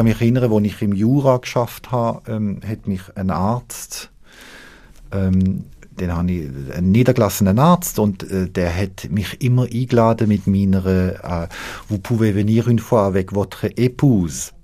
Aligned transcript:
kann 0.00 0.06
mich 0.06 0.20
erinnern, 0.22 0.50
als 0.50 0.64
ich 0.64 0.80
im 0.80 0.94
Jura 0.94 1.36
geschafft 1.36 1.90
habe, 1.90 2.22
ähm, 2.32 2.60
hat 2.66 2.88
mich 2.88 3.02
ein 3.16 3.28
Arzt, 3.28 4.10
ähm, 5.12 5.64
den 5.90 6.16
habe 6.16 6.32
ich, 6.32 6.48
einen 6.74 6.90
niedergelassenen 6.90 7.58
Arzt, 7.58 7.98
und 7.98 8.22
äh, 8.22 8.48
der 8.48 8.74
hat 8.74 9.10
mich 9.10 9.42
immer 9.42 9.64
eingeladen 9.64 10.28
mit 10.28 10.46
meiner 10.46 10.86
äh, 10.86 11.48
«Vous 11.90 11.98
pouvez 11.98 12.34
venir 12.34 12.66
une 12.66 12.78
fois 12.78 13.04
avec 13.04 13.34
votre 13.34 13.66
épouse?» 13.76 14.54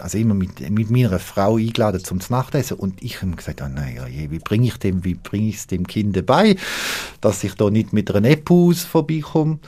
also 0.00 0.18
immer 0.18 0.34
mit, 0.34 0.68
mit 0.68 0.90
meiner 0.90 1.20
Frau 1.20 1.56
eingeladen 1.56 2.02
zum 2.02 2.18
Nachtessen 2.28 2.78
und 2.78 3.00
ich 3.04 3.22
habe 3.22 3.36
gesagt, 3.36 3.62
oh 3.62 3.68
nein, 3.72 4.00
wie 4.30 4.40
bringe 4.40 4.66
ich 4.66 4.78
dem, 4.78 5.04
wie 5.04 5.14
bringe 5.14 5.50
ich 5.50 5.58
es 5.58 5.66
dem 5.68 5.86
Kind 5.86 6.26
bei, 6.26 6.56
dass 7.20 7.44
ich 7.44 7.54
da 7.54 7.70
nicht 7.70 7.92
mit 7.92 8.12
einer 8.12 8.28
Epus 8.28 8.82
vorbeikomme. 8.82 9.60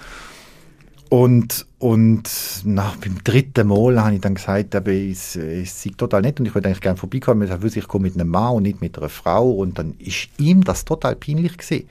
Und, 1.10 1.66
und 1.78 2.28
nach, 2.64 2.96
beim 2.96 3.22
dritten 3.22 3.68
Mal 3.68 4.02
habe 4.02 4.14
ich 4.14 4.20
dann 4.20 4.34
gesagt, 4.34 4.74
aber 4.74 4.92
es, 4.92 5.36
es 5.36 5.82
sei 5.82 5.90
total 5.96 6.22
nett 6.22 6.40
und 6.40 6.46
ich 6.46 6.54
würde 6.54 6.68
eigentlich 6.68 6.80
gerne 6.80 6.96
vorbeikommen. 6.96 7.48
Ich 7.48 7.62
wusste, 7.62 7.78
ich 7.78 7.88
komme 7.88 8.04
mit 8.04 8.14
einem 8.14 8.30
Mann 8.30 8.54
und 8.54 8.62
nicht 8.64 8.80
mit 8.80 8.98
einer 8.98 9.08
Frau. 9.08 9.50
Und 9.50 9.78
dann 9.78 9.94
ist 9.98 10.28
ihm 10.38 10.64
das 10.64 10.84
total 10.84 11.14
peinlich 11.14 11.56
gewesen. 11.56 11.88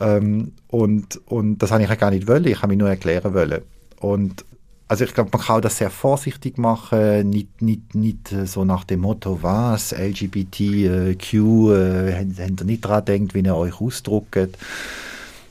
Ähm, 0.00 0.52
und, 0.68 1.20
und 1.26 1.58
das 1.58 1.70
habe 1.70 1.82
ich 1.82 1.98
gar 1.98 2.10
nicht 2.10 2.26
wollen, 2.28 2.46
ich 2.46 2.58
habe 2.58 2.68
mich 2.68 2.78
nur 2.78 2.88
erklären 2.88 3.32
wollen. 3.34 3.62
Und 4.00 4.44
also 4.88 5.04
ich 5.04 5.14
glaube, 5.14 5.30
man 5.32 5.42
kann 5.42 5.62
das 5.62 5.78
sehr 5.78 5.90
vorsichtig 5.90 6.58
machen, 6.58 7.28
nicht, 7.30 7.60
nicht, 7.60 7.94
nicht 7.94 8.28
so 8.44 8.64
nach 8.64 8.84
dem 8.84 9.00
Motto, 9.00 9.42
was, 9.42 9.92
LGBTQ, 9.92 11.34
äh, 11.34 12.12
habt 12.14 12.60
ihr 12.60 12.64
nicht 12.64 12.84
daran 12.84 13.04
denkt, 13.04 13.34
wie 13.34 13.40
ihr 13.40 13.56
euch 13.56 13.80
ausdrückt. 13.80 14.56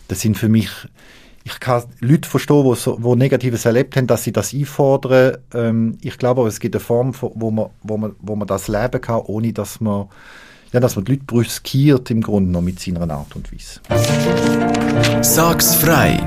Das 0.07 0.21
sind 0.21 0.37
für 0.37 0.47
mich, 0.47 0.69
ich 1.45 1.59
kann 1.59 1.83
Leute 1.99 2.27
verstehen, 2.27 2.65
die 2.67 2.75
so, 2.75 3.15
Negatives 3.15 3.65
erlebt 3.65 3.95
haben, 3.95 4.07
dass 4.07 4.23
sie 4.23 4.33
das 4.33 4.53
einfordern. 4.53 5.37
Ähm, 5.53 5.97
ich 6.01 6.17
glaube 6.17 6.41
aber, 6.41 6.49
es 6.49 6.59
gibt 6.59 6.75
eine 6.75 6.79
Form, 6.79 7.13
wo 7.21 7.51
man, 7.51 7.67
wo 7.83 7.97
man, 7.97 8.15
wo 8.19 8.35
man 8.35 8.47
das 8.47 8.67
leben 8.67 8.99
kann, 8.99 9.21
ohne 9.27 9.53
dass 9.53 9.79
man, 9.79 10.07
ja, 10.73 10.79
dass 10.79 10.95
man 10.95 11.05
die 11.05 11.13
Leute 11.13 11.25
brüskiert 11.25 12.09
im 12.09 12.21
Grunde 12.21 12.51
noch 12.51 12.61
mit 12.61 12.79
seiner 12.79 13.09
Art 13.11 13.35
und 13.35 13.51
Weise. 13.53 13.79
Sag's 15.21 15.75
frei! 15.75 16.19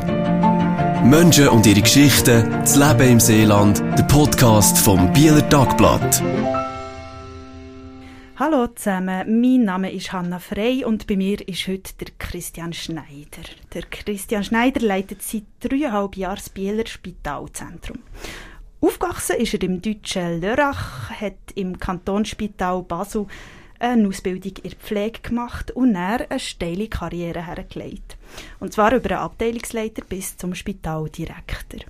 Menschen 1.05 1.49
und 1.49 1.67
ihre 1.67 1.83
Geschichten, 1.83 2.49
das 2.61 2.77
Leben 2.77 3.13
im 3.13 3.21
Seeland, 3.21 3.83
der 3.99 4.05
Podcast 4.05 4.79
vom 4.79 5.13
Bieler 5.13 5.49
Tagblatt. 5.49 6.23
Hallo 8.41 8.69
zusammen, 8.69 9.41
mein 9.41 9.65
Name 9.65 9.91
ist 9.91 10.13
Hanna 10.13 10.39
Frey 10.39 10.85
und 10.85 11.09
bei 11.09 11.17
mir 11.17 11.41
ist 11.49 11.67
heute 11.67 11.93
der 11.95 12.07
Christian 12.21 12.73
Schneider. 12.73 13.43
Der 13.75 13.83
Christian 13.83 14.45
Schneider 14.45 14.81
leitet 14.81 15.23
seit 15.23 15.43
dreieinhalb 15.59 16.17
Jahren 16.17 16.37
das 16.37 16.49
Bieler 16.49 16.87
Spitalzentrum. 16.87 17.99
Aufgewachsen 18.81 19.39
ist 19.39 19.55
er 19.55 19.63
im 19.65 19.83
deutschen 19.83 20.41
Lörrach, 20.41 21.11
hat 21.11 21.51
im 21.57 21.81
Kantonsspital 21.81 22.85
Basel 22.85 23.27
eine 23.81 24.07
Ausbildung 24.07 24.53
in 24.63 24.71
der 24.71 24.79
Pflege 24.79 25.21
gemacht 25.21 25.73
und 25.73 25.95
dann 25.95 26.21
eine 26.21 26.39
steile 26.39 26.87
Karriere 26.87 27.45
hergelegt. 27.45 28.17
Und 28.61 28.73
zwar 28.73 28.95
über 28.95 29.11
einen 29.11 29.25
Abteilungsleiter 29.25 30.05
bis 30.09 30.37
zum 30.37 30.55
Spitaldirektor. 30.55 31.81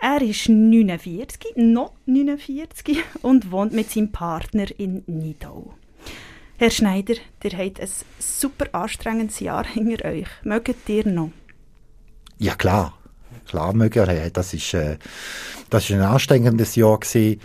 Er 0.00 0.20
ist 0.22 0.48
49, 0.48 1.54
noch 1.56 1.92
49 2.06 2.98
und 3.22 3.50
wohnt 3.50 3.72
mit 3.72 3.90
seinem 3.90 4.12
Partner 4.12 4.66
in 4.76 5.02
Nidau. 5.06 5.74
Herr 6.56 6.70
Schneider, 6.70 7.14
ihr 7.42 7.58
habt 7.58 7.80
ein 7.80 7.88
super 8.18 8.66
anstrengendes 8.72 9.40
Jahr 9.40 9.66
hinter 9.66 10.04
euch. 10.04 10.28
Mögt 10.42 10.88
ihr 10.88 11.06
noch? 11.06 11.30
Ja, 12.38 12.54
klar. 12.54 12.98
Klar 13.46 13.74
mögen 13.74 14.06
wir. 14.06 14.30
Das 14.30 14.54
ist, 14.54 14.74
äh, 14.74 14.98
das 15.70 15.84
ist 15.84 15.92
ein 15.92 16.02
anstrengendes 16.02 16.76
Jahr 16.76 16.98
gewesen, 16.98 17.40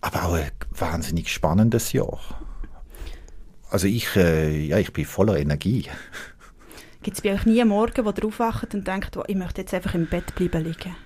aber 0.00 0.24
auch 0.24 0.34
ein 0.34 0.50
wahnsinnig 0.70 1.32
spannendes 1.32 1.92
Jahr. 1.92 2.20
Also 3.70 3.86
ich, 3.86 4.16
äh, 4.16 4.66
ja, 4.66 4.78
ich 4.78 4.92
bin 4.92 5.04
voller 5.04 5.36
Energie. 5.38 5.86
Gibt 7.02 7.18
es 7.18 7.22
bei 7.22 7.34
euch 7.34 7.44
nie 7.46 7.60
einen 7.60 7.70
Morgen, 7.70 8.04
wo 8.04 8.10
ihr 8.10 8.24
aufwacht 8.24 8.74
und 8.74 8.86
denkt, 8.86 9.16
oh, 9.16 9.24
ich 9.26 9.36
möchte 9.36 9.60
jetzt 9.60 9.74
einfach 9.74 9.94
im 9.94 10.08
Bett 10.08 10.34
bleiben 10.34 10.64
liegen? 10.64 10.96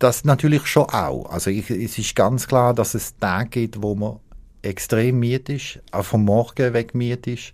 Das 0.00 0.24
natürlich 0.24 0.66
schon 0.66 0.84
auch. 0.84 1.26
Also 1.30 1.50
ich, 1.50 1.70
es 1.70 1.98
ist 1.98 2.16
ganz 2.16 2.48
klar, 2.48 2.72
dass 2.72 2.94
es 2.94 3.16
Tage 3.18 3.50
gibt, 3.50 3.82
wo 3.82 3.94
man 3.94 4.18
extrem 4.62 5.20
müde 5.20 5.54
ist, 5.54 5.78
auch 5.92 6.04
vom 6.04 6.24
Morgen 6.24 6.72
weg 6.72 6.94
müde 6.94 7.32
ist, 7.32 7.52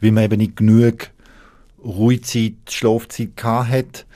weil 0.00 0.10
man 0.10 0.24
eben 0.24 0.38
nicht 0.38 0.56
genug 0.56 1.10
Ruhezeit, 1.84 2.54
Schlafzeit 2.70 3.44
hat. 3.44 4.06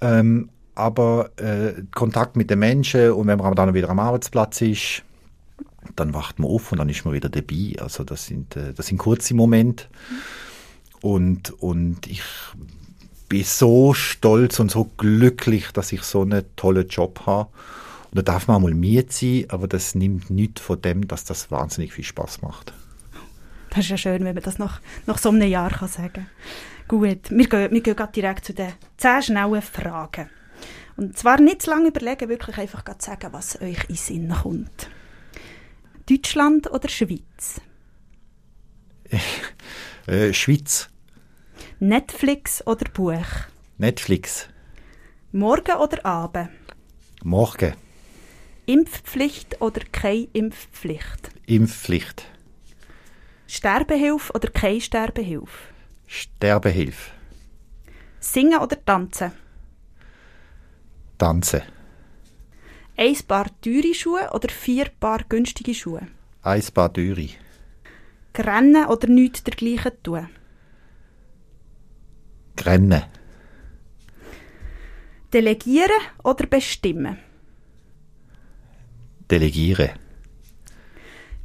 Ähm, 0.00 0.48
aber 0.76 1.30
äh, 1.36 1.82
Kontakt 1.92 2.36
mit 2.36 2.50
den 2.50 2.60
Menschen 2.60 3.10
und 3.10 3.26
wenn 3.26 3.38
man 3.38 3.54
dann 3.56 3.74
wieder 3.74 3.90
am 3.90 3.98
Arbeitsplatz 3.98 4.60
ist, 4.60 5.02
dann 5.96 6.14
wacht 6.14 6.38
man 6.38 6.50
auf 6.50 6.70
und 6.70 6.78
dann 6.78 6.88
ist 6.88 7.04
man 7.04 7.14
wieder 7.14 7.28
dabei. 7.28 7.74
Also 7.80 8.04
das 8.04 8.26
sind, 8.26 8.56
äh, 8.56 8.72
das 8.74 8.86
sind 8.86 8.98
kurze 8.98 9.34
Momente. 9.34 9.86
Und, 11.00 11.50
und 11.60 12.06
ich 12.06 12.22
bin 13.32 13.44
so 13.44 13.94
stolz 13.94 14.60
und 14.60 14.70
so 14.70 14.90
glücklich, 14.98 15.70
dass 15.72 15.90
ich 15.90 16.02
so 16.02 16.20
einen 16.20 16.44
tollen 16.54 16.86
Job 16.86 17.22
habe. 17.24 17.48
Und 18.10 18.18
da 18.18 18.20
darf 18.20 18.46
man 18.46 18.58
auch 18.58 18.60
mal 18.60 18.74
Mühe 18.74 19.06
sein, 19.08 19.46
aber 19.48 19.66
das 19.66 19.94
nimmt 19.94 20.28
nichts 20.28 20.60
von 20.60 20.82
dem, 20.82 21.08
dass 21.08 21.24
das 21.24 21.50
wahnsinnig 21.50 21.94
viel 21.94 22.04
Spaß 22.04 22.42
macht. 22.42 22.74
Das 23.70 23.78
ist 23.78 23.88
ja 23.88 23.96
schön, 23.96 24.22
wenn 24.22 24.34
man 24.34 24.42
das 24.42 24.58
nach, 24.58 24.82
nach 25.06 25.16
so 25.16 25.30
einem 25.30 25.48
Jahr 25.48 25.70
kann 25.70 25.88
sagen 25.88 26.12
kann. 26.12 26.26
Gut, 26.88 27.30
wir 27.30 27.48
gehen, 27.48 27.70
wir 27.70 27.80
gehen 27.80 28.08
direkt 28.14 28.44
zu 28.44 28.52
den 28.52 28.74
zehn 28.98 29.22
schnellen 29.22 29.62
Fragen. 29.62 30.28
Und 30.98 31.16
zwar 31.16 31.40
nicht 31.40 31.62
zu 31.62 31.70
lange 31.70 31.88
überlegen, 31.88 32.28
wirklich 32.28 32.58
einfach 32.58 32.84
sagen, 32.98 33.32
was 33.32 33.58
euch 33.62 33.88
in 33.88 33.96
Sinn 33.96 34.28
kommt. 34.42 34.90
Deutschland 36.06 36.70
oder 36.70 36.90
Schweiz? 36.90 37.62
äh, 40.06 40.34
Schweiz. 40.34 40.91
Netflix 41.84 42.64
oder 42.64 42.88
Buch? 42.90 43.26
Netflix. 43.76 44.46
Morgen 45.32 45.78
oder 45.78 46.06
Abend? 46.06 46.50
Morgen. 47.24 47.74
Impfpflicht 48.66 49.60
oder 49.60 49.80
keine 49.90 50.28
Impfpflicht? 50.32 51.32
Impfpflicht. 51.46 52.24
Sterbehilfe 53.48 54.32
oder 54.32 54.48
keine 54.48 54.80
Sterbehilfe? 54.80 55.58
Sterbehilfe. 56.06 57.10
Singen 58.20 58.60
oder 58.60 58.84
tanzen? 58.84 59.32
Tanzen. 61.18 61.62
Ein 62.96 63.16
Paar 63.26 63.46
teure 63.60 63.92
Schuhe 63.92 64.30
oder 64.32 64.50
vier 64.50 64.86
Paar 65.00 65.24
günstige 65.28 65.74
Schuhe? 65.74 66.06
Ein 66.42 66.62
Paar 66.72 66.92
teure. 66.92 67.30
Grennen 68.32 68.86
oder 68.86 69.08
nichts 69.08 69.42
dergleichen 69.42 70.00
tun? 70.04 70.28
Grennen. 72.56 73.02
Delegieren 75.32 75.90
oder 76.22 76.46
bestimmen? 76.46 77.18
Delegieren. 79.30 79.90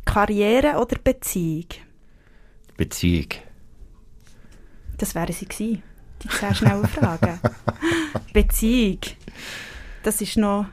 Karriere 0.06 0.78
oder 0.78 0.98
Beziehung? 1.04 1.68
Beziehung. 2.76 3.30
Das 4.98 5.16
wären 5.16 5.34
sie 5.34 5.46
gewesen, 5.46 5.84
die 6.24 6.28
zehn 6.28 6.56
schnellen 6.56 6.88
Fragen. 6.88 7.40
Beziehung. 8.34 9.00
Das 10.04 10.22
ist 10.22 10.38
noch 10.38 10.66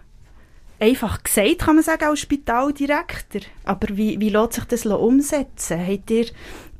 einfach 0.80 1.22
gesagt, 1.22 1.60
kann 1.60 1.76
man 1.76 1.84
sagen, 1.84 2.04
als 2.04 2.20
Spitaldirektor. 2.20 3.42
Aber 3.64 3.96
wie, 3.96 4.18
wie 4.20 4.30
lässt 4.30 4.54
sich 4.54 4.64
das 4.64 4.86
umsetzen? 4.86 5.86
Habt 5.86 6.10
ihr 6.10 6.26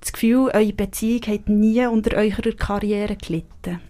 das 0.05 0.13
Gefühl, 0.13 0.51
eure 0.53 0.73
Beziehung 0.73 1.23
hat 1.27 1.49
nie 1.49 1.87
unter 1.87 2.17
eurer 2.17 2.53
Karriere 2.57 3.17
gelitten? 3.17 3.81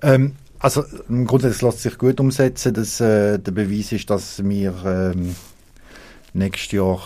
Ähm, 0.00 0.36
also 0.60 0.84
grundsätzlich 1.08 1.62
lässt 1.62 1.82
sich 1.82 1.98
gut 1.98 2.20
umsetzen. 2.20 2.74
Das, 2.74 3.00
äh, 3.00 3.38
der 3.38 3.52
Beweis 3.52 3.92
ist, 3.92 4.08
dass 4.10 4.42
wir 4.44 4.74
ähm, 4.84 5.34
nächstes 6.34 6.72
Jahr 6.72 7.02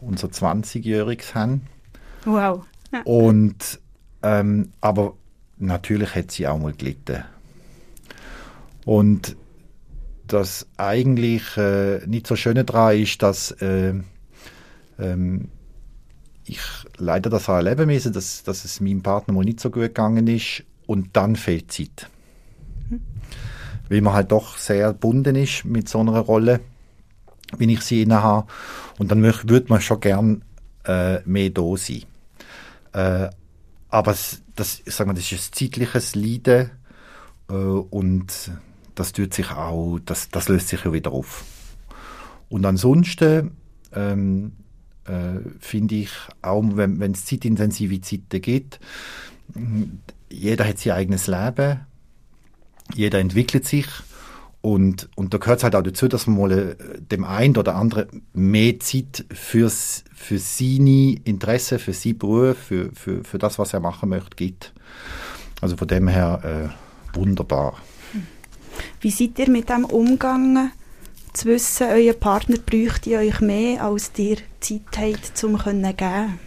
unser 0.00 0.28
20-Jähriges 0.28 1.34
haben. 1.34 1.62
Wow. 2.24 2.64
Ja. 2.92 3.02
Und, 3.04 3.78
ähm, 4.22 4.72
aber 4.80 5.14
natürlich 5.58 6.14
hat 6.14 6.30
sie 6.30 6.46
auch 6.46 6.58
mal 6.58 6.72
gelitten. 6.72 7.24
Und 8.86 9.36
das 10.26 10.66
eigentlich 10.78 11.56
äh, 11.58 12.06
nicht 12.06 12.26
so 12.26 12.36
Schöne 12.36 12.64
daran 12.64 12.96
ist, 12.96 13.22
dass 13.22 13.50
äh, 13.60 13.94
ähm, 14.98 15.48
ich 16.50 16.60
leider 16.98 17.30
das 17.30 17.48
erleben 17.48 17.90
musste, 17.90 18.10
dass, 18.10 18.42
dass 18.42 18.64
es 18.64 18.80
meinem 18.80 19.02
Partner 19.02 19.34
mal 19.34 19.44
nicht 19.44 19.60
so 19.60 19.70
gut 19.70 19.82
gegangen 19.82 20.26
ist 20.26 20.64
und 20.86 21.16
dann 21.16 21.36
fehlt 21.36 21.70
Zeit. 21.72 22.08
Mhm. 22.88 23.00
Weil 23.88 24.00
man 24.00 24.14
halt 24.14 24.32
doch 24.32 24.58
sehr 24.58 24.92
gebunden 24.92 25.36
ist 25.36 25.64
mit 25.64 25.88
so 25.88 26.00
einer 26.00 26.18
Rolle, 26.18 26.60
wie 27.58 27.72
ich 27.72 27.82
sie 27.82 28.02
inne 28.02 28.22
habe. 28.22 28.46
Und 28.98 29.10
dann 29.10 29.22
würde 29.22 29.66
man 29.68 29.80
schon 29.80 30.00
gern 30.00 30.44
äh, 30.84 31.20
mehr 31.24 31.50
da 31.50 31.76
sein. 31.76 32.04
Äh, 32.92 33.30
aber 33.88 34.12
das, 34.12 34.42
das, 34.56 34.82
sagen 34.86 35.10
wir, 35.10 35.14
das 35.14 35.30
ist 35.30 35.50
ein 35.50 35.52
zeitliches 35.52 36.14
Leiden 36.14 36.70
äh, 37.48 37.54
und 37.54 38.52
das 38.94 39.12
tut 39.12 39.34
sich 39.34 39.50
auch, 39.50 39.98
das, 40.04 40.28
das 40.30 40.48
löst 40.48 40.68
sich 40.68 40.84
ja 40.84 40.92
wieder 40.92 41.12
auf. 41.12 41.44
Und 42.48 42.66
ansonsten 42.66 43.56
ähm, 43.92 44.52
äh, 45.06 45.40
finde 45.58 45.96
ich, 45.96 46.10
auch 46.42 46.62
wenn 46.74 47.12
es 47.12 47.24
zeitintensive 47.24 48.00
Zeiten 48.00 48.40
gibt, 48.40 48.80
jeder 50.28 50.66
hat 50.66 50.78
sein 50.78 50.92
eigenes 50.92 51.26
Leben, 51.26 51.80
jeder 52.94 53.18
entwickelt 53.18 53.66
sich 53.66 53.86
und, 54.62 55.08
und 55.14 55.32
da 55.32 55.38
gehört 55.38 55.58
es 55.58 55.64
halt 55.64 55.74
auch 55.74 55.82
dazu, 55.82 56.06
dass 56.06 56.26
man 56.26 56.38
mal 56.38 56.52
äh, 56.52 56.76
dem 57.00 57.24
einen 57.24 57.56
oder 57.56 57.76
anderen 57.76 58.22
mehr 58.34 58.78
Zeit 58.80 59.24
fürs, 59.32 60.04
für 60.14 60.38
seine 60.38 61.16
Interessen, 61.24 61.78
für 61.78 61.94
seinen 61.94 62.18
Beruf, 62.18 62.58
für, 62.58 62.90
für, 62.92 63.24
für 63.24 63.38
das, 63.38 63.58
was 63.58 63.72
er 63.72 63.80
machen 63.80 64.10
möchte, 64.10 64.36
gibt. 64.36 64.74
Also 65.62 65.76
von 65.76 65.88
dem 65.88 66.08
her 66.08 66.72
äh, 67.14 67.16
wunderbar. 67.18 67.78
Wie 69.00 69.10
seid 69.10 69.38
ihr 69.38 69.48
mit 69.48 69.70
dem 69.70 69.86
umgegangen? 69.86 70.72
Zu 71.32 71.46
wissen, 71.46 71.86
euer 71.88 72.12
Partner 72.12 72.56
bräuchte 72.58 73.16
euch 73.16 73.40
mehr, 73.40 73.84
als 73.84 74.10
ihr 74.16 74.38
Zeit 74.58 74.82
habt, 74.96 75.44
um 75.44 75.58
zu 75.58 75.64
geben? 75.64 76.38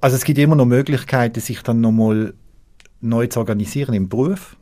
Also 0.00 0.16
es 0.16 0.24
gibt 0.24 0.38
immer 0.38 0.56
noch 0.56 0.66
Möglichkeiten, 0.66 1.40
sich 1.40 1.62
dann 1.62 1.80
nochmal 1.80 2.34
neu 3.00 3.26
zu 3.28 3.40
organisieren 3.40 3.94
im 3.94 4.08
Beruf. 4.08 4.56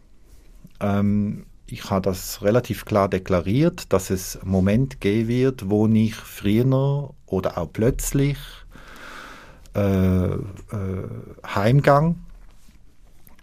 Ähm, 0.80 1.46
ich 1.66 1.90
habe 1.90 2.02
das 2.02 2.42
relativ 2.42 2.84
klar 2.84 3.08
deklariert, 3.08 3.92
dass 3.92 4.10
es 4.10 4.36
einen 4.36 4.50
Moment 4.50 5.00
geben 5.00 5.28
wird, 5.28 5.68
wo 5.68 5.88
ich 5.88 6.14
früher 6.14 7.10
oder 7.26 7.58
auch 7.58 7.72
plötzlich 7.72 8.38
äh, 9.74 10.26
äh, 10.26 10.38
heimgang. 11.44 12.20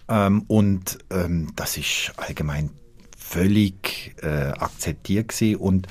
Ähm, 0.07 0.43
und 0.47 0.97
ähm, 1.09 1.51
das 1.55 1.77
ist 1.77 2.13
allgemein 2.15 2.69
völlig 3.33 4.15
äh, 4.21 4.51
akzeptiert 4.51 5.29
gewesen. 5.29 5.57
Und, 5.57 5.87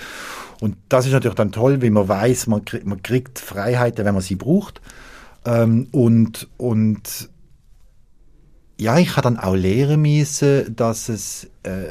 und 0.60 0.76
das 0.88 1.06
ist 1.06 1.12
natürlich 1.12 1.36
dann 1.36 1.52
toll, 1.52 1.82
wie 1.82 1.90
man 1.90 2.08
weiß, 2.08 2.46
man, 2.46 2.64
krieg, 2.64 2.86
man 2.86 3.02
kriegt 3.02 3.38
Freiheiten, 3.38 4.04
wenn 4.04 4.14
man 4.14 4.22
sie 4.22 4.36
braucht. 4.36 4.80
Ähm, 5.44 5.88
und, 5.90 6.48
und 6.56 7.30
ja, 8.78 8.98
ich 8.98 9.16
habe 9.16 9.22
dann 9.22 9.38
auch 9.38 9.54
lernen 9.54 10.02
müssen, 10.02 10.74
dass 10.74 11.08
es 11.08 11.50
äh, 11.62 11.88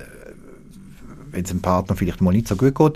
wenn 1.31 1.43
es 1.43 1.49
dem 1.49 1.61
Partner 1.61 1.95
vielleicht 1.95 2.21
mal 2.21 2.31
nicht 2.31 2.47
so 2.47 2.55
gut 2.55 2.75
geht, 2.75 2.93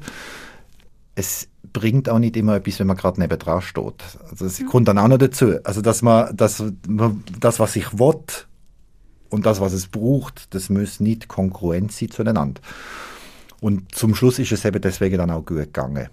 es 1.15 1.47
bringt 1.73 2.09
auch 2.09 2.19
nicht 2.19 2.37
immer 2.37 2.55
etwas, 2.55 2.79
wenn 2.79 2.87
man 2.87 2.97
gerade 2.97 3.19
neben 3.19 3.37
dran 3.39 3.61
steht. 3.61 4.03
Also 4.29 4.45
es 4.45 4.59
mhm. 4.59 4.67
kommt 4.67 4.87
dann 4.87 4.97
auch 4.97 5.07
noch 5.07 5.17
dazu. 5.17 5.55
Also 5.63 5.81
dass 5.81 6.01
man, 6.01 6.35
dass 6.35 6.63
man 6.87 7.23
das, 7.39 7.59
was 7.59 7.75
ich 7.75 7.97
will 7.97 8.21
und 9.35 9.45
das, 9.45 9.59
was 9.59 9.73
es 9.73 9.87
braucht, 9.87 10.53
das 10.55 10.69
muss 10.69 10.99
nicht 10.99 11.27
konkurrent 11.27 11.91
sein 11.91 12.09
zueinander. 12.09 12.61
Und 13.61 13.93
zum 13.93 14.15
Schluss 14.15 14.39
ist 14.39 14.51
es 14.51 14.65
eben 14.65 14.81
deswegen 14.81 15.17
dann 15.17 15.31
auch 15.31 15.45
gut 15.45 15.57
gegangen. 15.57 16.09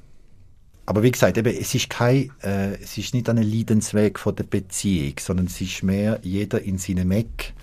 Aber 0.84 1.02
wie 1.02 1.10
gesagt, 1.10 1.38
eben, 1.38 1.54
es 1.56 1.74
ist 1.74 1.88
kein, 1.88 2.30
äh, 2.42 2.74
es 2.82 2.98
ist 2.98 3.14
nicht 3.14 3.28
ein 3.28 3.36
Leidensweg 3.36 4.18
von 4.18 4.34
der 4.34 4.44
Beziehung, 4.44 5.14
sondern 5.20 5.46
es 5.46 5.60
ist 5.60 5.82
mehr 5.82 6.18
jeder 6.22 6.60
in 6.60 6.78
seinem 6.78 7.12
Eck 7.12 7.54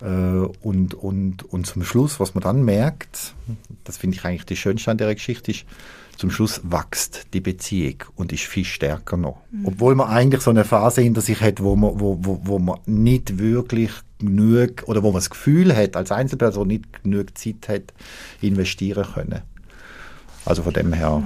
äh, 0.00 0.06
und, 0.06 0.94
und, 0.94 1.42
und 1.52 1.66
zum 1.66 1.84
Schluss, 1.84 2.20
was 2.20 2.34
man 2.34 2.42
dann 2.42 2.62
merkt, 2.64 3.34
das 3.84 3.96
finde 3.96 4.16
ich 4.16 4.24
eigentlich 4.24 4.46
die 4.46 4.56
schönste 4.56 4.90
an 4.90 4.98
der 4.98 5.14
Geschichte, 5.14 5.50
ist, 5.50 5.64
zum 6.16 6.30
Schluss 6.30 6.60
wächst 6.62 7.26
die 7.32 7.40
Beziehung 7.40 8.04
und 8.14 8.32
ist 8.32 8.44
viel 8.44 8.64
stärker 8.64 9.16
noch. 9.16 9.38
Mhm. 9.50 9.66
Obwohl 9.66 9.94
man 9.94 10.08
eigentlich 10.08 10.42
so 10.42 10.50
eine 10.50 10.64
Phase 10.64 11.02
hinter 11.02 11.20
sich 11.20 11.40
hat, 11.40 11.60
wo 11.60 11.74
man, 11.74 11.98
wo, 11.98 12.18
wo, 12.22 12.40
wo 12.44 12.58
man 12.58 12.78
nicht 12.86 13.38
wirklich 13.38 13.90
genug, 14.26 14.84
oder 14.86 15.02
wo 15.02 15.08
man 15.08 15.18
das 15.18 15.30
Gefühl 15.30 15.74
hat, 15.76 15.96
als 15.96 16.10
Einzelperson 16.12 16.68
nicht 16.68 17.02
genug 17.02 17.36
Zeit 17.36 17.68
hat, 17.68 17.92
investieren 18.40 19.06
können. 19.14 19.42
Also 20.44 20.62
von 20.62 20.72
dem 20.72 20.92
her. 20.92 21.22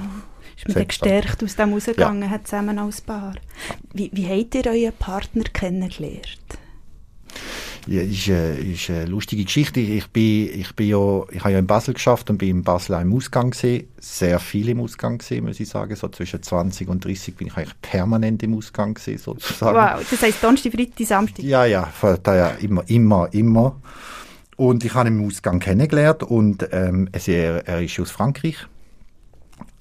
Ist 0.57 0.75
man 0.75 0.89
gestärkt 0.89 1.43
aus 1.45 1.57
dem 1.57 1.73
rausgegangen, 1.73 2.23
ja. 2.23 2.31
hat 2.31 2.47
zusammen 2.47 2.79
als 2.79 3.01
Paar. 3.01 3.35
Wie, 3.93 4.11
wie 4.13 4.27
habt 4.27 4.55
ihr 4.55 4.67
euren 4.67 4.93
Partner 4.93 5.45
kennengelernt? 5.45 6.41
Ja, 7.87 8.03
ist, 8.03 8.29
äh, 8.29 8.59
ist 8.59 8.91
eine 8.91 9.07
lustige 9.07 9.45
Geschichte. 9.45 9.79
Ich 9.79 10.09
bin, 10.09 10.51
ich 10.53 10.75
bin 10.75 10.89
ja, 10.89 11.23
ich 11.31 11.41
habe 11.41 11.53
ja 11.53 11.59
in 11.61 11.67
Basel 11.67 11.95
geschafft 11.95 12.29
und 12.31 12.39
bin 12.39 12.49
in 12.49 12.63
Basel 12.65 12.97
auch 12.97 13.01
im 13.01 13.15
Ausgang 13.15 13.51
gesehen. 13.51 13.89
Sehr 14.01 14.41
viel 14.41 14.69
im 14.69 14.81
Ausgang 14.81 15.19
gesehen, 15.19 15.45
muss 15.45 15.61
ich 15.61 15.69
sagen. 15.69 15.95
So 15.95 16.09
zwischen 16.09 16.43
20 16.43 16.89
und 16.89 17.05
30 17.05 17.37
bin 17.37 17.47
ich 17.47 17.57
eigentlich 17.57 17.81
permanent 17.81 18.43
im 18.43 18.57
Ausgang 18.57 18.95
gesehen, 18.95 19.19
sozusagen. 19.19 19.77
Wow, 19.77 20.05
das 20.11 20.21
heisst 20.21 20.43
Donnerstag, 20.43 20.73
Freitag, 20.73 21.07
Samstag? 21.07 21.45
Ja, 21.45 21.65
ja, 21.65 21.93
da 22.23 22.37
ja 22.37 22.49
immer, 22.61 22.83
immer, 22.89 23.29
immer. 23.33 23.81
Und 24.57 24.85
ich 24.85 24.95
habe 24.95 25.09
ihn 25.09 25.21
im 25.21 25.27
Ausgang 25.27 25.61
kennengelernt 25.61 26.25
und 26.25 26.69
ähm, 26.73 27.09
er, 27.13 27.69
er 27.69 27.83
ist 27.83 28.01
aus 28.01 28.11
Frankreich. 28.11 28.67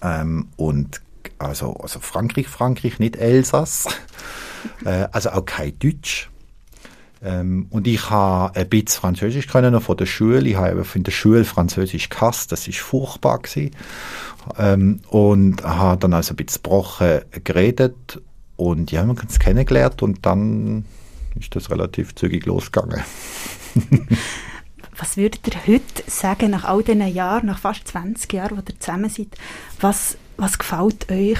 Ähm, 0.03 0.49
und 0.57 1.01
also, 1.39 1.73
also 1.73 1.99
Frankreich, 1.99 2.47
Frankreich, 2.47 2.99
nicht 2.99 3.15
Elsass. 3.15 3.87
äh, 4.85 5.07
also 5.11 5.31
auch 5.31 5.45
kein 5.45 5.77
Deutsch. 5.79 6.29
Ähm, 7.25 7.65
und 7.71 7.87
ich 7.87 8.09
habe 8.11 8.55
ein 8.55 8.69
bisschen 8.69 9.01
Französisch 9.01 9.47
können 9.47 9.73
noch 9.73 9.81
von 9.81 9.97
der 9.97 10.05
Schule. 10.05 10.47
Ich 10.47 10.55
habe 10.55 10.85
von 10.85 11.03
der 11.03 11.11
Schule 11.11 11.43
Französisch 11.43 12.09
gehasst. 12.09 12.51
Das 12.51 12.67
ist 12.67 12.77
furchtbar 12.77 13.39
gewesen. 13.39 13.71
Ähm, 14.59 15.01
und 15.09 15.63
habe 15.63 15.99
dann 15.99 16.13
also 16.13 16.33
ein 16.33 16.35
bisschen 16.35 16.61
gebrochen 16.61 17.21
geredet. 17.43 18.21
Und 18.57 18.91
ja, 18.91 19.03
man 19.03 19.15
kann 19.15 19.27
es 19.27 19.39
kennengelernt 19.39 20.03
und 20.03 20.25
dann 20.25 20.85
ist 21.37 21.55
das 21.55 21.71
relativ 21.71 22.13
zügig 22.13 22.45
losgegangen. 22.45 23.03
was 24.97 25.17
würdet 25.17 25.41
ihr 25.47 25.67
heute 25.67 26.03
sagen, 26.07 26.51
nach 26.51 26.63
all 26.63 26.83
diesen 26.83 27.05
Jahren, 27.07 27.47
nach 27.47 27.59
fast 27.59 27.87
20 27.87 28.31
Jahren, 28.31 28.57
wo 28.57 28.61
ihr 28.61 28.79
zusammen 28.79 29.09
seid, 29.09 29.29
was, 29.81 30.17
was 30.37 30.59
gefällt 30.59 31.11
euch 31.11 31.39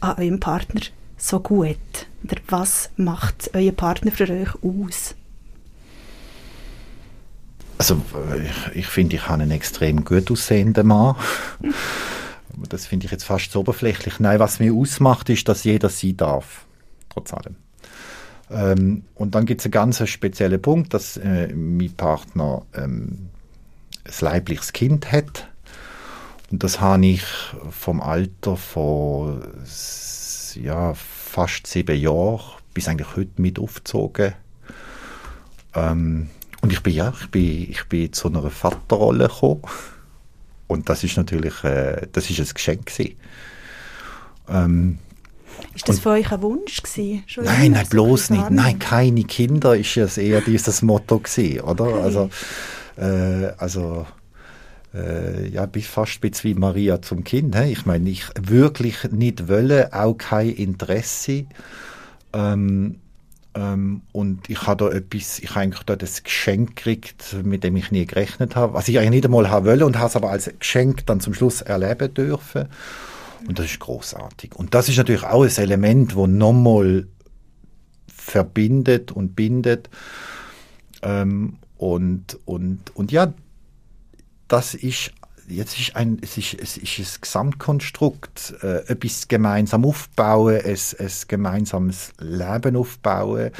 an 0.00 0.16
eurem 0.16 0.40
Partner 0.40 0.80
so 1.22 1.40
gut? 1.40 1.76
Oder 2.24 2.36
was 2.48 2.90
macht 2.96 3.50
euer 3.54 3.72
Partner 3.72 4.12
für 4.12 4.28
euch 4.28 4.54
aus? 4.62 5.14
Also 7.78 8.00
ich, 8.44 8.76
ich 8.76 8.86
finde, 8.86 9.16
ich 9.16 9.26
habe 9.28 9.42
einen 9.42 9.52
extrem 9.52 10.04
gut 10.04 10.30
aussehenden 10.30 10.86
Mann. 10.86 11.16
das 12.68 12.86
finde 12.86 13.06
ich 13.06 13.12
jetzt 13.12 13.24
fast 13.24 13.52
so 13.52 13.60
oberflächlich. 13.60 14.20
Nein, 14.20 14.38
was 14.38 14.60
mir 14.60 14.74
ausmacht, 14.74 15.30
ist, 15.30 15.48
dass 15.48 15.64
jeder 15.64 15.88
sie 15.88 16.14
darf. 16.16 16.66
Trotz 17.08 17.32
allem. 17.32 17.56
Ähm, 18.50 19.04
und 19.14 19.34
dann 19.34 19.46
gibt 19.46 19.60
es 19.60 19.64
einen 19.66 19.72
ganz 19.72 20.06
speziellen 20.08 20.60
Punkt, 20.60 20.92
dass 20.92 21.16
äh, 21.16 21.48
mein 21.54 21.92
Partner 21.92 22.66
ähm, 22.74 23.30
ein 24.04 24.12
leibliches 24.20 24.72
Kind 24.72 25.10
hat. 25.10 25.48
Und 26.50 26.62
das 26.64 26.80
habe 26.80 27.06
ich 27.06 27.24
vom 27.70 28.00
Alter 28.00 28.56
von 28.56 29.42
ja, 30.56 30.94
fast 31.30 31.66
sieben 31.66 31.96
Jahren 31.98 32.40
bis 32.74 32.88
eigentlich 32.88 33.16
heute 33.16 33.40
mit 33.40 33.58
aufgezogen. 33.58 34.34
Ähm, 35.74 36.28
und 36.60 36.72
ich 36.72 36.82
bin 36.82 36.92
ja, 36.92 37.12
ich 37.18 37.30
bin, 37.30 37.70
ich 37.70 37.84
bin 37.84 38.12
zu 38.12 38.28
einer 38.28 38.50
Vaterrolle 38.50 39.28
gekommen. 39.28 39.62
Und 40.66 40.88
das 40.88 41.04
ist 41.04 41.16
natürlich, 41.16 41.64
äh, 41.64 42.08
das 42.12 42.28
ist 42.30 42.40
ein 42.40 42.52
Geschenk 42.52 42.86
gewesen. 42.86 43.16
Ähm, 44.48 44.98
ist 45.74 45.88
das 45.88 46.00
für 46.00 46.10
euch 46.10 46.32
ein 46.32 46.42
Wunsch 46.42 46.82
gewesen? 46.82 47.24
nein, 47.42 47.72
nein, 47.72 47.86
bloß 47.88 48.30
nicht. 48.30 48.50
Nein, 48.50 48.78
keine 48.78 49.24
Kinder 49.24 49.76
ist 49.76 49.94
ja 49.94 50.06
eher 50.06 50.40
dieses 50.40 50.82
Motto 50.82 51.20
gewesen, 51.20 51.60
oder? 51.60 51.86
Okay. 51.86 52.02
Also, 52.02 52.30
äh, 52.96 53.52
also 53.58 54.06
äh, 54.94 55.48
ja, 55.48 55.66
bis 55.66 55.86
fast 55.86 56.22
ein 56.24 56.32
wie 56.42 56.54
Maria 56.54 57.00
zum 57.02 57.24
Kind. 57.24 57.56
He? 57.56 57.72
Ich 57.72 57.86
meine, 57.86 58.08
ich 58.10 58.26
wirklich 58.40 59.04
nicht 59.10 59.48
wollen, 59.48 59.92
auch 59.92 60.14
kein 60.14 60.50
Interesse. 60.50 61.46
Ähm, 62.32 62.96
ähm, 63.54 64.02
und 64.12 64.48
ich 64.48 64.66
habe 64.66 64.84
da 64.84 64.96
etwas, 64.96 65.38
ich 65.40 65.50
habe 65.50 65.60
eigentlich 65.60 65.82
da 65.84 65.96
das 65.96 66.22
Geschenk 66.22 66.76
gekriegt, 66.76 67.36
mit 67.42 67.64
dem 67.64 67.76
ich 67.76 67.90
nie 67.90 68.06
gerechnet 68.06 68.54
habe, 68.54 68.74
was 68.74 68.88
ich 68.88 68.98
eigentlich 68.98 69.10
nicht 69.10 69.24
einmal 69.24 69.50
haben 69.50 69.66
wollte 69.66 69.86
und 69.86 69.98
habe 69.98 70.08
es 70.08 70.16
aber 70.16 70.30
als 70.30 70.50
Geschenk 70.58 71.06
dann 71.06 71.20
zum 71.20 71.34
Schluss 71.34 71.60
erleben 71.60 72.14
dürfen. 72.14 72.68
Und 73.48 73.58
das 73.58 73.66
ist 73.66 73.80
großartig. 73.80 74.54
Und 74.54 74.74
das 74.74 74.88
ist 74.88 74.98
natürlich 74.98 75.24
auch 75.24 75.42
ein 75.42 75.56
Element, 75.56 76.14
wo 76.14 76.26
nochmal 76.26 77.06
verbindet 78.06 79.10
und 79.12 79.34
bindet. 79.34 79.88
Ähm, 81.02 81.56
und, 81.78 82.38
und, 82.44 82.94
und 82.94 83.10
ja, 83.10 83.32
das 84.50 84.74
ist 84.74 85.12
jetzt 85.48 85.78
ist 85.78 85.96
ein, 85.96 86.18
es 86.22 86.36
ist, 86.36 86.54
es 86.54 86.76
ist 86.76 86.98
ein 86.98 87.20
Gesamtkonstrukt, 87.20 88.54
äh, 88.62 88.86
etwas 88.86 89.26
gemeinsam 89.28 89.84
aufbauen, 89.84 90.60
ein, 90.64 90.78
ein 90.98 91.10
gemeinsames 91.26 92.12
Leben 92.20 92.76
aufbauen, 92.76 93.50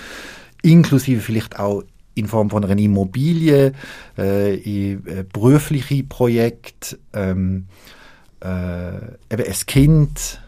inklusive 0.62 1.20
vielleicht 1.20 1.58
auch 1.58 1.82
in 2.14 2.28
Form 2.28 2.50
von 2.50 2.64
einer 2.64 2.80
Immobilie, 2.80 3.72
äh, 4.18 4.54
in, 4.56 5.06
äh, 5.06 5.24
berufliche 5.24 6.02
Projekte, 6.04 6.98
ähm, 7.12 7.66
äh, 8.40 8.96
eben 9.30 9.44
ein 9.46 9.66
Kind. 9.66 10.40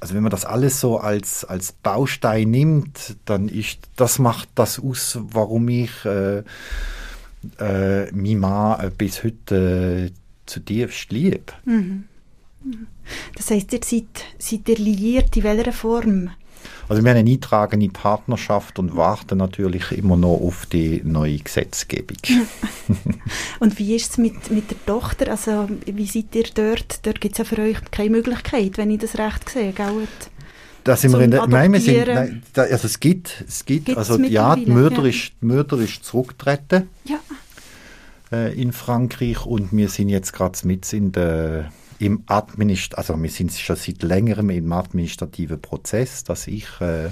Also 0.00 0.14
wenn 0.14 0.22
man 0.22 0.30
das 0.30 0.44
alles 0.44 0.80
so 0.80 0.98
als, 0.98 1.44
als 1.44 1.72
Baustein 1.72 2.50
nimmt, 2.50 3.16
dann 3.24 3.48
ist 3.48 3.78
das 3.96 4.18
macht 4.18 4.48
das 4.54 4.78
aus, 4.78 5.18
warum 5.22 5.68
ich 5.68 6.04
äh, 6.04 6.42
äh, 7.58 8.10
mein 8.12 8.38
Mann 8.38 8.92
bis 8.96 9.24
heute 9.24 10.10
äh, 10.10 10.10
zutiefst 10.46 11.10
liebe. 11.12 11.52
Mhm. 11.64 12.04
Das 13.36 13.50
heisst, 13.50 13.72
ihr 13.72 13.80
seid, 13.84 14.24
seid 14.38 14.68
ihr 14.68 14.76
liiert 14.76 15.36
in 15.36 15.44
welcher 15.44 15.72
Form? 15.72 16.30
Also 16.88 17.02
wir 17.02 17.10
haben 17.10 17.18
eine 17.18 17.30
eintragende 17.30 17.88
Partnerschaft 17.88 18.78
und 18.78 18.96
warten 18.96 19.38
natürlich 19.38 19.90
immer 19.92 20.16
noch 20.16 20.40
auf 20.40 20.66
die 20.66 21.00
neue 21.04 21.38
Gesetzgebung. 21.38 22.18
und 23.60 23.78
wie 23.78 23.96
ist 23.96 24.12
es 24.12 24.18
mit, 24.18 24.50
mit 24.50 24.70
der 24.70 24.86
Tochter? 24.86 25.30
Also 25.30 25.68
wie 25.84 26.06
seid 26.06 26.34
ihr 26.34 26.46
dort? 26.54 27.04
Dort 27.04 27.20
gibt 27.20 27.34
es 27.34 27.38
ja 27.38 27.44
für 27.44 27.60
euch 27.60 27.78
keine 27.90 28.10
Möglichkeit, 28.10 28.78
wenn 28.78 28.90
ich 28.90 29.00
das 29.00 29.18
recht 29.18 29.48
sehe, 29.48 29.72
gell? 29.72 30.06
Da 30.86 30.96
sind 30.96 31.12
wir 31.12 31.20
in 31.20 31.32
der, 31.32 31.48
nein, 31.48 31.72
wir 31.72 31.80
sind, 31.80 32.06
nein, 32.06 32.42
da, 32.52 32.62
also 32.62 32.86
es 32.86 33.00
gibt, 33.00 33.44
es 33.48 33.64
gibt, 33.64 33.86
Gibt's 33.86 33.98
also 33.98 34.22
ja, 34.22 34.54
die 34.54 34.66
Mörder, 34.66 35.02
ja. 35.02 35.08
Ist, 35.08 35.32
die 35.40 35.46
Mörder 35.46 35.78
ist 35.78 36.04
zurückgetreten 36.04 36.88
ja. 37.04 37.18
äh, 38.30 38.54
in 38.54 38.72
Frankreich 38.72 39.44
und 39.44 39.72
wir 39.72 39.88
sind 39.88 40.10
jetzt 40.10 40.32
gerade 40.32 40.56
mit 40.64 40.92
in 40.92 41.10
der 41.10 41.72
im 41.98 42.22
Administ 42.26 42.94
also 42.96 43.20
wir 43.20 43.30
sind 43.30 43.52
schon 43.52 43.74
seit 43.74 44.04
längerem 44.04 44.50
im 44.50 44.70
administrativen 44.70 45.60
Prozess, 45.60 46.22
dass 46.22 46.46
ich 46.46 46.68
äh, 46.80 47.08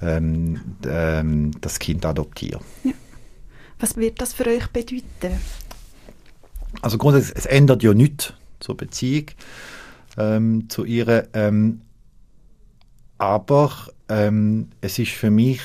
ähm, 0.00 0.60
ähm, 0.86 1.50
das 1.60 1.80
Kind 1.80 2.06
adoptiere. 2.06 2.60
Ja. 2.84 2.92
Was 3.80 3.96
wird 3.96 4.20
das 4.20 4.32
für 4.32 4.46
euch 4.46 4.68
bedeuten? 4.68 5.40
Also 6.82 6.98
grundsätzlich, 6.98 7.36
es 7.36 7.46
ändert 7.46 7.82
ja 7.82 7.94
nichts 7.94 8.32
zur 8.60 8.76
Beziehung 8.76 9.26
ähm, 10.16 10.68
zu 10.68 10.84
ihr, 10.84 11.28
ähm, 11.34 11.80
aber 13.18 13.72
ähm, 14.08 14.68
es 14.80 14.98
ist 14.98 15.12
für 15.12 15.30
mich 15.30 15.60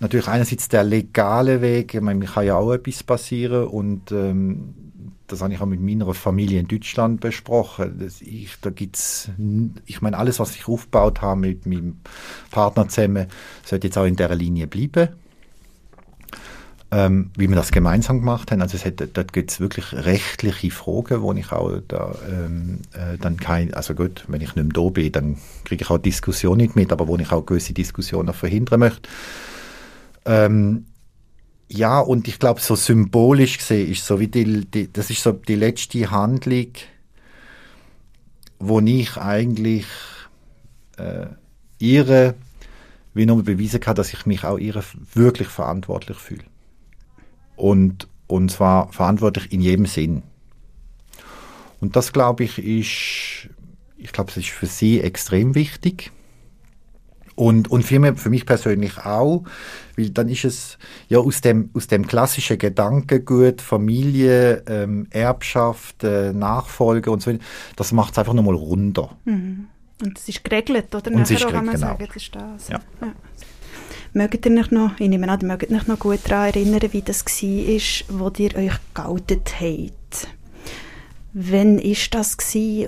natürlich 0.00 0.28
einerseits 0.28 0.68
der 0.68 0.84
legale 0.84 1.60
Weg, 1.60 1.94
ich 1.94 2.00
meine, 2.00 2.18
mir 2.18 2.26
kann 2.26 2.46
ja 2.46 2.56
auch 2.56 2.72
etwas 2.72 3.02
passieren 3.02 3.66
und 3.66 4.12
ähm, 4.12 4.74
das 5.26 5.40
habe 5.40 5.54
ich 5.54 5.60
auch 5.60 5.66
mit 5.66 5.80
meiner 5.80 6.12
Familie 6.12 6.60
in 6.60 6.68
Deutschland 6.68 7.20
besprochen. 7.20 7.98
Das 7.98 8.20
ich, 8.20 8.56
da 8.60 8.70
gibt's, 8.70 9.30
ich 9.86 10.02
meine, 10.02 10.18
alles, 10.18 10.38
was 10.38 10.54
ich 10.54 10.68
aufgebaut 10.68 11.22
habe 11.22 11.40
mit 11.40 11.66
meinem 11.66 11.96
Partner 12.50 12.88
zusammen, 12.88 13.28
sollte 13.64 13.86
jetzt 13.86 13.96
auch 13.96 14.04
in 14.04 14.16
der 14.16 14.34
Linie 14.34 14.66
bleiben. 14.66 15.08
Ähm, 16.90 17.30
wie 17.36 17.48
wir 17.48 17.56
das 17.56 17.72
gemeinsam 17.72 18.20
gemacht 18.20 18.52
haben. 18.52 18.62
Also 18.62 18.76
es 18.76 18.84
hat, 18.84 19.02
dort 19.14 19.32
gibt 19.32 19.50
es 19.50 19.58
wirklich 19.58 19.92
rechtliche 19.92 20.70
Fragen, 20.70 21.22
wo 21.22 21.32
ich 21.32 21.50
auch 21.50 21.80
da 21.88 22.14
ähm, 22.30 22.80
äh, 22.92 23.18
dann 23.18 23.36
kein, 23.36 23.74
also 23.74 23.94
gut, 23.94 24.24
wenn 24.28 24.40
ich 24.40 24.54
nicht 24.54 24.64
mehr 24.64 24.84
da 24.84 24.90
bin, 24.90 25.10
dann 25.10 25.36
kriege 25.64 25.82
ich 25.82 25.90
auch 25.90 25.98
Diskussionen 25.98 26.58
nicht 26.58 26.76
mit, 26.76 26.92
aber 26.92 27.08
wo 27.08 27.16
ich 27.16 27.32
auch 27.32 27.44
gewisse 27.44 27.72
Diskussionen 27.72 28.32
verhindern 28.32 28.80
möchte. 28.80 29.08
Ähm, 30.24 30.86
ja, 31.68 31.98
und 31.98 32.28
ich 32.28 32.38
glaube, 32.38 32.60
so 32.60 32.76
symbolisch 32.76 33.58
gesehen 33.58 33.90
ist 33.90 34.06
so 34.06 34.20
wie 34.20 34.28
die, 34.28 34.64
die, 34.66 34.92
das 34.92 35.10
ist 35.10 35.22
so 35.22 35.32
die 35.32 35.56
letzte 35.56 36.10
Handlung, 36.10 36.68
wo 38.60 38.78
ich 38.80 39.16
eigentlich 39.16 39.86
äh, 40.96 41.26
ihre 41.78 42.34
wie 43.14 43.26
nochmal 43.26 43.44
beweisen 43.44 43.80
kann, 43.80 43.94
dass 43.94 44.12
ich 44.12 44.26
mich 44.26 44.44
auch 44.44 44.58
ihre 44.58 44.82
wirklich 45.14 45.48
verantwortlich 45.48 46.18
fühle. 46.18 46.44
Und, 47.56 48.08
und 48.26 48.50
zwar 48.50 48.92
verantwortlich 48.92 49.52
in 49.52 49.60
jedem 49.60 49.86
Sinn. 49.86 50.22
Und 51.80 51.96
das, 51.96 52.12
glaube 52.12 52.44
ich, 52.44 52.58
ist, 52.58 53.48
ich 53.96 54.12
glaube, 54.12 54.30
es 54.30 54.36
ist 54.36 54.48
für 54.48 54.66
sie 54.66 55.00
extrem 55.00 55.54
wichtig. 55.54 56.12
Und, 57.36 57.68
und 57.70 57.82
für, 57.82 57.98
mich, 57.98 58.18
für 58.18 58.30
mich 58.30 58.46
persönlich 58.46 58.98
auch, 58.98 59.42
weil 59.96 60.10
dann 60.10 60.28
ist 60.28 60.44
es 60.44 60.78
ja 61.08 61.18
aus 61.18 61.40
dem, 61.40 61.70
aus 61.74 61.88
dem 61.88 62.06
klassischen 62.06 62.58
Gedankengut, 62.58 63.60
Familie, 63.60 64.62
ähm, 64.68 65.08
Erbschaft, 65.10 66.04
äh, 66.04 66.32
Nachfolge 66.32 67.10
und 67.10 67.22
so 67.22 67.32
weiter, 67.32 67.42
das 67.74 67.90
macht 67.90 68.12
es 68.12 68.18
einfach 68.18 68.34
nochmal 68.34 68.54
runter. 68.54 69.16
Mhm. 69.24 69.66
Und 70.02 70.18
es 70.18 70.28
ist 70.28 70.44
geregelt, 70.44 70.94
oder? 70.94 71.10
Und 71.10 71.22
es 71.22 71.30
ist 71.30 71.46
geregelt, 71.46 71.72
genau. 71.72 71.78
Sagen, 71.78 72.06
das 72.06 72.16
ist 72.16 72.34
das. 72.34 72.68
Ja. 72.68 72.80
ja. 73.00 73.12
Mögt 74.16 74.46
ihr 74.46 74.56
euch 74.56 74.70
noch, 74.70 75.00
ich 75.00 75.08
nehme 75.08 75.28
an, 75.28 75.40
mögt 75.44 75.72
euch 75.72 75.88
noch 75.88 75.98
gut 75.98 76.20
daran 76.28 76.50
erinnern, 76.50 76.92
wie 76.92 77.02
das 77.02 77.24
war, 77.24 78.20
wo 78.20 78.32
ihr 78.38 78.54
euch 78.54 78.78
geoutet 78.94 79.60
habt? 79.60 80.28
Wann 81.32 81.80
ist 81.80 82.14
das 82.14 82.36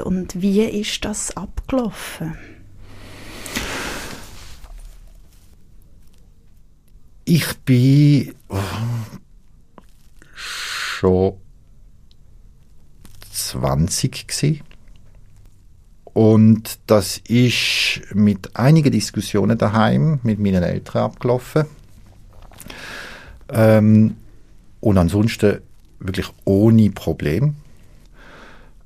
und 0.04 0.40
wie 0.40 0.62
ist 0.62 1.04
das 1.04 1.36
abgelaufen? 1.36 2.38
Ich 7.24 7.56
bin 7.64 8.32
oh, 8.48 8.60
schon 10.32 11.40
20 13.32 14.28
gewesen. 14.28 14.60
Und 16.16 16.78
das 16.86 17.18
ist 17.28 18.00
mit 18.14 18.56
einigen 18.56 18.90
Diskussionen 18.90 19.58
daheim 19.58 20.18
mit 20.22 20.38
meinen 20.38 20.62
Eltern 20.62 21.02
abgelaufen. 21.02 21.66
Ähm, 23.50 24.16
und 24.80 24.96
ansonsten 24.96 25.58
wirklich 26.00 26.28
ohne 26.46 26.88
Problem. 26.88 27.56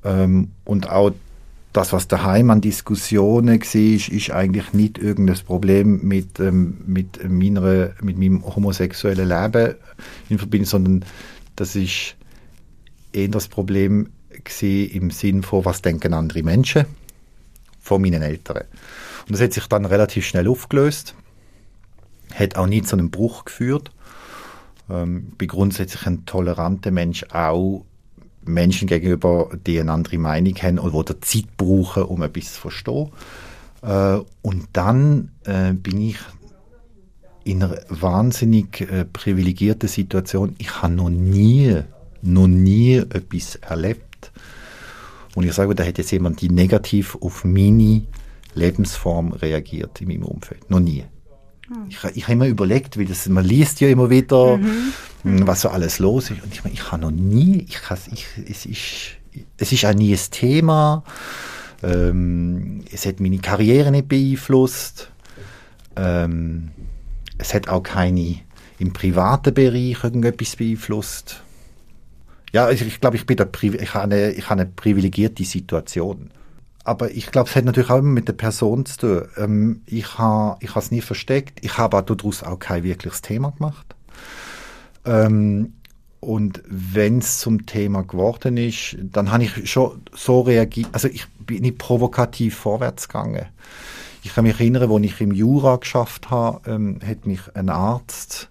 Ähm, 0.02 0.48
und 0.64 0.90
auch 0.90 1.12
das, 1.72 1.92
was 1.92 2.08
daheim 2.08 2.50
an 2.50 2.62
Diskussionen 2.62 3.60
war, 3.60 4.16
ist 4.16 4.30
eigentlich 4.32 4.72
nicht 4.72 4.98
irgendein 4.98 5.38
Problem 5.46 6.00
mit, 6.02 6.40
ähm, 6.40 6.78
mit, 6.84 7.22
meiner, 7.30 7.90
mit 8.02 8.18
meinem 8.18 8.44
homosexuellen 8.44 9.28
Leben 9.28 9.76
in 10.30 10.38
Verbindung, 10.38 10.66
sondern 10.66 11.04
das 11.54 11.76
ist 11.76 12.16
eher 13.12 13.28
das 13.28 13.46
Problem 13.46 14.08
im 14.62 15.10
Sinn 15.12 15.44
von, 15.44 15.64
was 15.64 15.80
denken 15.80 16.12
andere 16.12 16.42
Menschen 16.42 16.86
von 17.90 18.02
meinen 18.02 18.22
Eltern. 18.22 18.62
Und 19.26 19.32
das 19.32 19.40
hat 19.40 19.52
sich 19.52 19.66
dann 19.66 19.84
relativ 19.84 20.24
schnell 20.24 20.46
aufgelöst, 20.46 21.16
hat 22.32 22.54
auch 22.54 22.68
nie 22.68 22.82
zu 22.82 22.94
einem 22.94 23.10
Bruch 23.10 23.44
geführt. 23.44 23.90
Ähm, 24.88 25.32
bin 25.36 25.48
grundsätzlich 25.48 26.06
ein 26.06 26.24
toleranter 26.24 26.92
Mensch 26.92 27.24
auch 27.32 27.84
Menschen 28.44 28.86
gegenüber, 28.86 29.50
die 29.66 29.80
eine 29.80 29.90
andere 29.90 30.18
Meinung 30.18 30.54
haben 30.62 30.78
oder 30.78 31.14
die 31.14 31.20
Zeit 31.20 31.56
brauchen, 31.56 32.04
um 32.04 32.22
etwas 32.22 32.54
zu 32.54 32.60
verstehen. 32.60 33.10
Äh, 33.82 34.20
und 34.42 34.68
dann 34.72 35.32
äh, 35.44 35.72
bin 35.72 36.00
ich 36.00 36.18
in 37.42 37.64
einer 37.64 37.76
wahnsinnig 37.88 38.82
äh, 38.82 39.04
privilegierten 39.04 39.88
Situation. 39.88 40.54
Ich 40.58 40.80
habe 40.80 40.94
noch 40.94 41.10
nie, 41.10 41.82
noch 42.22 42.46
nie 42.46 42.98
etwas 42.98 43.56
erlebt. 43.56 44.09
Und 45.34 45.44
ich 45.44 45.52
sage, 45.52 45.74
da 45.74 45.84
hat 45.84 45.98
jetzt 45.98 46.10
jemand, 46.10 46.40
die 46.40 46.48
negativ 46.48 47.16
auf 47.20 47.44
meine 47.44 48.02
Lebensform 48.54 49.32
reagiert 49.32 50.00
in 50.00 50.08
meinem 50.08 50.24
Umfeld. 50.24 50.68
Noch 50.70 50.80
nie. 50.80 51.04
Ich, 51.88 51.98
ich 52.16 52.24
habe 52.24 52.32
immer 52.32 52.46
überlegt, 52.48 52.98
wie 52.98 53.04
das, 53.04 53.28
man 53.28 53.44
liest 53.44 53.80
ja 53.80 53.88
immer 53.88 54.10
wieder, 54.10 54.56
mhm. 54.56 54.92
mhm. 55.22 55.46
was 55.46 55.60
so 55.60 55.68
alles 55.68 56.00
los 56.00 56.30
ist. 56.30 56.42
Und 56.42 56.52
ich 56.52 56.64
meine, 56.64 56.74
ich 56.74 56.90
habe 56.90 57.02
noch 57.02 57.12
nie, 57.12 57.66
ich, 57.68 57.78
ich, 58.12 58.26
es, 58.48 58.66
ist, 58.66 58.82
es 59.56 59.72
ist 59.72 59.84
auch 59.84 59.94
nie 59.94 60.12
ein 60.12 60.20
Thema. 60.30 61.04
Ähm, 61.82 62.84
es 62.92 63.06
hat 63.06 63.20
meine 63.20 63.38
Karriere 63.38 63.92
nicht 63.92 64.08
beeinflusst. 64.08 65.10
Ähm, 65.96 66.70
es 67.38 67.54
hat 67.54 67.68
auch 67.68 67.82
keine 67.82 68.40
im 68.78 68.92
privaten 68.92 69.54
Bereich 69.54 70.02
irgendetwas 70.02 70.56
beeinflusst. 70.56 71.42
Ja, 72.52 72.70
ich, 72.70 72.82
ich 72.82 73.00
glaube, 73.00 73.16
ich 73.16 73.26
bin 73.26 73.36
da, 73.36 73.46
ich 73.62 73.94
habe 73.94 74.04
eine, 74.04 74.32
ich 74.32 74.50
habe 74.50 74.62
eine 74.62 74.70
privilegierte 74.70 75.44
Situation 75.44 76.30
aber 76.84 77.10
ich 77.10 77.30
glaube, 77.30 77.48
es 77.48 77.56
hat 77.56 77.64
natürlich 77.64 77.90
auch 77.90 77.98
immer 77.98 78.08
mit 78.08 78.28
der 78.28 78.32
Person 78.32 78.86
zu 78.86 78.98
tun. 78.98 79.28
Ähm, 79.36 79.82
ich 79.86 80.18
habe 80.18 80.56
ich 80.60 80.74
es 80.74 80.90
nie 80.90 81.02
versteckt. 81.02 81.64
Ich 81.64 81.78
habe 81.78 82.02
daraus 82.02 82.42
auch 82.42 82.58
kein 82.58 82.82
wirkliches 82.82 83.22
Thema 83.22 83.52
gemacht. 83.52 83.94
Ähm, 85.04 85.74
und 86.20 86.62
wenn 86.66 87.18
es 87.18 87.38
zum 87.38 87.66
Thema 87.66 88.02
geworden 88.02 88.56
ist, 88.56 88.96
dann 89.00 89.30
habe 89.30 89.44
ich 89.44 89.70
schon 89.70 90.02
so 90.12 90.40
reagiert. 90.40 90.88
Also 90.92 91.08
ich 91.08 91.26
bin 91.46 91.62
nicht 91.62 91.78
provokativ 91.78 92.56
vorwärts 92.56 93.08
gegangen. 93.08 93.46
Ich 94.22 94.34
kann 94.34 94.44
mich 94.44 94.58
erinnern, 94.58 94.90
als 94.90 95.04
ich 95.04 95.20
im 95.20 95.32
Jura 95.32 95.76
geschafft 95.76 96.30
habe, 96.30 96.70
ähm, 96.70 96.98
hat 97.06 97.26
mich 97.26 97.40
ein 97.54 97.68
Arzt 97.68 98.50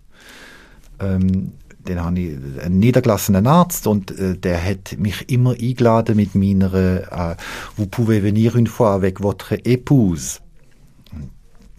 ähm, 0.99 1.51
den 1.89 2.03
habe 2.03 2.19
ich 2.19 2.37
einen 2.63 2.79
niedergelassenen 2.79 3.47
Arzt 3.47 3.87
und 3.87 4.17
äh, 4.17 4.37
der 4.37 4.63
hat 4.63 4.97
mich 4.97 5.29
immer 5.29 5.51
eingeladen 5.51 6.15
mit 6.15 6.35
meiner 6.35 6.73
äh, 6.73 7.35
«Vous 7.75 7.87
pouvez 7.87 8.23
venir 8.23 8.55
une 8.55 8.67
fois 8.67 8.93
avec 8.93 9.19
votre 9.19 9.55
épouse». 9.65 10.39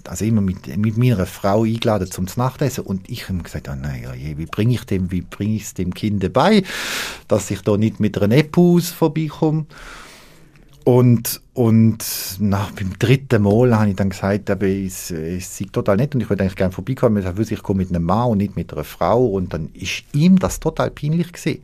Also 0.04 0.24
immer 0.24 0.40
mit, 0.40 0.76
mit 0.76 0.96
meiner 0.96 1.26
Frau 1.26 1.62
eingeladen 1.62 2.10
zum 2.10 2.26
Nachtessen 2.36 2.84
und 2.84 3.08
ich 3.08 3.28
habe 3.28 3.38
gesagt, 3.38 3.68
oh 3.68 3.76
nein, 3.80 4.06
oh 4.08 4.14
wie 4.14 4.46
bringe 4.46 4.74
ich 4.74 4.84
dem, 4.84 5.12
wie 5.12 5.20
bringe 5.20 5.56
ich 5.56 5.64
es 5.64 5.74
dem 5.74 5.94
Kind 5.94 6.32
bei, 6.32 6.64
dass 7.28 7.50
ich 7.50 7.60
da 7.62 7.76
nicht 7.76 8.00
mit 8.00 8.20
einer 8.20 8.34
Épouse 8.34 8.92
vorbeikomme. 8.92 9.66
Und, 10.84 11.40
und 11.52 12.04
nach, 12.38 12.70
beim 12.72 12.98
dritten 12.98 13.42
Mal 13.42 13.78
habe 13.78 13.90
ich 13.90 13.96
dann 13.96 14.10
gesagt, 14.10 14.50
aber 14.50 14.66
es, 14.66 15.10
es 15.10 15.58
sei 15.58 15.66
total 15.70 15.96
nett 15.96 16.14
und 16.14 16.22
ich 16.22 16.30
würde 16.30 16.42
eigentlich 16.42 16.56
gerne 16.56 16.72
vorbeikommen. 16.72 17.24
Ich, 17.38 17.52
ich 17.52 17.62
komme 17.62 17.78
mit 17.78 17.90
einem 17.90 18.04
Mann 18.04 18.30
und 18.30 18.38
nicht 18.38 18.56
mit 18.56 18.72
einer 18.72 18.84
Frau. 18.84 19.26
Und 19.26 19.52
dann 19.52 19.68
ist 19.74 20.04
ihm 20.12 20.38
das 20.38 20.58
total 20.58 20.90
peinlich 20.90 21.32
gewesen. 21.32 21.62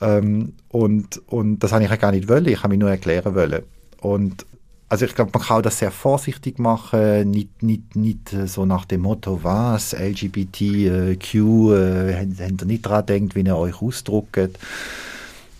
Ähm, 0.00 0.52
und, 0.68 1.20
und 1.26 1.60
das 1.60 1.72
habe 1.72 1.84
ich 1.84 2.00
gar 2.00 2.12
nicht 2.12 2.28
wollen, 2.28 2.46
ich 2.46 2.58
habe 2.58 2.70
mich 2.70 2.78
nur 2.78 2.90
erklären 2.90 3.34
wollen. 3.34 3.62
Und 4.00 4.46
also 4.88 5.04
ich 5.04 5.14
glaube, 5.14 5.32
man 5.34 5.42
kann 5.42 5.62
das 5.62 5.78
sehr 5.78 5.90
vorsichtig 5.90 6.58
machen, 6.58 7.30
nicht, 7.30 7.62
nicht, 7.62 7.94
nicht 7.94 8.32
äh, 8.32 8.46
so 8.46 8.64
nach 8.64 8.86
dem 8.86 9.02
Motto, 9.02 9.40
was, 9.42 9.92
LGBTQ, 9.92 11.34
äh, 11.34 12.14
habt 12.14 12.62
ihr 12.62 12.66
nicht 12.66 12.82
dran 12.82 13.04
denkt, 13.04 13.34
wie 13.34 13.42
ihr 13.42 13.56
euch 13.56 13.82
ausdruckt. 13.82 14.58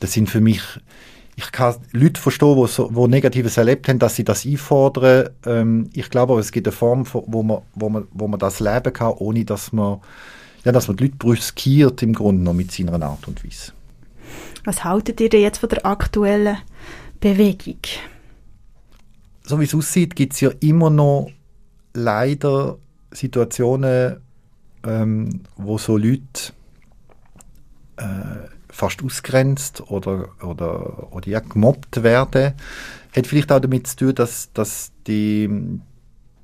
Das 0.00 0.12
sind 0.12 0.30
für 0.30 0.40
mich, 0.40 0.62
ich 1.38 1.52
kann 1.52 1.76
Leute 1.92 2.20
verstehen, 2.20 2.60
die 2.60 2.66
so, 2.66 2.88
wo 2.92 3.06
Negatives 3.06 3.56
erlebt 3.56 3.88
haben, 3.88 4.00
dass 4.00 4.16
sie 4.16 4.24
das 4.24 4.44
einfordern. 4.44 5.30
Ähm, 5.46 5.88
ich 5.92 6.10
glaube 6.10 6.32
aber, 6.32 6.40
es 6.40 6.50
gibt 6.50 6.66
eine 6.66 6.72
Form, 6.72 7.06
wo 7.12 7.42
man, 7.42 7.62
wo 7.74 7.88
man, 7.88 8.08
wo 8.10 8.26
man 8.26 8.40
das 8.40 8.58
leben 8.58 8.92
kann, 8.92 9.12
ohne 9.12 9.44
dass 9.44 9.72
man, 9.72 10.00
ja, 10.64 10.72
dass 10.72 10.88
man 10.88 10.96
die 10.96 11.04
Leute 11.04 11.16
brüskiert 11.16 12.02
im 12.02 12.12
Grunde 12.12 12.42
noch 12.42 12.54
mit 12.54 12.72
seiner 12.72 13.00
Art 13.00 13.28
und 13.28 13.44
Weise. 13.44 13.72
Was 14.64 14.82
haltet 14.82 15.20
ihr 15.20 15.28
denn 15.28 15.42
jetzt 15.42 15.58
von 15.58 15.68
der 15.68 15.86
aktuellen 15.86 16.58
Bewegung? 17.20 17.78
so 19.48 19.58
wie 19.58 19.64
es 19.64 19.74
aussieht, 19.74 20.14
gibt 20.14 20.34
es 20.34 20.40
ja 20.40 20.50
immer 20.60 20.90
noch 20.90 21.30
leider 21.94 22.76
Situationen, 23.10 24.18
ähm, 24.84 25.40
wo 25.56 25.78
so 25.78 25.96
Leute 25.96 26.52
äh, 27.96 28.04
fast 28.78 29.02
ausgrenzt 29.02 29.90
oder, 29.90 30.28
oder, 30.40 31.12
oder 31.12 31.28
ja, 31.28 31.40
gemobbt 31.40 32.04
werden. 32.04 32.54
Hat 33.14 33.26
vielleicht 33.26 33.50
auch 33.50 33.58
damit 33.58 33.88
zu 33.88 33.96
tun, 33.96 34.14
dass, 34.14 34.52
dass 34.52 34.92
die, 35.08 35.50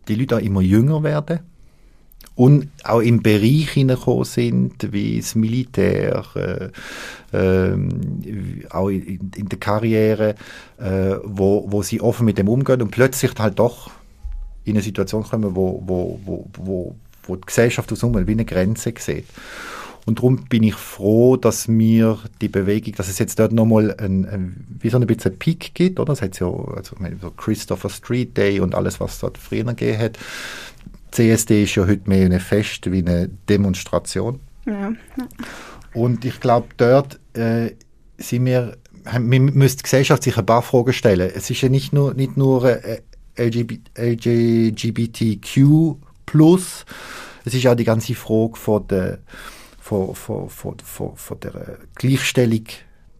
die 0.09 0.15
Leute 0.17 0.37
auch 0.37 0.41
immer 0.41 0.61
jünger 0.61 1.05
werden 1.05 1.39
und 2.35 2.69
auch 2.83 2.99
im 2.99 3.23
Bereich 3.23 3.71
hineingekommen 3.71 4.25
sind, 4.25 4.93
wie 4.93 5.21
das 5.21 5.37
Militär, 5.37 6.73
äh, 7.33 7.37
äh, 7.37 7.79
auch 8.71 8.89
in, 8.89 9.31
in, 9.37 9.49
der 9.49 9.59
Karriere, 9.61 10.35
äh, 10.81 11.15
wo, 11.23 11.71
wo 11.71 11.85
sie 11.85 12.01
offen 12.01 12.25
mit 12.25 12.39
dem 12.39 12.49
umgehen 12.49 12.83
und 12.83 12.91
plötzlich 12.91 13.31
halt 13.39 13.61
doch 13.61 13.93
in 14.65 14.73
eine 14.73 14.83
Situation 14.83 15.23
kommen, 15.23 15.55
wo, 15.55 15.81
wo, 15.87 16.19
wo, 16.25 16.49
wo, 16.57 16.97
wo 17.29 17.37
die 17.37 17.47
Gesellschaft 17.47 17.93
aus 17.93 18.03
wie 18.03 18.33
eine 18.33 18.45
Grenze 18.45 18.93
sieht. 18.99 19.27
Und 20.07 20.19
darum 20.19 20.45
bin 20.45 20.63
ich 20.63 20.75
froh, 20.75 21.37
dass 21.37 21.67
mir 21.67 22.19
die 22.41 22.49
Bewegung, 22.49 22.95
dass 22.95 23.09
es 23.09 23.19
jetzt 23.19 23.39
dort 23.39 23.53
nochmal 23.53 23.95
ein, 23.99 24.27
ein, 24.27 24.67
wie 24.81 24.91
so 24.91 24.99
ein 24.99 25.07
bisschen 25.07 25.39
Peak 25.39 25.75
gibt, 25.75 25.99
oder? 25.99 26.13
Es 26.13 26.21
hat 26.21 26.39
ja 26.39 26.47
also, 26.47 26.97
so 27.21 27.31
Christopher 27.31 27.89
Street 27.89 28.37
Day 28.37 28.61
und 28.61 28.75
alles, 28.75 29.01
was 29.01 29.15
es 29.15 29.21
dort 29.21 29.39
früher 29.39 29.65
gegeben 29.65 29.99
hat. 29.99 30.19
CSD 31.11 31.63
ist 31.63 31.75
ja 31.77 31.87
heute 31.87 32.09
mehr 32.09 32.27
ein 32.27 32.41
Fest 32.41 32.91
wie 32.91 32.99
eine 32.99 33.31
Demonstration. 33.49 34.41
Ja. 34.67 34.93
Und 35.95 36.25
ich 36.25 36.41
glaube, 36.41 36.69
dort 36.77 37.21
äh, 37.35 37.71
sind 38.19 38.47
wir, 38.47 38.77
wir 39.05 39.41
müssen 39.41 39.77
die 39.79 39.83
Gesellschaft 39.85 40.25
sich 40.25 40.37
ein 40.37 40.45
paar 40.45 40.63
Fragen 40.63 40.93
stellen. 40.93 41.31
Es 41.35 41.49
ist 41.51 41.61
ja 41.63 41.69
nicht 41.69 41.93
nur, 41.93 42.15
nicht 42.15 42.37
nur 42.37 42.65
äh, 42.65 43.01
LGBTQ+, 43.39 44.75
es 47.47 47.55
ist 47.55 47.67
auch 47.67 47.75
die 47.75 47.85
ganze 47.85 48.15
Frage 48.15 48.57
von 48.57 48.87
der, 48.89 49.19
von, 49.85 50.15
von, 50.15 50.49
von, 50.49 50.77
von, 50.83 51.15
von 51.15 51.41
der 51.41 51.77
Gleichstellung 51.95 52.65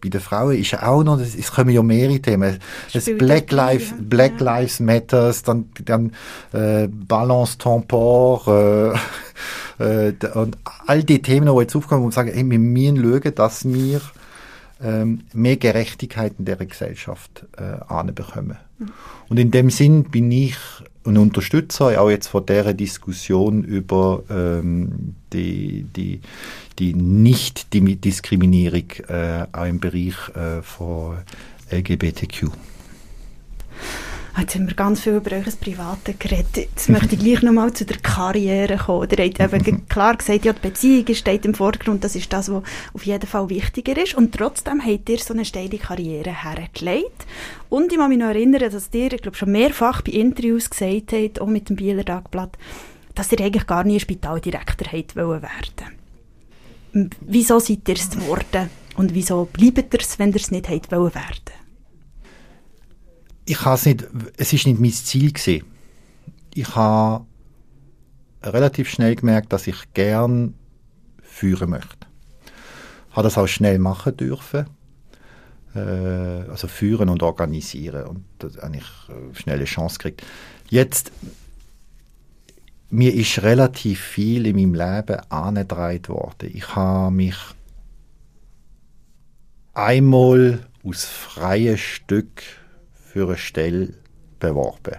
bei 0.01 0.09
den 0.09 0.19
Frauen 0.19 0.57
ist 0.57 0.81
auch 0.81 1.03
noch, 1.03 1.19
es 1.19 1.51
kommen 1.51 1.69
ja 1.69 1.83
mehrere 1.83 2.19
Themen. 2.19 2.57
Das 2.91 3.05
Black, 3.05 3.51
Lives, 3.51 3.93
Black 3.99 4.39
ja. 4.39 4.57
Lives 4.57 4.79
Matters, 4.79 5.43
dann, 5.43 5.69
dann 5.83 6.11
äh, 6.53 6.87
Balance 6.87 7.59
Tempor 7.59 8.95
äh, 9.77 10.07
äh, 10.09 10.13
und 10.33 10.57
all 10.87 11.03
die 11.03 11.21
Themen, 11.21 11.53
die 11.53 11.61
jetzt 11.61 11.75
aufkommen 11.75 12.03
und 12.03 12.15
sagen, 12.15 12.31
hey, 12.33 12.49
wir 12.49 12.59
müssen 12.59 12.97
schauen, 12.97 13.35
dass 13.35 13.65
wir 13.71 14.01
ähm, 14.83 15.21
mehr 15.33 15.57
Gerechtigkeit 15.57 16.33
in 16.39 16.45
der 16.45 16.57
Gesellschaft 16.57 17.45
äh, 17.57 17.83
anbekommen. 17.87 18.57
Mhm. 18.79 18.89
Und 19.29 19.37
in 19.37 19.51
dem 19.51 19.69
Sinn 19.69 20.05
bin 20.05 20.31
ich 20.31 20.57
und 21.05 21.17
unterstütze 21.17 21.99
auch 21.99 22.09
jetzt 22.09 22.27
von 22.27 22.45
der 22.45 22.73
Diskussion 22.73 23.63
über 23.63 24.23
ähm, 24.29 25.15
die, 25.31 25.85
die, 25.95 26.21
die 26.79 26.93
Nicht-Diskriminierung 26.93 28.91
äh, 29.07 29.45
auch 29.51 29.65
im 29.65 29.79
Bereich 29.79 30.15
äh, 30.35 30.61
von 30.61 31.17
LGBTQ. 31.71 32.49
Jetzt 34.37 34.55
haben 34.55 34.67
wir 34.67 34.75
ganz 34.75 34.99
viel 34.99 35.13
über 35.13 35.31
euer 35.31 35.43
Privates 35.43 36.19
geredet. 36.19 36.57
Jetzt 36.57 36.89
möchte 36.89 37.15
ich 37.15 37.21
gleich 37.21 37.41
nochmal 37.41 37.71
zu 37.71 37.85
der 37.85 37.97
Karriere 37.97 38.75
kommen. 38.77 39.09
Ihr 39.09 39.31
habt 39.39 39.67
eben 39.67 39.87
klar 39.87 40.17
gesagt, 40.17 40.43
ja, 40.43 40.51
die 40.51 40.59
Beziehung 40.59 41.15
steht 41.15 41.45
im 41.45 41.53
Vordergrund, 41.53 42.03
das 42.03 42.17
ist 42.17 42.33
das, 42.33 42.51
was 42.51 42.63
auf 42.93 43.05
jeden 43.05 43.27
Fall 43.27 43.49
wichtiger 43.49 43.95
ist. 44.01 44.15
Und 44.15 44.35
trotzdem 44.35 44.85
habt 44.85 45.09
ihr 45.09 45.19
so 45.19 45.33
eine 45.33 45.45
steile 45.45 45.77
Karriere 45.77 46.43
hergelegt. 46.43 47.25
Und 47.69 47.93
ich 47.93 47.97
kann 47.97 48.09
mich 48.09 48.19
noch 48.19 48.27
erinnern, 48.27 48.69
dass 48.69 48.89
ihr, 48.91 49.13
ich 49.13 49.21
glaube, 49.21 49.37
schon 49.37 49.53
mehrfach 49.53 50.01
bei 50.01 50.11
Interviews 50.11 50.69
gesagt 50.69 51.13
habt, 51.13 51.39
auch 51.39 51.47
mit 51.47 51.69
dem 51.69 51.77
Bieler 51.77 52.03
Tagblatt, 52.03 52.57
dass 53.13 53.31
ihr 53.31 53.39
eigentlich 53.39 53.67
gar 53.67 53.85
nie 53.85 54.01
Spitaldirektor 54.01 54.89
hätte 54.89 55.15
werden 55.15 57.11
Wieso 57.21 57.59
seid 57.59 57.87
ihr 57.87 57.95
es 57.95 58.09
geworden? 58.09 58.69
Und 58.97 59.13
wieso 59.13 59.45
bleibt 59.45 59.93
ihr 59.93 59.99
es, 60.01 60.19
wenn 60.19 60.31
ihr 60.31 60.35
es 60.35 60.51
nicht 60.51 60.67
hätte 60.67 60.91
werden 60.91 61.64
ich 63.45 63.63
habe 63.63 63.75
es 63.75 63.85
nicht, 63.85 64.07
es 64.37 64.53
ist 64.53 64.65
nicht 64.65 64.79
mein 64.79 64.91
Ziel 64.91 65.31
gewesen. 65.31 65.65
Ich 66.53 66.75
habe 66.75 67.25
relativ 68.43 68.89
schnell 68.89 69.15
gemerkt, 69.15 69.53
dass 69.53 69.67
ich 69.67 69.93
gern 69.93 70.55
führen 71.21 71.69
möchte. 71.69 72.07
Habe 73.11 73.23
das 73.23 73.37
auch 73.37 73.47
schnell 73.47 73.79
machen 73.79 74.17
dürfen. 74.17 74.67
Äh, 75.75 75.79
also 75.79 76.67
führen 76.67 77.09
und 77.09 77.21
organisieren 77.21 78.05
und 78.05 78.25
das 78.39 78.57
eigentlich 78.57 78.87
äh, 79.09 79.35
schnell 79.35 79.57
eine 79.57 79.65
Chance 79.65 79.97
gekriegt. 79.97 80.23
Jetzt 80.69 81.11
mir 82.89 83.13
ist 83.13 83.43
relativ 83.43 83.99
viel 83.99 84.45
in 84.45 84.55
meinem 84.55 84.73
Leben 84.73 85.19
angetragen 85.29 86.07
worden. 86.07 86.49
Ich 86.53 86.75
habe 86.75 87.13
mich 87.13 87.35
einmal 89.73 90.65
aus 90.83 91.03
freien 91.03 91.77
Stück 91.77 92.43
für 93.15 93.27
eine 93.27 93.37
Stelle 93.37 93.93
beworben. 94.39 94.97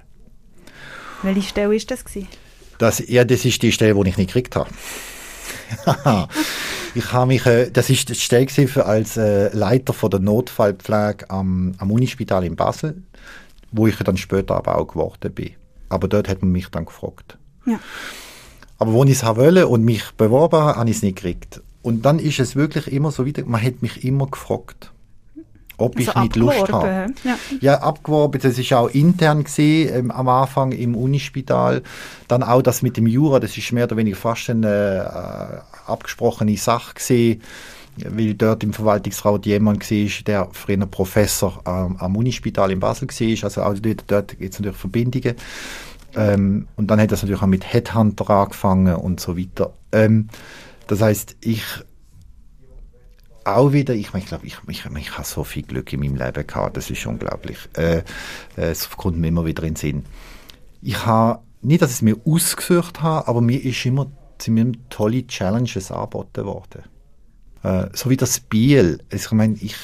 Welche 1.22 1.42
Stelle 1.42 1.70
war 1.70 1.78
das? 1.86 2.04
Das, 2.78 3.06
ja, 3.06 3.24
das 3.24 3.44
ist 3.44 3.60
die 3.60 3.72
Stelle, 3.72 3.94
die 3.94 4.08
ich 4.08 4.16
nicht 4.16 4.32
gekriegt 4.32 4.56
habe. 4.56 4.70
ich 6.94 7.12
habe 7.12 7.26
mich, 7.26 7.44
äh, 7.44 7.70
das 7.70 7.90
ist 7.90 8.08
die 8.08 8.14
Stelle 8.14 8.86
als 8.86 9.18
äh, 9.18 9.54
Leiter 9.54 9.92
von 9.92 10.10
der 10.10 10.20
Notfallpflege 10.20 11.28
am, 11.28 11.74
am 11.76 11.90
Unispital 11.90 12.42
in 12.44 12.56
Basel, 12.56 13.02
wo 13.70 13.86
ich 13.86 13.96
dann 13.96 14.16
später 14.16 14.54
aber 14.54 14.78
auch 14.78 14.86
geworden 14.86 15.34
bin. 15.34 15.50
Aber 15.90 16.08
dort 16.08 16.30
hat 16.30 16.40
man 16.40 16.52
mich 16.52 16.68
dann 16.68 16.86
gefragt. 16.86 17.36
Ja. 17.66 17.78
Aber 18.78 18.94
wo 18.94 19.04
ich 19.04 19.10
es 19.10 19.26
wollte 19.26 19.68
und 19.68 19.84
mich 19.84 20.12
beworben 20.12 20.58
habe, 20.58 20.78
habe 20.78 20.88
ich 20.88 20.96
es 20.96 21.02
nicht 21.02 21.16
gekriegt. 21.16 21.60
Und 21.82 22.06
dann 22.06 22.18
ist 22.18 22.40
es 22.40 22.56
wirklich 22.56 22.90
immer 22.90 23.10
so 23.10 23.26
wieder, 23.26 23.44
man 23.44 23.62
hat 23.62 23.82
mich 23.82 24.04
immer 24.04 24.26
gefragt 24.26 24.90
ob 25.78 25.96
also 25.96 26.10
ich 26.10 26.16
nicht 26.16 26.36
Lust 26.36 26.72
habe. 26.72 27.06
Ja. 27.24 27.38
ja, 27.60 27.80
abgeworben. 27.80 28.40
Das 28.40 28.58
ist 28.58 28.72
auch 28.72 28.88
intern 28.88 29.44
gesehen 29.44 29.94
ähm, 29.94 30.10
am 30.10 30.28
Anfang 30.28 30.72
im 30.72 30.94
Unispital. 30.94 31.82
Dann 32.28 32.42
auch 32.42 32.62
das 32.62 32.82
mit 32.82 32.96
dem 32.96 33.06
Jura, 33.06 33.40
das 33.40 33.56
ist 33.56 33.72
mehr 33.72 33.84
oder 33.84 33.96
weniger 33.96 34.16
fast 34.16 34.50
eine 34.50 35.62
äh, 35.86 35.90
abgesprochene 35.90 36.56
Sache 36.56 36.94
gesehen, 36.94 37.42
weil 37.96 38.34
dort 38.34 38.62
im 38.64 38.72
Verwaltungsrat 38.72 39.46
jemand 39.46 39.90
war, 39.90 40.24
der 40.26 40.48
früher 40.52 40.86
Professor 40.86 41.60
ähm, 41.66 41.96
am 41.98 42.16
Unispital 42.16 42.70
in 42.70 42.80
Basel 42.80 43.08
war. 43.08 43.44
Also 43.44 43.62
auch 43.62 43.74
dort, 43.74 44.04
dort 44.06 44.38
gibt 44.38 44.52
es 44.52 44.58
natürlich 44.58 44.78
Verbindungen. 44.78 45.34
Ähm, 46.14 46.66
und 46.76 46.90
dann 46.90 47.00
hat 47.00 47.12
das 47.12 47.22
natürlich 47.22 47.42
auch 47.42 47.46
mit 47.46 47.70
Headhunter 47.70 48.30
angefangen 48.30 48.96
und 48.96 49.20
so 49.20 49.36
weiter. 49.36 49.72
Ähm, 49.92 50.28
das 50.86 51.02
heißt, 51.02 51.36
ich 51.40 51.62
auch 53.46 53.72
wieder, 53.72 53.94
ich, 53.94 54.12
ich 54.12 54.26
glaube, 54.26 54.46
ich, 54.46 54.56
ich, 54.68 54.84
ich 54.84 55.12
habe 55.12 55.26
so 55.26 55.44
viel 55.44 55.62
Glück 55.62 55.92
in 55.92 56.00
meinem 56.00 56.16
Leben 56.16 56.46
gehabt, 56.46 56.76
das 56.76 56.90
ist 56.90 57.06
unglaublich. 57.06 57.58
Äh, 57.76 57.98
äh 57.98 58.02
es 58.56 58.90
kommt 58.90 59.18
mir 59.18 59.28
immer 59.28 59.44
wieder 59.44 59.62
in 59.62 59.74
den 59.74 59.76
Sinn. 59.76 60.04
Ich 60.82 61.06
habe, 61.06 61.40
nicht, 61.62 61.82
dass 61.82 61.90
ich 61.90 61.96
es 61.96 62.02
mir 62.02 62.16
ausgesucht 62.24 63.02
habe, 63.02 63.28
aber 63.28 63.40
mir 63.40 63.62
ist 63.64 63.84
immer, 63.86 64.10
sind 64.38 64.78
tolle 64.90 65.26
Challenges 65.26 65.90
angeboten 65.90 66.44
worden. 66.44 66.82
Äh, 67.62 67.88
so 67.92 68.10
wie 68.10 68.16
das 68.16 68.40
Biel. 68.40 69.00
Also, 69.10 69.26
ich 69.26 69.32
meine, 69.32 69.54
ich 69.60 69.76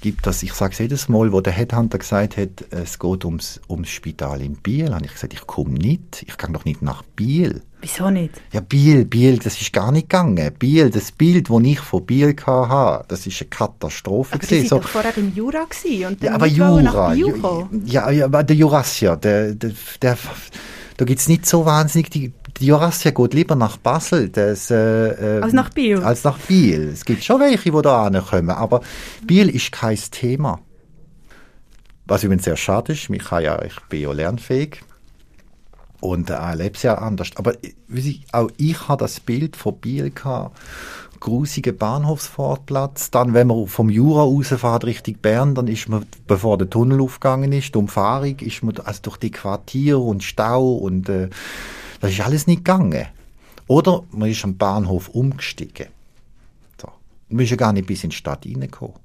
gibt 0.00 0.26
das, 0.26 0.42
ich 0.42 0.52
sage 0.52 0.72
es 0.72 0.78
jedes 0.78 1.08
Mal, 1.08 1.32
wo 1.32 1.40
der 1.40 1.52
Headhunter 1.52 1.98
gesagt 1.98 2.36
hat, 2.36 2.64
es 2.70 2.98
geht 2.98 3.24
ums, 3.24 3.60
ums 3.68 3.88
Spital 3.88 4.40
in 4.40 4.56
Biel, 4.56 4.94
habe 4.94 5.04
ich 5.04 5.12
gesagt, 5.12 5.32
ich 5.32 5.46
komme 5.46 5.70
nicht, 5.70 6.24
ich 6.26 6.36
gehe 6.36 6.50
doch 6.50 6.64
nicht 6.64 6.82
nach 6.82 7.02
Biel. 7.02 7.62
Wieso 7.80 8.10
nicht? 8.10 8.34
Ja, 8.52 8.60
Biel, 8.60 9.04
Biel, 9.04 9.38
das 9.38 9.60
ist 9.60 9.72
gar 9.72 9.92
nicht 9.92 10.08
gegangen. 10.08 10.52
Biel, 10.58 10.90
das 10.90 11.12
Bild, 11.12 11.48
das 11.48 11.60
ich 11.62 11.80
von 11.80 12.04
Biel 12.04 12.34
hatte, 12.44 13.04
das 13.08 13.26
ist 13.26 13.40
eine 13.40 13.50
Katastrophe. 13.50 14.34
Aber 14.34 14.40
gewesen. 14.40 14.62
Sie 14.62 14.68
so, 14.68 14.78
doch 14.78 14.88
vorher 14.88 15.16
im 15.16 15.32
Jura 15.34 15.62
und 15.62 15.72
dann 15.94 16.16
ja, 16.20 16.34
aber 16.34 16.46
Jura, 16.46 17.14
ja, 17.84 18.10
ja, 18.10 18.24
aber 18.24 18.42
der 18.42 18.56
Jurassier, 18.56 19.16
der, 19.16 19.54
der, 19.54 19.72
der 20.02 20.18
da 20.98 21.04
gibt's 21.04 21.28
nicht 21.28 21.46
so 21.46 21.64
wahnsinnig 21.64 22.10
die 22.10 22.32
Jurassier 22.58 23.12
geht 23.12 23.34
lieber 23.34 23.54
nach 23.54 23.76
Basel 23.76 24.28
das, 24.28 24.70
äh, 24.70 25.38
äh, 25.38 25.42
Als 25.42 25.52
nach 25.52 25.70
Biel? 25.70 26.02
Als 26.02 26.24
nach 26.24 26.38
Biel. 26.38 26.88
Es 26.92 27.04
gibt 27.04 27.24
schon 27.24 27.40
welche, 27.40 27.70
die 27.70 27.82
da 27.82 28.10
kommen, 28.20 28.50
aber 28.50 28.80
Biel 29.26 29.48
ist 29.48 29.72
kein 29.72 29.98
Thema. 30.10 30.60
Was 32.06 32.24
übrigens 32.24 32.44
sehr 32.44 32.56
schade 32.56 32.94
ist, 32.94 33.10
mich 33.10 33.30
ja, 33.30 33.62
ich 33.62 33.78
bin 33.88 34.00
ja 34.00 34.12
lernfähig 34.12 34.80
und 36.00 36.30
äh, 36.30 36.34
erlebe 36.34 36.74
es 36.74 36.82
ja 36.82 36.94
anders. 36.94 37.30
Aber 37.36 37.54
wie 37.86 38.24
auch 38.32 38.50
ich 38.56 38.88
habe 38.88 39.04
das 39.04 39.20
Bild 39.20 39.56
von 39.56 39.78
Biel 39.78 40.10
gehabt, 40.10 40.56
grusiger 41.20 41.72
Bahnhofsvorplatz. 41.72 43.10
Dann, 43.10 43.34
wenn 43.34 43.48
man 43.48 43.66
vom 43.66 43.90
Jura 43.90 44.22
rausfährt 44.22 44.84
Richtung 44.84 45.16
Bern, 45.16 45.54
dann 45.54 45.68
ist 45.68 45.88
man, 45.88 46.06
bevor 46.26 46.58
der 46.58 46.70
Tunnel 46.70 47.00
aufgegangen 47.00 47.52
ist, 47.52 47.74
die 47.74 47.78
Umfahrung, 47.78 48.38
ist 48.38 48.62
man 48.62 48.76
also 48.78 49.00
durch 49.02 49.16
die 49.18 49.30
Quartiere 49.30 49.98
und 49.98 50.22
Stau 50.22 50.72
und 50.74 51.08
äh, 51.08 51.28
das 52.00 52.12
ist 52.12 52.20
alles 52.20 52.46
nicht 52.46 52.64
gegangen. 52.64 53.06
Oder 53.66 54.02
man 54.10 54.30
ist 54.30 54.44
am 54.44 54.56
Bahnhof 54.56 55.08
umgestiegen. 55.08 55.88
So. 56.80 56.88
Man 57.28 57.44
ist 57.44 57.50
ja 57.50 57.56
gar 57.56 57.72
nicht 57.72 57.86
bis 57.86 58.04
in 58.04 58.10
die 58.10 58.16
Stadt 58.16 58.46
reingekommen. 58.46 58.96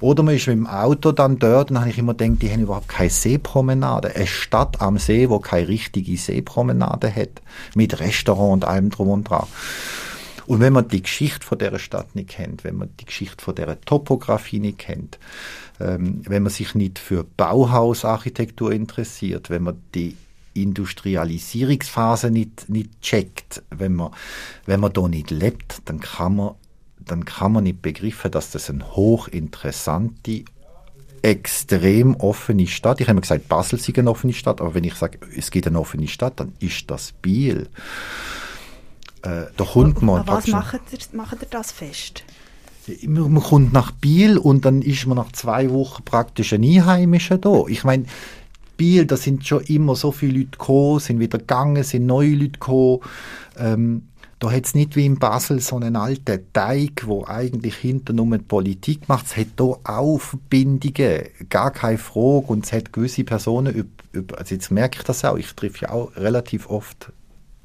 Oder 0.00 0.22
man 0.22 0.36
ist 0.36 0.46
mit 0.46 0.56
dem 0.56 0.66
Auto 0.68 1.10
dann 1.10 1.40
dort, 1.40 1.70
dann 1.70 1.80
habe 1.80 1.90
ich 1.90 1.98
immer 1.98 2.14
gedacht, 2.14 2.40
die 2.40 2.52
haben 2.52 2.62
überhaupt 2.62 2.88
keine 2.88 3.10
Seepromenade. 3.10 4.14
Eine 4.14 4.28
Stadt 4.28 4.80
am 4.80 4.96
See, 4.98 5.28
wo 5.28 5.40
keine 5.40 5.66
richtige 5.66 6.16
Seepromenade 6.16 7.12
hat. 7.12 7.42
Mit 7.74 7.98
Restaurant 7.98 8.62
und 8.62 8.64
allem 8.64 8.90
drum 8.90 9.08
und 9.08 9.24
dran. 9.24 9.46
Und 10.46 10.60
wenn 10.60 10.72
man 10.72 10.88
die 10.88 11.02
Geschichte 11.02 11.44
von 11.44 11.58
der 11.58 11.78
Stadt 11.78 12.14
nicht 12.14 12.30
kennt, 12.30 12.64
wenn 12.64 12.76
man 12.76 12.90
die 13.00 13.04
Geschichte 13.04 13.44
von 13.44 13.54
der 13.54 13.80
Topografie 13.82 14.60
nicht 14.60 14.78
kennt, 14.78 15.18
ähm, 15.80 16.22
wenn 16.26 16.44
man 16.44 16.52
sich 16.52 16.74
nicht 16.74 16.98
für 16.98 17.24
Bauhausarchitektur 17.24 18.72
interessiert, 18.72 19.50
wenn 19.50 19.64
man 19.64 19.82
die 19.94 20.16
Industrialisierungsphase 20.62 22.30
nicht, 22.30 22.68
nicht 22.68 23.00
checkt, 23.00 23.62
wenn 23.70 23.94
man, 23.94 24.10
wenn 24.66 24.80
man 24.80 24.92
da 24.92 25.08
nicht 25.08 25.30
lebt, 25.30 25.82
dann 25.86 26.00
kann 26.00 26.36
man 26.36 26.54
dann 27.08 27.24
kann 27.24 27.52
man 27.52 27.64
nicht 27.64 27.82
begreifen, 27.82 28.30
dass 28.30 28.50
das 28.50 28.70
eine 28.70 28.94
hochinteressante, 28.94 30.44
extrem 31.22 32.14
offene 32.16 32.66
Stadt. 32.66 33.00
Ich 33.00 33.06
habe 33.06 33.12
immer 33.12 33.22
gesagt, 33.22 33.48
Basel 33.48 33.78
sei 33.78 33.92
eine 33.96 34.10
offene 34.10 34.32
Stadt, 34.32 34.60
aber 34.60 34.74
wenn 34.74 34.84
ich 34.84 34.94
sage, 34.94 35.18
es 35.36 35.50
gibt 35.50 35.66
eine 35.66 35.80
offene 35.80 36.06
Stadt, 36.06 36.38
dann 36.38 36.52
ist 36.60 36.90
das 36.90 37.12
Biel. 37.12 37.68
Äh, 39.22 39.46
da 39.56 39.64
kommt 39.64 40.00
man. 40.02 40.26
Was 40.26 40.46
macht 40.46 40.80
ihr, 40.92 40.98
macht 41.12 41.42
ihr 41.42 41.48
das 41.50 41.72
fest? 41.72 42.22
Man, 43.02 43.32
man 43.32 43.42
kommt 43.42 43.72
nach 43.72 43.90
Biel 43.90 44.38
und 44.38 44.64
dann 44.64 44.80
ist 44.80 45.06
man 45.06 45.16
nach 45.16 45.32
zwei 45.32 45.70
Wochen 45.70 46.04
praktisch 46.04 46.52
ein 46.52 46.62
Einheimischer 46.62 47.36
da. 47.36 47.64
Ich 47.66 47.84
meine, 47.84 48.04
Biel, 48.78 49.04
da 49.04 49.18
sind 49.18 49.46
schon 49.46 49.62
immer 49.64 49.94
so 49.94 50.12
viele 50.12 50.38
Leute 50.38 50.52
gekommen, 50.52 51.00
sind 51.00 51.20
wieder 51.20 51.38
gegangen, 51.38 51.84
sind 51.84 52.06
neue 52.06 52.34
Leute 52.34 52.52
gekommen. 52.52 53.00
Ähm, 53.58 54.02
da 54.38 54.52
hat 54.52 54.66
es 54.66 54.74
nicht 54.74 54.94
wie 54.94 55.04
in 55.04 55.18
Basel 55.18 55.60
so 55.60 55.76
einen 55.76 55.96
alten 55.96 56.40
Teig, 56.52 57.02
wo 57.06 57.24
eigentlich 57.26 57.74
hinter 57.74 58.12
nur 58.12 58.38
die 58.38 58.44
Politik 58.44 59.08
macht. 59.08 59.26
Es 59.26 59.36
hat 59.36 59.48
hier 59.58 59.76
auch 59.82 60.18
Verbindungen, 60.18 61.24
gar 61.50 61.72
keine 61.72 61.98
Frage. 61.98 62.46
Und 62.46 62.64
es 62.64 62.72
hat 62.72 62.92
gewisse 62.92 63.24
Personen, 63.24 63.92
also 64.36 64.54
jetzt 64.54 64.70
merke 64.70 64.98
ich 64.98 65.04
das 65.04 65.24
auch, 65.24 65.36
ich 65.36 65.52
treffe 65.54 65.86
ja 65.86 65.90
auch 65.90 66.14
relativ 66.16 66.70
oft 66.70 67.12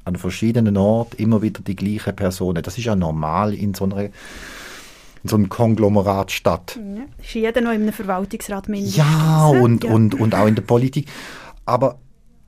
an 0.04 0.16
verschiedenen 0.16 0.76
Orten 0.76 1.16
immer 1.16 1.42
wieder 1.42 1.60
die 1.62 1.76
gleichen 1.76 2.16
Personen. 2.16 2.62
Das 2.62 2.76
ist 2.76 2.84
ja 2.84 2.96
normal 2.96 3.54
in 3.54 3.72
so 3.72 3.84
einer 3.84 4.10
in 5.24 5.28
so 5.30 5.36
einem 5.36 5.48
Konglomeratstadt. 5.48 6.76
Ja, 6.76 7.04
ist 7.20 7.34
jeder 7.34 7.60
noch 7.60 7.72
in 7.72 7.82
einem 7.82 7.92
Verwaltungsrat 7.92 8.68
mindestens. 8.68 8.98
Ja, 8.98 9.48
und, 9.48 9.84
ja. 9.84 9.90
Und, 9.90 10.14
und 10.14 10.34
auch 10.34 10.46
in 10.46 10.54
der 10.54 10.62
Politik. 10.62 11.08
Aber, 11.64 11.98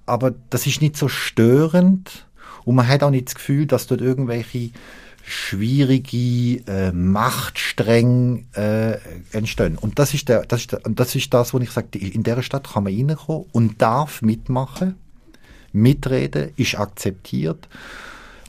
aber 0.04 0.34
das 0.50 0.66
ist 0.66 0.80
nicht 0.80 0.96
so 0.96 1.08
störend, 1.08 2.26
und 2.64 2.74
man 2.74 2.86
hat 2.88 3.04
auch 3.04 3.10
nicht 3.10 3.28
das 3.28 3.36
Gefühl, 3.36 3.66
dass 3.66 3.86
dort 3.86 4.00
irgendwelche 4.00 4.70
schwierige 5.22 6.62
äh, 6.66 6.92
Machtstränge 6.92 8.44
äh, 8.54 8.98
entstehen. 9.36 9.78
Und 9.78 9.98
das 9.98 10.14
ist, 10.14 10.28
der, 10.28 10.42
das 10.46 10.60
ist, 10.60 10.72
der, 10.72 10.84
und 10.84 11.00
das 11.00 11.14
ist 11.14 11.32
das, 11.32 11.54
wo 11.54 11.58
ich 11.58 11.70
sage, 11.70 11.98
in 11.98 12.24
der 12.24 12.42
Stadt 12.42 12.72
kann 12.72 12.84
man 12.84 12.92
reinkommen 12.94 13.46
und 13.52 13.80
darf 13.80 14.20
mitmachen, 14.20 14.96
mitreden, 15.72 16.50
ist 16.56 16.78
akzeptiert. 16.78 17.68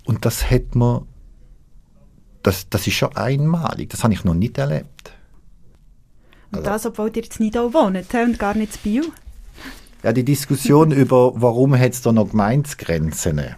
Und 0.04 0.26
das 0.26 0.50
hat 0.50 0.74
man, 0.74 1.04
das, 2.48 2.70
das 2.70 2.88
ist 2.88 2.94
schon 2.94 3.16
einmalig, 3.16 3.90
das 3.90 4.04
habe 4.04 4.14
ich 4.14 4.24
noch 4.24 4.34
nicht 4.34 4.58
erlebt. 4.58 5.12
Und 6.52 6.60
also, 6.60 6.70
das, 6.70 6.86
obwohl 6.86 7.10
ihr 7.10 7.24
jetzt 7.24 7.40
nicht 7.40 7.58
auch 7.58 7.74
wohnt 7.74 8.14
und 8.14 8.40
gar 8.40 8.56
nicht 8.56 8.74
zu 8.74 8.80
Bio? 8.80 9.04
Ja, 10.02 10.14
die 10.14 10.24
Diskussion 10.24 10.92
über, 11.04 11.34
warum 11.36 11.78
hat 11.78 11.92
es 11.92 12.02
da 12.02 12.12
noch 12.12 12.30
Gemeinsgrenzen 12.30 13.56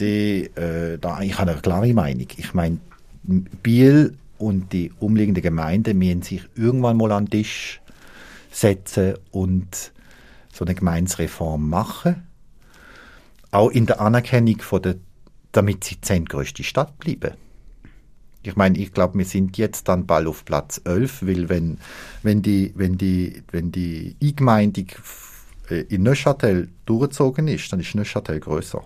die, 0.00 0.46
äh, 0.56 0.98
da, 0.98 1.20
ich 1.20 1.38
habe 1.38 1.50
eine 1.50 1.60
klare 1.60 1.92
Meinung. 1.92 2.26
Ich 2.38 2.54
meine, 2.54 2.78
Biel 3.22 4.16
und 4.38 4.72
die 4.72 4.92
umliegende 4.98 5.42
Gemeinde 5.42 5.92
müssen 5.92 6.22
sich 6.22 6.42
irgendwann 6.56 6.96
mal 6.96 7.12
an 7.12 7.26
den 7.26 7.42
Tisch 7.42 7.82
setzen 8.50 9.16
und 9.30 9.92
so 10.54 10.64
eine 10.64 10.74
Gemeinsreform 10.74 11.68
machen. 11.68 12.26
Auch 13.50 13.68
in 13.68 13.84
der 13.84 14.00
Anerkennung 14.00 14.60
von 14.60 14.80
der, 14.80 14.94
damit 15.52 15.84
sie 15.84 15.96
die 15.96 16.00
zehntgrößte 16.00 16.64
Stadt 16.64 16.98
bleiben. 16.98 17.34
Ich 18.42 18.56
meine, 18.56 18.78
ich 18.78 18.92
glaube, 18.92 19.18
wir 19.18 19.26
sind 19.26 19.58
jetzt 19.58 19.88
dann 19.88 20.06
bald 20.06 20.26
auf 20.26 20.44
Platz 20.44 20.80
11, 20.84 21.26
weil 21.26 21.48
wenn, 21.48 21.78
wenn 22.22 22.40
die, 22.40 22.72
wenn 22.74 22.96
die, 22.96 23.42
wenn 23.50 23.70
die 23.70 24.16
Eingemeindung 24.22 24.86
äh, 25.68 25.80
in 25.82 26.02
Neuchâtel 26.02 26.68
durchgezogen 26.86 27.48
ist, 27.48 27.70
dann 27.72 27.80
ist 27.80 27.94
Neuchâtel 27.94 28.40
größer. 28.40 28.82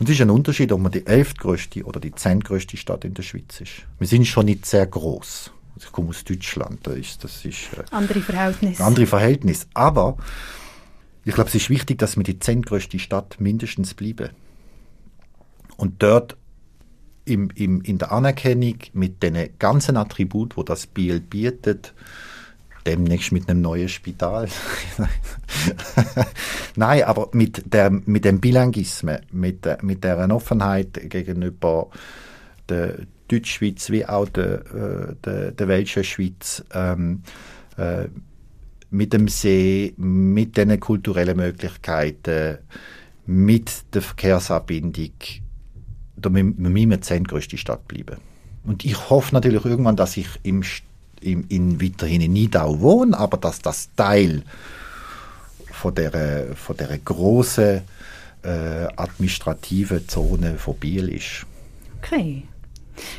Und 0.00 0.08
es 0.08 0.14
ist 0.14 0.20
ein 0.20 0.30
Unterschied, 0.30 0.70
ob 0.70 0.80
man 0.80 0.92
die 0.92 1.06
elftgrößte 1.06 1.82
oder 1.84 1.98
die 1.98 2.14
zehntgrößte 2.14 2.76
Stadt 2.76 3.04
in 3.04 3.14
der 3.14 3.22
Schweiz 3.22 3.60
ist. 3.60 3.72
Wir 3.98 4.06
sind 4.06 4.26
schon 4.26 4.44
nicht 4.44 4.66
sehr 4.66 4.86
groß. 4.86 5.50
Ich 5.76 5.92
komme 5.92 6.10
aus 6.10 6.24
Deutschland, 6.24 6.86
da 6.86 6.92
ist, 6.92 7.24
das 7.24 7.44
ist 7.44 7.72
äh, 7.76 7.84
andere 7.90 8.20
Verhältnisse. 8.20 8.84
Andere 8.84 9.06
Verhältnis. 9.06 9.66
Aber 9.74 10.16
ich 11.24 11.34
glaube, 11.34 11.48
es 11.48 11.54
ist 11.54 11.70
wichtig, 11.70 11.98
dass 11.98 12.16
wir 12.16 12.24
die 12.24 12.38
zehntgrößte 12.38 12.98
Stadt 12.98 13.40
mindestens 13.40 13.94
bleiben. 13.94 14.30
Und 15.76 16.02
dort 16.02 16.36
im, 17.28 17.50
im, 17.54 17.80
in 17.82 17.98
der 17.98 18.12
Anerkennung 18.12 18.78
mit 18.92 19.22
den 19.22 19.50
ganzen 19.58 19.96
Attributen, 19.96 20.56
wo 20.56 20.62
das 20.62 20.86
Biel 20.86 21.20
bietet, 21.20 21.94
demnächst 22.86 23.32
mit 23.32 23.48
einem 23.48 23.60
neuen 23.60 23.88
Spital. 23.88 24.48
Nein, 26.76 27.02
aber 27.04 27.28
mit, 27.32 27.72
der, 27.72 27.90
mit 27.90 28.24
dem 28.24 28.40
Bilangisme, 28.40 29.20
mit, 29.30 29.66
mit 29.82 30.04
der 30.04 30.30
Offenheit 30.30 30.98
gegenüber 31.10 31.88
der 32.68 33.00
Deutschschweiz 33.28 33.90
wie 33.90 34.06
auch 34.06 34.28
der, 34.28 34.54
äh, 34.74 35.14
der, 35.24 35.52
der 35.52 35.68
Welschen 35.68 36.04
Schweiz, 36.04 36.64
ähm, 36.72 37.22
äh, 37.76 38.08
mit 38.90 39.12
dem 39.12 39.28
See, 39.28 39.92
mit 39.98 40.56
den 40.56 40.80
kulturellen 40.80 41.36
Möglichkeiten, 41.36 42.58
mit 43.26 43.94
der 43.94 44.00
Verkehrsanbindung, 44.00 45.12
da 46.20 46.30
müssen 46.30 46.90
wir 46.90 47.00
zehntgrößte 47.00 47.56
Stadt 47.56 47.86
bleiben. 47.88 48.16
Und 48.64 48.84
ich 48.84 49.08
hoffe 49.10 49.34
natürlich 49.34 49.64
irgendwann, 49.64 49.96
dass 49.96 50.16
ich 50.16 50.28
im 50.42 50.62
in, 51.20 51.44
in 51.48 51.82
weiterhin 51.82 52.20
in 52.20 52.32
Nidau 52.32 52.80
wohne, 52.80 53.18
aber 53.18 53.36
dass 53.36 53.60
das 53.60 53.90
Teil 53.96 54.42
von 55.70 55.94
der, 55.94 56.54
von 56.54 56.76
der 56.76 56.98
großen 56.98 57.82
äh, 58.42 58.48
administrative 58.96 60.06
Zone 60.06 60.58
von 60.58 60.76
Biel 60.76 61.08
ist. 61.08 61.46
Okay. 61.98 62.44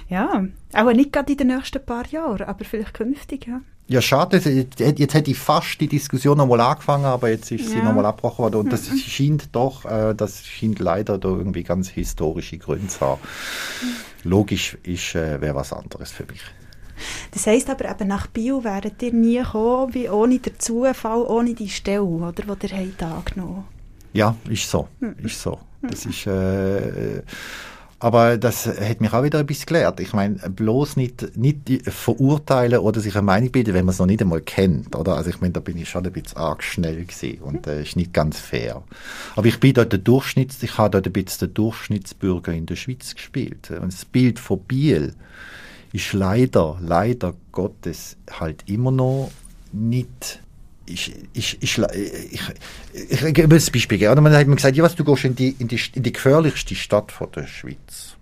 Ja, 0.10 0.46
auch 0.74 0.94
nicht 0.94 1.14
gerade 1.14 1.32
in 1.32 1.38
den 1.38 1.48
nächsten 1.48 1.86
paar 1.86 2.06
Jahren, 2.08 2.42
aber 2.42 2.66
vielleicht 2.66 2.94
künftig, 2.94 3.48
ja. 3.48 3.62
Ja, 3.89 4.04
schade. 4.04 4.38
Jetzt 4.38 5.13
hätte 5.15 5.32
ich 5.32 5.38
fast 5.38 5.82
die 5.82 5.88
Diskussion 5.88 6.38
nochmal 6.38 6.62
angefangen, 6.62 7.06
aber 7.06 7.30
jetzt 7.30 7.52
ist 7.52 7.65
ja. 7.65 7.69
sie 7.69 7.82
nochmal 7.82 8.06
abgebrochen 8.06 8.43
worden. 8.43 8.56
Und 8.58 8.71
das 8.71 8.88
mhm. 8.88 8.97
scheint 8.97 9.56
doch, 9.56 9.84
äh, 9.84 10.13
das 10.13 10.45
scheint 10.45 10.78
leider 10.78 11.17
da 11.17 11.30
irgendwie 11.30 11.63
ganz 11.63 11.89
historische 11.89 12.60
Gründe 12.60 12.88
zu 12.88 13.02
haben. 13.02 13.21
Logisch 14.23 14.78
ist, 14.84 15.15
äh, 15.15 15.41
wäre 15.41 15.56
was 15.56 15.73
anderes 15.73 16.12
für 16.12 16.23
mich. 16.25 16.41
Das 17.32 17.47
heisst 17.47 17.67
aber 17.67 17.89
eben, 17.89 18.08
nach 18.08 18.28
Bio 18.28 18.63
wäret 18.63 19.02
ihr 19.02 19.12
nie 19.12 19.39
gekommen, 19.39 19.93
wie 19.95 20.08
ohne 20.08 20.38
den 20.38 20.60
Zufall, 20.60 21.23
ohne 21.23 21.56
die 21.56 21.69
Stelle, 21.69 22.04
oder, 22.04 22.32
die 22.32 22.67
ihr 22.67 22.78
habt 22.78 23.02
angenommen 23.02 23.63
Ja, 24.13 24.36
ist 24.47 24.69
so. 24.69 24.88
Hm. 24.99 25.15
Ist 25.23 25.41
so. 25.41 25.58
Das 25.82 26.06
ist... 26.06 26.28
Äh, 26.28 27.23
aber 28.00 28.38
das 28.38 28.66
hat 28.66 29.02
mich 29.02 29.14
auch 29.14 29.24
wieder 29.24 29.40
ein 29.40 29.46
bisschen 29.46 29.68
gelehrt. 29.68 30.00
Ich 30.00 30.14
meine, 30.14 30.36
bloß 30.36 30.96
nicht, 30.96 31.38
nicht 31.38 31.60
verurteilen 31.88 32.80
oder 32.80 33.00
sich 33.02 33.16
eine 33.16 33.24
Meinung 33.24 33.52
bilden, 33.52 33.74
wenn 33.74 33.86
man 33.86 33.94
es 33.94 34.00
noch 34.00 34.06
nicht 34.06 34.22
einmal 34.22 34.42
kennt, 34.42 34.96
oder? 34.96 35.16
Also 35.16 35.30
ich 35.30 35.42
meine, 35.42 35.54
da 35.54 35.60
bin 35.60 35.78
ich 35.78 35.90
schon 35.90 36.06
ein 36.06 36.14
bisschen 36.14 36.38
arg 36.38 36.64
schnell 36.64 37.06
gewesen 37.06 37.40
und 37.42 37.68
das 37.68 37.76
äh, 37.76 37.82
ist 37.84 37.96
nicht 37.96 38.14
ganz 38.14 38.40
fair. 38.40 38.84
Aber 39.36 39.48
ich 39.48 39.60
bin 39.60 39.74
dort 39.74 39.92
der 39.92 40.00
Durchschnitts, 40.00 40.64
ich 40.64 40.78
habe 40.78 40.92
dort 40.92 41.08
ein 41.08 41.14
bisschen 41.14 41.40
der 41.40 41.48
Durchschnittsbürger 41.50 42.54
in 42.54 42.66
der 42.66 42.76
Schweiz 42.76 43.14
gespielt. 43.14 43.70
Und 43.72 43.94
das 43.94 44.06
Bild 44.06 44.40
von 44.40 44.60
Biel, 44.60 45.14
ist 45.92 46.14
leider, 46.14 46.78
leider 46.82 47.34
Gottes 47.52 48.18
halt 48.32 48.64
immer 48.68 48.92
noch 48.92 49.32
nicht 49.72 50.40
ich, 50.89 51.15
ich, 51.34 51.58
ich, 51.62 51.78
ich, 51.78 52.41
ich, 52.91 53.10
ich 53.10 53.34
gebe 53.34 53.43
ein 53.43 53.49
Beispiel. 53.71 54.10
Oder 54.10 54.21
man 54.21 54.34
hat 54.34 54.47
mir 54.47 54.56
gesagt, 54.56 54.75
ja, 54.75 54.84
was, 54.84 54.95
du 54.95 55.04
gehst 55.04 55.25
in 55.25 55.36
die, 55.36 55.56
in, 55.60 55.67
die, 55.67 55.80
in 55.93 56.04
die 56.04 56.12
gefährlichste 56.12 56.75
Stadt 56.75 57.12
von 57.12 57.32
der 57.32 57.47
Schweiz. 57.47 58.15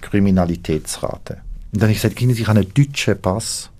Kriminalitätsrate. 0.00 1.42
Und 1.72 1.82
dann 1.82 1.88
habe 1.88 1.92
ich 1.92 2.02
gesagt, 2.02 2.20
ich 2.20 2.46
habe 2.46 2.60
einen 2.60 2.74
deutschen 2.74 3.20
Pass. 3.20 3.70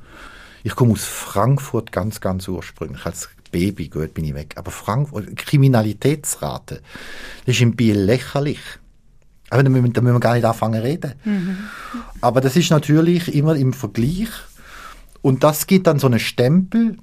Ich 0.65 0.75
komme 0.75 0.93
aus 0.93 1.05
Frankfurt 1.05 1.93
ganz, 1.93 2.21
ganz 2.21 2.49
ursprünglich. 2.49 3.05
Als 3.07 3.29
Baby, 3.53 3.89
gut, 3.89 4.15
bin 4.15 4.25
ich 4.25 4.35
weg. 4.35 4.55
Aber 4.57 4.71
Frankfurt, 4.71 5.37
Kriminalitätsrate, 5.37 6.83
das 7.47 7.55
ist 7.55 7.61
im 7.61 7.77
Biel 7.77 7.99
lächerlich. 7.99 8.59
Aber 9.51 9.63
da 9.63 9.71
müssen, 9.71 9.93
da 9.93 10.01
müssen 10.01 10.17
wir 10.17 10.21
gar 10.21 10.35
nicht 10.35 10.45
anfangen 10.45 10.81
zu 10.81 10.83
reden. 10.83 11.15
Mhm. 11.25 11.57
Aber 12.21 12.41
das 12.41 12.57
ist 12.57 12.71
natürlich 12.71 13.35
immer 13.35 13.55
im 13.55 13.73
Vergleich. 13.73 14.29
Und 15.23 15.45
das 15.45 15.67
gibt 15.67 15.87
dann 15.87 15.99
so 15.99 16.07
einen 16.07 16.19
Stempel. 16.19 16.99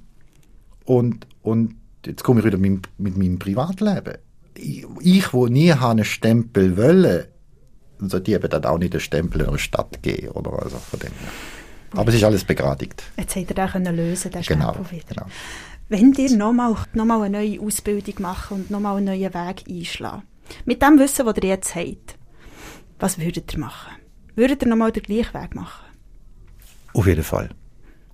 Und, 0.84 1.26
und 1.42 1.76
jetzt 2.04 2.22
komme 2.22 2.40
ich 2.40 2.46
wieder 2.46 2.58
mit, 2.58 2.88
mit 2.98 3.16
meinem 3.16 3.38
Privatleben. 3.38 4.18
Ich, 4.56 4.86
ich 5.00 5.32
wo 5.32 5.46
nie 5.46 5.72
einen 5.72 6.04
Stempel 6.04 6.76
wollte, 6.76 7.28
also 8.00 8.18
die 8.18 8.32
eben 8.32 8.48
dann 8.48 8.64
auch 8.64 8.78
nicht 8.78 8.92
einen 8.92 9.00
Stempel 9.00 9.42
in 9.42 9.48
einer 9.48 9.58
Stadt 9.58 10.02
geben. 10.02 10.28
Oder 10.28 10.62
also 10.62 10.76
von 10.76 11.00
dem 11.00 11.12
Aber 11.96 12.08
es 12.08 12.16
ist 12.16 12.24
alles 12.24 12.44
begradigt. 12.44 13.02
Jetzt 13.16 13.34
hätte 13.34 13.56
er 13.56 13.68
den 13.68 13.96
lösen 13.96 14.30
den 14.30 14.42
genau, 14.42 14.72
Stempel 14.72 14.92
wieder. 14.92 15.06
Genau. 15.08 15.26
Wenn 15.88 16.12
ihr 16.14 16.36
nochmal 16.36 16.74
noch 16.94 17.04
mal 17.04 17.22
eine 17.22 17.38
neue 17.38 17.60
Ausbildung 17.60 18.14
machen 18.18 18.56
und 18.58 18.70
nochmal 18.70 18.96
einen 18.96 19.06
neuen 19.06 19.34
Weg 19.34 19.64
einschlagen, 19.68 20.22
mit 20.64 20.82
dem 20.82 20.98
Wissen, 20.98 21.26
das 21.26 21.36
ihr 21.36 21.48
jetzt 21.48 21.74
habt, 21.74 22.16
was 22.98 23.18
würdet 23.18 23.52
ihr 23.52 23.58
machen? 23.58 23.92
Würdet 24.34 24.62
ihr 24.62 24.68
nochmal 24.68 24.92
den 24.92 25.02
gleichen 25.02 25.34
Weg 25.34 25.54
machen? 25.54 25.84
Auf 26.94 27.06
jeden 27.06 27.24
Fall. 27.24 27.50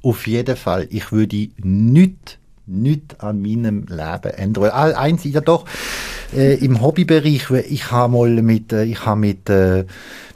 Auf 0.02 0.26
jeden 0.26 0.56
Fall. 0.56 0.88
Ich 0.90 1.12
würde 1.12 1.50
nichts 1.58 2.38
nicht 2.70 3.20
an 3.20 3.42
meinem 3.42 3.86
Leben 3.88 4.32
ändern. 4.34 4.70
Eins, 4.70 5.24
ja 5.24 5.40
doch, 5.40 5.66
äh, 6.34 6.54
im 6.64 6.80
Hobbybereich, 6.80 7.50
ich 7.50 7.90
habe 7.90 8.12
mal 8.12 8.42
mit, 8.42 8.72
äh, 8.72 8.84
ich 8.84 9.04
habe 9.04 9.20
mit, 9.20 9.50
äh, 9.50 9.84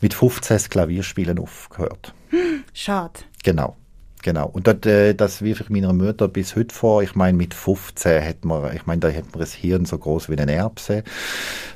mit 0.01 0.15
15 0.15 0.59
Klavierspielen 0.71 1.39
aufgehört. 1.39 2.13
Schade. 2.73 3.21
Genau. 3.43 3.77
Genau. 4.25 4.49
Und 4.49 4.67
das, 4.67 4.87
äh, 4.87 5.13
das 5.13 5.43
wirf 5.43 5.61
ich 5.61 5.69
meiner 5.69 5.93
Mutter 5.93 6.29
bis 6.29 6.57
heute 6.57 6.75
vor. 6.75 7.03
Ich 7.03 7.15
meine, 7.15 7.37
mit 7.37 7.53
15 7.53 8.25
hat 8.25 8.45
man, 8.47 8.75
ich 8.75 8.87
meine, 8.87 9.01
da 9.01 9.09
hat 9.09 9.31
man 9.33 9.41
das 9.41 9.53
Hirn 9.53 9.85
so 9.85 9.99
groß 9.99 10.31
wie 10.31 10.39
eine 10.39 10.55
Erbse, 10.55 11.05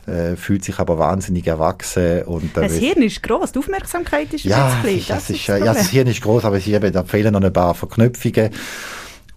äh, 0.07 0.35
fühlt 0.35 0.65
sich 0.65 0.79
aber 0.79 0.99
wahnsinnig 0.99 1.47
erwachsen. 1.47 2.23
Und, 2.23 2.57
äh, 2.57 2.63
das 2.63 2.77
Hirn 2.77 3.03
ist 3.03 3.23
groß, 3.23 3.53
die 3.53 3.59
Aufmerksamkeit 3.59 4.33
ist 4.33 4.45
ja, 4.45 4.79
klein. 4.81 4.97
Das, 5.07 5.27
das 5.27 5.31
ist, 5.31 5.47
das 5.47 5.59
ja, 5.59 5.75
das 5.75 5.91
Hirn 5.91 6.07
ist 6.07 6.23
groß, 6.23 6.47
aber 6.47 6.57
es 6.57 6.67
eben, 6.67 6.91
da 6.91 7.05
fehlen 7.05 7.35
noch 7.35 7.43
ein 7.43 7.53
paar 7.53 7.75
Verknüpfungen. 7.75 8.49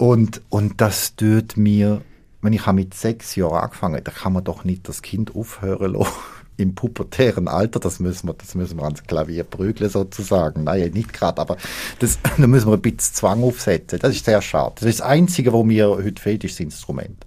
Und, 0.01 0.41
und 0.49 0.81
das 0.81 1.15
tut 1.15 1.57
mir, 1.57 2.01
wenn 2.41 2.53
ich 2.53 2.65
mit 2.71 2.95
sechs 2.95 3.35
Jahren 3.35 3.65
angefangen 3.65 4.03
da 4.03 4.09
kann 4.09 4.33
man 4.33 4.43
doch 4.43 4.63
nicht 4.63 4.89
das 4.89 5.03
Kind 5.03 5.35
aufhören 5.35 5.93
lassen 5.93 6.11
im 6.57 6.73
pubertären 6.73 7.47
Alter, 7.47 7.79
das 7.79 7.99
müssen 7.99 8.27
wir, 8.27 8.33
das 8.33 8.55
müssen 8.55 8.79
wir 8.79 8.83
ans 8.85 9.03
Klavier 9.03 9.43
prügeln 9.43 9.91
sozusagen. 9.91 10.63
Nein, 10.63 10.89
nicht 10.93 11.13
gerade, 11.13 11.39
aber 11.39 11.55
das, 11.99 12.17
da 12.37 12.47
müssen 12.47 12.69
wir 12.69 12.77
ein 12.77 12.81
bisschen 12.81 13.13
Zwang 13.13 13.43
aufsetzen. 13.43 13.99
Das 13.99 14.15
ist 14.15 14.25
sehr 14.25 14.41
schade. 14.41 14.73
Das 14.79 14.89
ist 14.89 15.01
das 15.01 15.05
Einzige, 15.05 15.53
was 15.53 15.63
mir 15.63 15.89
heute 15.89 16.19
fehlt, 16.19 16.43
ist 16.45 16.55
das 16.55 16.61
Instrument. 16.61 17.23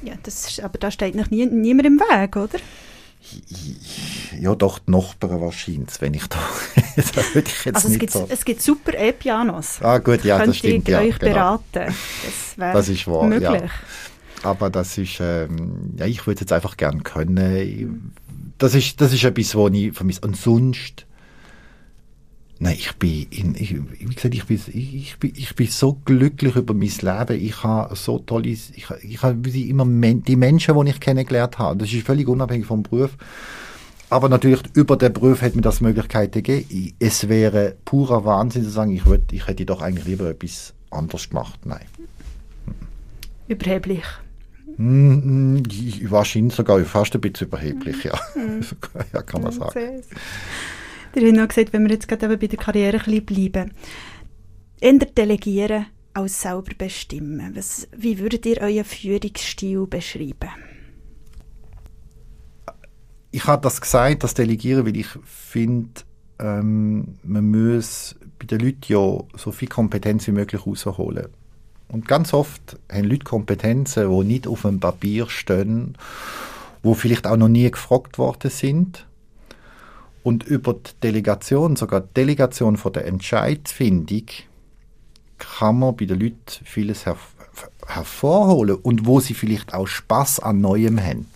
Ja, 0.00 0.14
das 0.22 0.50
ist, 0.50 0.62
aber 0.62 0.78
da 0.78 0.92
steht 0.92 1.16
noch 1.16 1.30
nie, 1.30 1.46
niemand 1.46 1.88
im 1.88 1.98
Weg, 1.98 2.36
oder? 2.36 2.60
Ja, 4.40 4.54
doch, 4.54 4.78
die 4.78 4.90
Nachbarn 4.90 5.40
wahrscheinlich, 5.40 6.00
wenn 6.00 6.14
ich 6.14 6.26
da, 6.28 6.38
das 6.96 7.34
würde 7.34 7.48
ich 7.48 7.64
jetzt 7.64 7.76
also 7.76 7.88
es 7.88 7.98
gibt, 7.98 8.12
so. 8.12 8.26
es 8.30 8.44
gibt 8.44 8.62
super 8.62 8.94
E-Pianos. 8.94 9.82
Ah 9.82 9.98
gut, 9.98 10.24
ja, 10.24 10.44
das 10.44 10.56
stimmt. 10.56 10.88
Ich 10.88 10.92
ja, 10.92 11.00
euch 11.00 11.18
genau. 11.18 11.32
beraten. 11.32 11.94
Das, 12.56 12.74
das 12.74 12.88
ist 12.88 13.06
wahr, 13.06 13.26
möglich. 13.26 13.50
Ja. 13.50 13.68
Aber 14.42 14.70
das 14.70 14.96
ist, 14.96 15.18
ähm, 15.20 15.94
ja, 15.96 16.06
ich 16.06 16.26
würde 16.26 16.40
jetzt 16.40 16.52
einfach 16.52 16.76
gern 16.76 17.02
können 17.02 18.12
das 18.58 18.74
ist, 18.74 19.00
das 19.00 19.12
ist 19.12 19.24
etwas, 19.24 19.54
was 19.54 19.72
ich 19.72 19.92
vermisse. 19.92 20.20
Und 20.22 20.36
sonst, 20.36 21.06
nein, 22.58 22.76
ich 22.78 22.92
bin, 22.94 23.26
in, 23.30 23.54
ich, 23.54 23.74
wie 23.74 24.14
gesagt, 24.14 24.34
ich 24.34 24.44
bin, 24.44 24.60
ich, 24.72 25.18
bin, 25.18 25.32
ich 25.34 25.54
bin 25.54 25.66
so 25.66 25.98
glücklich 26.04 26.56
über 26.56 26.74
mein 26.74 26.88
Leben. 26.88 27.42
Ich 27.42 27.62
habe 27.62 27.94
so 27.94 28.18
tolle, 28.18 28.48
ich, 28.48 28.84
ich 29.02 29.22
habe 29.22 29.50
immer 29.50 29.84
die 29.86 30.36
Menschen, 30.36 30.78
die 30.84 30.90
ich 30.90 31.00
kennengelernt 31.00 31.58
habe. 31.58 31.78
Das 31.78 31.92
ist 31.92 32.06
völlig 32.06 32.28
unabhängig 32.28 32.66
vom 32.66 32.82
Beruf. 32.82 33.16
Aber 34.10 34.28
natürlich, 34.28 34.62
über 34.74 34.96
den 34.96 35.12
Beruf 35.12 35.42
hat 35.42 35.54
mir 35.54 35.62
das 35.62 35.80
Möglichkeiten 35.80 36.42
gegeben. 36.42 36.94
Es 36.98 37.28
wäre 37.28 37.76
purer 37.84 38.24
Wahnsinn 38.24 38.64
zu 38.64 38.70
sagen, 38.70 38.90
ich, 38.92 39.04
würd, 39.04 39.32
ich 39.32 39.46
hätte 39.46 39.66
doch 39.66 39.82
eigentlich 39.82 40.06
lieber 40.06 40.30
etwas 40.30 40.72
anderes 40.90 41.28
gemacht. 41.28 41.60
Nein. 41.64 41.84
Überheblich. 43.48 44.04
Mm, 44.78 45.58
wahrscheinlich 46.08 46.54
sogar 46.54 46.78
fast 46.84 47.14
ein 47.14 47.20
bisschen 47.20 47.48
überheblich, 47.48 48.04
ja. 48.04 48.18
Ja, 49.12 49.22
kann 49.22 49.42
man 49.42 49.52
sagen. 49.52 50.02
Der 51.14 51.28
hat 51.28 51.34
noch 51.34 51.48
gesagt, 51.48 51.72
wenn 51.72 51.84
wir 51.84 51.90
jetzt 51.90 52.08
gerade 52.08 52.36
bei 52.36 52.46
der 52.46 52.58
Karriere 52.58 53.00
ein 53.04 53.24
bleiben, 53.24 53.72
eher 54.80 54.98
delegieren 54.98 55.86
als 56.14 56.42
selber 56.42 56.72
bestimmen. 56.76 57.54
Was, 57.54 57.88
wie 57.96 58.18
würdet 58.18 58.46
ihr 58.46 58.60
euren 58.60 58.84
Führungsstil 58.84 59.86
beschreiben? 59.86 60.50
Ich 63.30 63.46
habe 63.46 63.62
das 63.62 63.80
gesagt, 63.80 64.22
das 64.22 64.34
Delegieren, 64.34 64.86
weil 64.86 64.96
ich 64.96 65.08
finde, 65.24 66.00
ähm, 66.38 67.18
man 67.22 67.50
muss 67.50 68.16
bei 68.38 68.46
den 68.46 68.60
Leuten 68.60 68.80
ja 68.86 69.18
so 69.36 69.52
viel 69.52 69.68
Kompetenz 69.68 70.26
wie 70.26 70.32
möglich 70.32 70.66
rausholen. 70.66 71.28
Und 71.88 72.06
ganz 72.06 72.34
oft 72.34 72.78
haben 72.90 73.04
Leute 73.04 73.24
Kompetenzen, 73.24 74.10
die 74.10 74.24
nicht 74.24 74.46
auf 74.46 74.62
dem 74.62 74.80
Papier 74.80 75.28
stehen, 75.28 75.96
wo 76.82 76.94
vielleicht 76.94 77.26
auch 77.26 77.36
noch 77.36 77.48
nie 77.48 77.70
gefragt 77.70 78.18
worden 78.18 78.50
sind. 78.50 79.06
Und 80.28 80.44
über 80.44 80.74
die 80.74 80.90
Delegation, 81.02 81.76
sogar 81.76 82.02
die 82.02 82.12
Delegation 82.12 82.76
von 82.76 82.92
der 82.92 83.06
Entscheidfindung, 83.06 84.26
kann 85.38 85.78
man 85.78 85.96
bei 85.96 86.04
den 86.04 86.20
Leuten 86.20 86.64
vieles 86.64 87.06
her 87.06 87.16
hervorholen 87.86 88.76
und 88.76 89.06
wo 89.06 89.20
sie 89.20 89.32
vielleicht 89.32 89.72
auch 89.72 89.86
Spaß 89.86 90.40
an 90.40 90.60
Neuem 90.60 91.02
haben. 91.02 91.28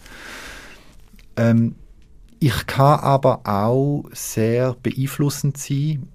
Ähm, 1.39 1.75
ich 2.39 2.67
kann 2.67 3.01
aber 3.01 3.41
auch 3.45 4.05
sehr 4.13 4.77
beeinflussend 4.83 5.57
sein 5.57 6.09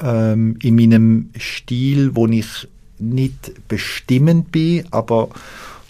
ähm, 0.00 0.58
in 0.60 0.74
meinem 0.74 1.30
Stil, 1.38 2.16
wo 2.16 2.26
ich 2.26 2.66
nicht 2.98 3.68
bestimmend 3.68 4.50
bin, 4.50 4.84
aber 4.90 5.28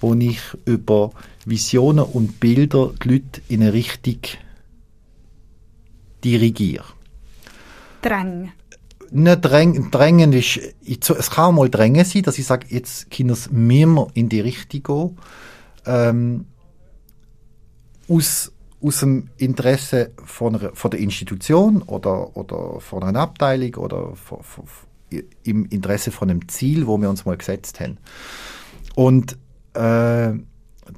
wo 0.01 0.13
ich 0.13 0.43
über 0.67 1.13
Visionen 1.47 2.05
und 2.05 2.41
Bilder 2.41 2.93
die 3.03 3.09
Leute 3.09 3.41
in 3.49 3.63
eine 3.63 3.73
Richtung 3.73 4.19
dirigiere. 6.25 6.85
Drängen. 8.03 8.53
Nicht 9.13 9.45
drängen, 9.45 9.91
drängen 9.91 10.33
ist, 10.33 10.61
es 10.85 11.31
kann 11.31 11.45
auch 11.47 11.53
mal 11.53 11.69
drängen 11.69 12.05
sein, 12.05 12.23
dass 12.23 12.39
ich 12.39 12.47
sage, 12.47 12.67
jetzt 12.71 13.11
Kinder, 13.11 13.37
müssen 13.51 13.95
wir 13.95 14.07
in 14.15 14.29
die 14.29 14.41
Richtung 14.41 14.83
gehen. 14.83 15.19
Ähm, 15.87 16.47
aus, 18.09 18.53
aus 18.83 19.01
dem 19.01 19.29
Interesse 19.37 20.13
von, 20.25 20.57
einer, 20.57 20.71
von 20.75 20.91
der 20.91 21.01
Institution 21.01 21.83
oder, 21.83 22.37
oder 22.37 22.81
von 22.81 23.03
einer 23.03 23.21
Abteilung 23.21 23.75
oder 23.77 24.15
von, 24.15 24.43
von, 24.43 24.65
im 25.43 25.67
Interesse 25.67 26.13
von 26.13 26.31
einem 26.31 26.49
Ziel, 26.49 26.87
wo 26.87 26.99
wir 26.99 27.11
uns 27.11 27.25
mal 27.25 27.37
gesetzt 27.37 27.81
haben. 27.81 27.99
Und 28.95 29.37
äh, 29.75 30.33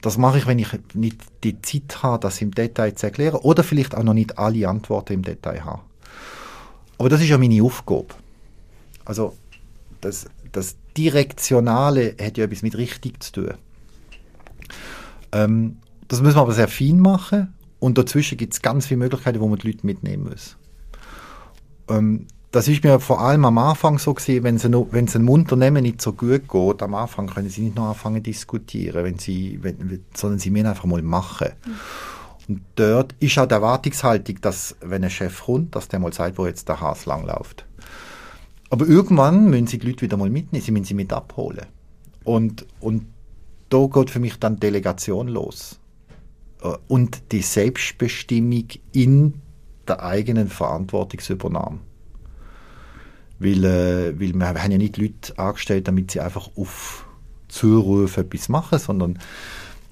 das 0.01 0.19
mache 0.19 0.39
ich, 0.39 0.47
wenn 0.47 0.59
ich 0.59 0.69
nicht 0.95 1.21
die 1.45 1.61
Zeit 1.63 2.03
habe, 2.03 2.21
das 2.21 2.41
im 2.41 2.53
Detail 2.53 2.95
zu 2.95 3.07
erklären 3.07 3.37
oder 3.37 3.63
vielleicht 3.63 3.95
auch 3.95 4.03
noch 4.03 4.15
nicht 4.15 4.39
alle 4.39 4.69
Antworten 4.69 5.15
im 5.15 5.23
Detail 5.23 5.65
habe. 5.65 5.83
Aber 6.99 7.09
das 7.09 7.21
ist 7.21 7.29
ja 7.29 7.39
meine 7.39 7.63
Aufgabe. 7.63 8.09
Also 9.05 9.37
das, 10.01 10.27
das 10.53 10.77
Direktionale 10.97 12.15
hat 12.21 12.39
ja 12.39 12.45
etwas 12.45 12.63
mit 12.63 12.77
richtig 12.77 13.23
zu 13.23 13.33
tun. 13.33 13.55
Ähm, 15.33 15.79
das 16.09 16.21
müssen 16.21 16.37
wir 16.37 16.43
aber 16.43 16.53
sehr 16.53 16.69
fein 16.69 17.01
machen 17.01 17.55
und 17.79 17.99
dazwischen 17.99 18.39
gibt 18.39 18.53
es 18.53 18.63
ganz 18.63 18.87
viele 18.87 18.99
Möglichkeiten, 18.99 19.41
wo 19.41 19.49
man 19.49 19.59
die 19.59 19.69
Leute 19.69 19.87
mitnehmen 19.87 20.29
muss. 20.31 20.57
Ähm, 21.89 22.27
das 22.53 22.69
ist 22.69 22.85
mir 22.85 23.01
vor 23.01 23.21
allem 23.21 23.47
am 23.47 23.57
Anfang 23.57 23.99
so 23.99 24.12
gesehen, 24.12 24.45
wenn 24.45 24.57
es 24.57 24.67
einem, 24.67 25.29
Unternehmen 25.29 25.83
nicht 25.83 26.03
so 26.03 26.12
gut 26.12 26.49
geht, 26.49 26.83
am 26.83 26.95
Anfang 26.95 27.27
können 27.27 27.49
sie 27.49 27.62
nicht 27.62 27.77
noch 27.77 27.88
anfangen 27.88 28.23
zu 28.23 28.31
diskutieren, 28.31 29.05
wenn 29.05 29.19
sie, 29.19 29.59
wenn, 29.62 30.05
sondern 30.15 30.38
sie 30.38 30.51
müssen 30.51 30.67
einfach 30.67 30.85
mal 30.85 31.01
machen. 31.01 31.49
Mhm. 31.65 31.73
Und 32.49 32.62
dort 32.75 33.15
ist 33.21 33.38
auch 33.38 33.47
die 33.47 33.55
Erwartungshaltung, 33.55 34.41
dass, 34.43 34.77
wenn 34.83 35.03
ein 35.03 35.11
Chef 35.11 35.45
kommt, 35.45 35.75
dass 35.75 35.88
der 35.88 35.99
mal 35.99 36.12
sagt, 36.12 36.37
wo 36.37 36.47
jetzt 36.47 36.69
der 36.69 36.81
Hase 36.81 37.09
langläuft. 37.09 37.65
Aber 38.69 38.87
irgendwann 38.87 39.49
müssen 39.49 39.67
sie 39.67 39.79
die 39.79 39.87
Leute 39.87 40.03
wieder 40.03 40.19
mal 40.19 40.29
mitnehmen, 40.29 40.62
sie 40.62 40.73
müssen 40.73 40.85
sie 40.85 40.95
mit 40.95 41.12
abholen. 41.12 41.67
Und, 42.25 42.67
und 42.81 43.07
da 43.71 43.87
geht 43.87 44.11
für 44.11 44.21
mich 44.21 44.38
dann 44.38 44.61
Delegation 44.61 45.29
los. 45.29 45.81
Äh, 46.62 46.77
und 46.87 47.33
die 47.33 47.43
Selbstbestimmung 47.43 48.69
in 48.93 49.41
der 49.88 50.03
eigenen 50.03 50.49
Verantwortungsübernahme. 50.49 51.79
Weil, 53.43 53.65
äh, 53.65 54.21
weil 54.21 54.33
wir 54.33 54.49
haben 54.49 54.71
ja 54.71 54.79
nicht 54.79 54.97
Leute 54.97 55.37
angestellt, 55.37 55.89
damit 55.89 56.11
sie 56.11 56.21
einfach 56.21 56.51
auf 56.57 57.05
zurufen, 57.49 58.25
etwas 58.25 58.49
machen, 58.49 58.79
sondern 58.79 59.19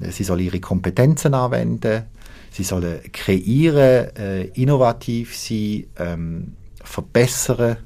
äh, 0.01 0.11
sie 0.11 0.25
soll 0.25 0.41
ihre 0.41 0.61
Kompetenzen 0.61 1.35
anwenden, 1.35 2.05
sie 2.51 2.65
sollen 2.65 3.01
kreieren, 3.13 4.17
äh, 4.17 4.45
innovativ 4.55 5.37
sein, 5.37 5.85
ähm, 5.99 6.53
verbessern, 6.83 7.77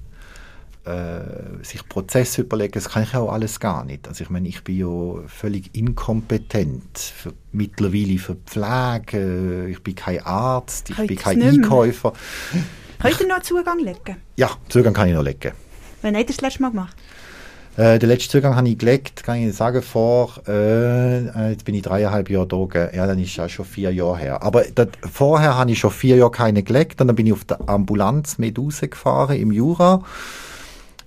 äh, 0.85 1.65
sich 1.65 1.89
Prozesse 1.89 2.43
überlegen, 2.43 2.73
das 2.73 2.91
kann 2.91 3.03
ich 3.03 3.15
auch 3.15 3.33
alles 3.33 3.59
gar 3.59 3.85
nicht. 3.85 4.07
Also 4.07 4.23
ich 4.25 4.31
meine, 4.31 4.49
ich 4.49 4.63
bin 4.63 4.79
ja 4.79 5.27
völlig 5.27 5.75
inkompetent 5.75 6.99
für, 6.99 7.33
mittlerweile 7.53 8.19
für 8.19 8.37
Pflege, 8.37 9.69
ich 9.69 9.83
bin 9.83 9.95
kein 9.95 10.21
Arzt, 10.25 10.91
ich 10.91 10.99
Heute 10.99 11.09
bin 11.09 11.17
kein 11.17 11.39
nicht 11.39 11.59
mehr. 11.59 12.13
Könnt 13.01 13.21
ihr 13.21 13.27
noch 13.29 13.43
Zugang 13.43 13.79
legen? 13.79 14.17
Ja, 14.37 14.51
Zugang 14.69 14.95
kann 14.95 15.09
ich 15.09 15.15
noch 15.15 15.23
legen. 15.23 15.53
Wann 16.03 16.15
habt 16.15 16.25
ihr 16.31 16.35
das 16.35 16.41
letzte 16.41 16.63
Mal 16.63 16.71
gemacht? 16.71 16.97
Äh, 17.77 17.99
den 17.99 18.09
letzten 18.09 18.31
Zugang 18.31 18.55
habe 18.55 18.69
ich 18.69 18.79
gelegt, 18.79 19.25
kann 19.25 19.37
ich 19.37 19.53
sagen, 19.55 19.83
vor, 19.83 20.35
äh, 20.47 21.27
äh, 21.27 21.51
jetzt 21.51 21.65
bin 21.65 21.75
ich 21.75 21.83
dreieinhalb 21.83 22.31
Jahre 22.31 22.47
da, 22.47 22.65
gell. 22.71 22.91
ja, 22.95 23.07
dann 23.07 23.19
ist 23.19 23.35
ja 23.35 23.49
schon 23.49 23.65
vier 23.65 23.93
Jahre 23.93 24.19
her. 24.19 24.43
Aber 24.45 24.63
das, 24.63 24.89
vorher 25.11 25.57
habe 25.57 25.73
ich 25.73 25.81
schon 25.81 25.91
vier 25.91 26.17
Jahre 26.17 26.31
keine 26.31 26.63
gelegt 26.63 27.01
und 27.01 27.09
dann 27.09 27.17
bin 27.17 27.27
ich 27.27 27.33
auf 27.33 27.45
der 27.45 27.69
Ambulanz 27.69 28.39
mit 28.39 28.59
rausgefahren 28.59 29.37
im 29.37 29.51
Jura, 29.51 30.03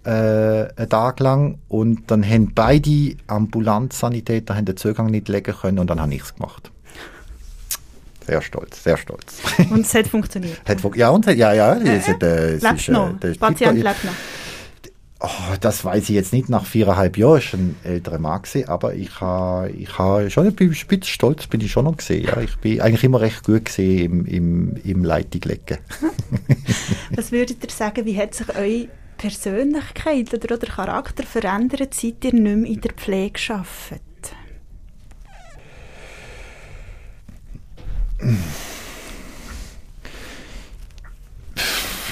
äh, 0.04 0.10
einen 0.10 0.90
Tag 0.90 1.22
lang 1.22 1.60
und 1.70 2.12
dann 2.12 2.28
haben 2.28 2.52
beide 2.54 3.16
Ambulanzsanitäter 3.28 4.58
haben 4.58 4.66
den 4.66 4.76
Zugang 4.76 5.08
nicht 5.08 5.30
legen 5.30 5.56
können 5.56 5.80
und 5.80 5.90
dann 5.90 6.02
habe 6.02 6.14
ich 6.16 6.22
es 6.24 6.36
gemacht. 6.36 6.70
Sehr 8.28 8.42
stolz, 8.42 8.84
sehr 8.84 8.98
stolz. 8.98 9.38
Und 9.72 9.82
es 9.82 9.94
hat 9.94 10.08
funktioniert. 10.08 10.62
Hat 10.68 10.82
fun- 10.82 10.94
ja, 10.96 11.10
und, 11.10 11.26
ja, 11.28 11.54
ja, 11.54 11.76
das, 11.76 12.08
Äh, 12.10 12.12
äh, 12.22 12.26
es 12.56 12.62
Lebt 12.62 12.76
ist, 12.76 12.90
äh, 12.90 12.92
noch. 12.92 13.20
Der 13.20 13.34
Patient 13.36 13.76
lebt 13.82 14.04
noch. 14.04 14.12
Oh, 15.20 15.56
das 15.62 15.84
weiß 15.84 16.04
ich 16.04 16.10
jetzt 16.10 16.32
nicht. 16.32 16.48
Nach 16.48 16.64
viereinhalb 16.66 17.18
Jahren 17.18 17.40
ist 17.40 17.54
ein 17.54 17.76
älterer 17.84 18.20
Mann 18.20 18.42
gewesen, 18.44 18.68
aber 18.70 18.94
ich 18.94 19.20
habe 19.20 19.72
ich 19.72 19.98
ha 19.98 20.30
schon 20.30 20.46
ein 20.46 20.54
bisschen 20.54 21.02
stolz, 21.04 21.48
bin 21.48 21.60
ich 21.62 21.72
schon 21.72 21.86
noch 21.86 21.98
gesehen. 21.98 22.26
Ja. 22.28 22.40
Ich 22.40 22.56
bin 22.58 22.82
eigentlich 22.82 23.04
immer 23.04 23.20
recht 23.22 23.44
gut 23.44 23.66
gesehen 23.66 24.12
im, 24.12 24.26
im, 24.26 24.76
im 24.84 25.04
Leitung-Lecken. 25.04 25.80
Was 27.16 27.32
würdet 27.32 27.64
ihr 27.64 27.70
sagen, 27.72 28.06
wie 28.06 28.16
hat 28.16 28.36
sich 28.36 28.50
eure 28.56 28.90
Persönlichkeit 29.18 30.32
oder, 30.36 30.54
oder 30.56 30.68
Charakter 30.68 31.24
verändert, 31.24 31.96
seit 31.96 32.24
ihr 32.24 32.34
nicht 32.34 32.44
mehr 32.44 32.72
in 32.72 32.82
der 32.82 32.92
Pflege 32.94 33.40
arbeitet? 33.50 34.02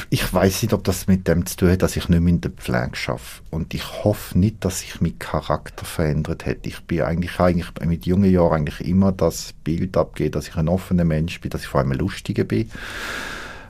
Ich 0.10 0.34
weiß 0.34 0.62
nicht, 0.62 0.74
ob 0.74 0.84
das 0.84 1.08
mit 1.08 1.28
dem 1.28 1.46
zu 1.46 1.58
tun 1.58 1.72
hat, 1.72 1.82
dass 1.82 1.98
ich 1.98 2.08
nicht 2.10 2.22
mehr 2.22 2.34
in 2.34 2.42
der 2.42 2.52
Pflege 2.52 2.92
arbeite. 3.08 3.22
Und 3.50 3.74
ich 3.74 4.04
hoffe 4.04 4.38
nicht, 4.38 4.64
dass 4.64 4.82
sich 4.82 5.02
mein 5.02 5.20
Charakter 5.20 5.84
verändert 5.84 6.46
hat. 6.46 6.66
Ich 6.66 6.82
bin 6.82 7.02
eigentlich, 7.02 7.40
eigentlich 7.40 7.72
mit 7.84 8.06
jungen 8.06 8.32
Jahren 8.32 8.54
eigentlich 8.54 8.88
immer 8.88 9.12
das 9.12 9.54
Bild 9.64 9.98
abgegeben, 9.98 10.34
dass 10.34 10.48
ich 10.48 10.56
ein 10.56 10.70
offener 10.70 11.06
Mensch 11.06 11.42
bin, 11.42 11.50
dass 11.50 11.62
ich 11.62 11.68
vor 11.68 11.82
allem 11.82 11.92
ein 11.92 11.98
Lustiger 11.98 12.44
bin. 12.44 12.70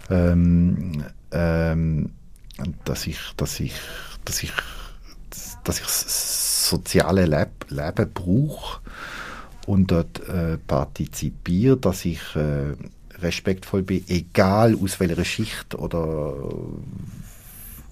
Ähm, 0.09 1.03
ähm, 1.31 2.11
dass 2.83 3.07
ich, 3.07 3.19
dass 3.37 3.59
ich, 3.59 3.73
dass 4.23 4.43
ich, 4.43 4.51
dass 5.63 5.79
ich 5.79 5.85
das 5.85 6.69
soziale 6.69 7.25
Leb 7.25 7.65
Leben 7.69 8.11
brauche 8.13 8.81
und 9.65 9.91
dort 9.91 10.27
äh, 10.27 10.57
partizipiere, 10.57 11.77
dass 11.77 12.05
ich 12.05 12.19
äh, 12.35 12.75
respektvoll 13.19 13.83
bin, 13.83 14.03
egal 14.07 14.77
aus 14.81 14.99
welcher 14.99 15.25
Schicht 15.25 15.75
oder 15.75 16.35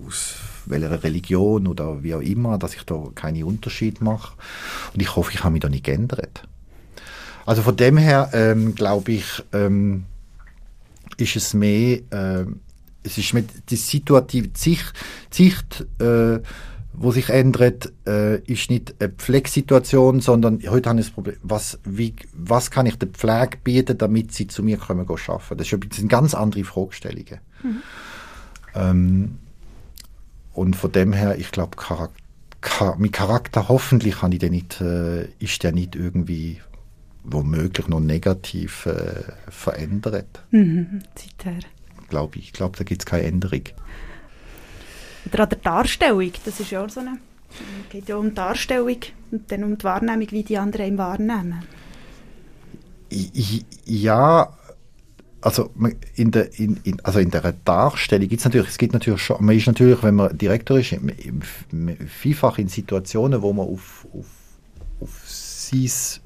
aus 0.05 0.35
welcher 0.65 1.03
Religion 1.03 1.67
oder 1.67 2.03
wie 2.03 2.15
auch 2.15 2.21
immer, 2.21 2.57
dass 2.57 2.75
ich 2.75 2.83
da 2.83 3.03
keine 3.15 3.45
Unterschied 3.45 4.01
mache. 4.01 4.33
Und 4.93 5.01
ich 5.01 5.15
hoffe, 5.15 5.31
ich 5.33 5.43
habe 5.43 5.53
mich 5.53 5.61
da 5.61 5.69
nicht 5.69 5.85
geändert. 5.85 6.47
Also 7.45 7.61
von 7.61 7.75
dem 7.75 7.97
her 7.97 8.29
ähm, 8.33 8.75
glaube 8.75 9.13
ich, 9.13 9.43
ähm, 9.51 10.05
ist 11.17 11.35
es 11.35 11.53
mehr, 11.53 11.99
äh, 12.11 12.45
es 13.03 13.17
ist 13.17 13.33
mit 13.33 13.69
die 13.69 13.75
situative 13.75 14.49
Sicht, 14.53 14.93
Sicht 15.29 15.85
äh, 15.99 16.39
wo 16.93 17.11
sich 17.11 17.29
ändert, 17.29 17.91
äh, 18.05 18.39
ist 18.41 18.69
nicht 18.69 18.95
eine 18.99 19.09
Pflegesituation, 19.09 20.21
sondern 20.21 20.59
heute 20.69 20.89
habe 20.89 20.99
ich 20.99 21.07
das 21.07 21.13
Problem, 21.13 21.37
was, 21.41 21.79
wie, 21.83 22.15
was 22.33 22.71
kann 22.71 22.85
ich 22.85 22.97
der 22.97 23.09
Pflege 23.09 23.57
bieten, 23.63 23.97
damit 23.97 24.33
sie 24.33 24.47
zu 24.47 24.63
mir 24.63 24.77
kommen 24.77 25.05
gehen 25.05 25.17
arbeiten. 25.27 25.57
Das 25.57 25.69
bisschen 25.79 26.07
ganz 26.07 26.33
andere 26.33 26.63
Fragestellungen. 26.63 27.39
Ähm, 28.75 29.39
und 30.53 30.75
von 30.75 30.91
dem 30.91 31.13
her, 31.13 31.37
ich 31.37 31.51
glaube, 31.51 31.77
Charak 31.77 32.11
Char 32.63 32.95
mein 32.97 33.11
Charakter 33.11 33.67
hoffentlich 33.67 34.19
kann 34.19 34.31
ich 34.31 34.39
den 34.39 34.51
nicht, 34.51 34.79
äh, 34.79 35.25
ist 35.39 35.63
der 35.63 35.73
nicht 35.73 35.95
irgendwie 35.95 36.61
womöglich 37.23 37.87
noch 37.87 37.99
negativ 37.99 38.85
äh, 38.85 39.23
verändert. 39.49 40.43
Mhm, 40.51 41.01
seither. 41.15 41.59
Glaube 42.09 42.37
ich. 42.37 42.45
Ich 42.45 42.53
glaube, 42.53 42.77
da 42.77 42.83
gibt 42.83 43.01
es 43.01 43.05
keine 43.05 43.23
Änderung. 43.23 43.63
Oder 45.31 45.43
an 45.43 45.49
der 45.49 45.59
Darstellung, 45.59 46.31
das 46.45 46.59
ist 46.59 46.71
ja 46.71 46.83
auch 46.83 46.89
so 46.89 46.99
eine... 46.99 47.17
Es 47.49 47.89
geht 47.91 48.09
ja 48.09 48.15
um 48.15 48.29
die 48.29 48.35
Darstellung 48.35 48.97
und 49.31 49.51
dann 49.51 49.63
um 49.63 49.77
die 49.77 49.83
Wahrnehmung, 49.83 50.27
wie 50.31 50.43
die 50.43 50.57
anderen 50.57 50.87
ihn 50.87 50.97
wahrnehmen. 50.97 51.63
Ja, 53.85 54.57
also 55.41 55.69
in 56.15 56.31
der, 56.31 56.57
in, 56.57 56.79
in, 56.83 56.99
also 57.01 57.19
in 57.19 57.29
der 57.29 57.53
Darstellung 57.65 58.27
gibt 58.27 58.39
es 58.39 58.45
natürlich, 58.45 58.69
es 58.69 58.77
gibt 58.77 58.93
natürlich 58.93 59.21
schon, 59.21 59.43
man 59.45 59.55
ist 59.55 59.67
natürlich, 59.67 60.01
wenn 60.01 60.15
man 60.15 60.35
Direktor 60.37 60.79
ist, 60.79 60.95
vielfach 62.07 62.57
in 62.57 62.69
Situationen, 62.69 63.41
wo 63.41 63.53
man 63.53 63.67
auf, 63.67 64.07
auf, 64.13 64.25
auf 65.01 65.21
sie's, 65.25 66.21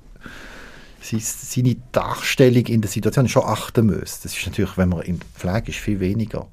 seine 1.01 1.75
Darstellung 1.91 2.65
in 2.67 2.81
der 2.81 2.89
Situation 2.89 3.27
schon 3.27 3.43
achten 3.43 3.87
muss. 3.87 4.21
Das 4.21 4.37
ist 4.37 4.45
natürlich, 4.45 4.77
wenn 4.77 4.89
man 4.89 5.01
in 5.01 5.19
der 5.19 5.27
Pflege 5.35 5.71
ist, 5.71 5.79
viel 5.79 5.99
weniger. 5.99 6.47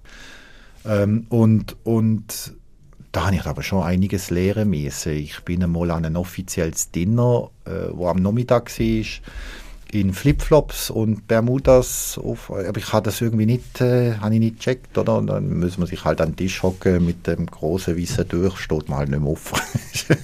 Ähm, 0.84 1.26
und, 1.28 1.76
und 1.84 2.54
da 3.12 3.26
habe 3.26 3.36
ich 3.36 3.46
aber 3.46 3.62
schon 3.62 3.82
einiges 3.82 4.30
lernen 4.30 4.70
müssen. 4.70 5.12
Ich 5.12 5.40
bin 5.40 5.62
einmal 5.62 5.90
an 5.90 6.04
ein 6.04 6.16
offizielles 6.16 6.90
Dinner, 6.90 7.50
äh, 7.64 7.88
wo 7.92 8.08
am 8.08 8.16
Nachmittag 8.16 8.70
war, 8.78 9.04
in 9.92 10.12
Flipflops 10.12 10.90
und 10.90 11.28
Bermudas. 11.28 12.18
Auf, 12.18 12.50
aber 12.50 12.76
ich 12.76 12.92
habe 12.92 13.04
das 13.04 13.20
irgendwie 13.20 13.46
nicht, 13.46 13.80
äh, 13.80 14.16
habe 14.16 14.34
ich 14.34 14.40
nicht 14.40 14.58
gecheckt, 14.58 14.98
oder? 14.98 15.18
Und 15.18 15.28
dann 15.28 15.60
muss 15.60 15.78
man 15.78 15.86
sich 15.86 16.04
halt 16.04 16.20
an 16.20 16.30
den 16.30 16.36
Tisch 16.36 16.62
hocken 16.62 17.06
mit 17.06 17.26
dem 17.26 17.46
großen 17.46 17.96
weißen 17.96 18.26
Durch, 18.28 18.58
steht 18.58 18.88
man 18.88 18.98
halt 18.98 19.10
nicht 19.10 19.20
mehr 19.20 19.30
auf. 19.30 19.52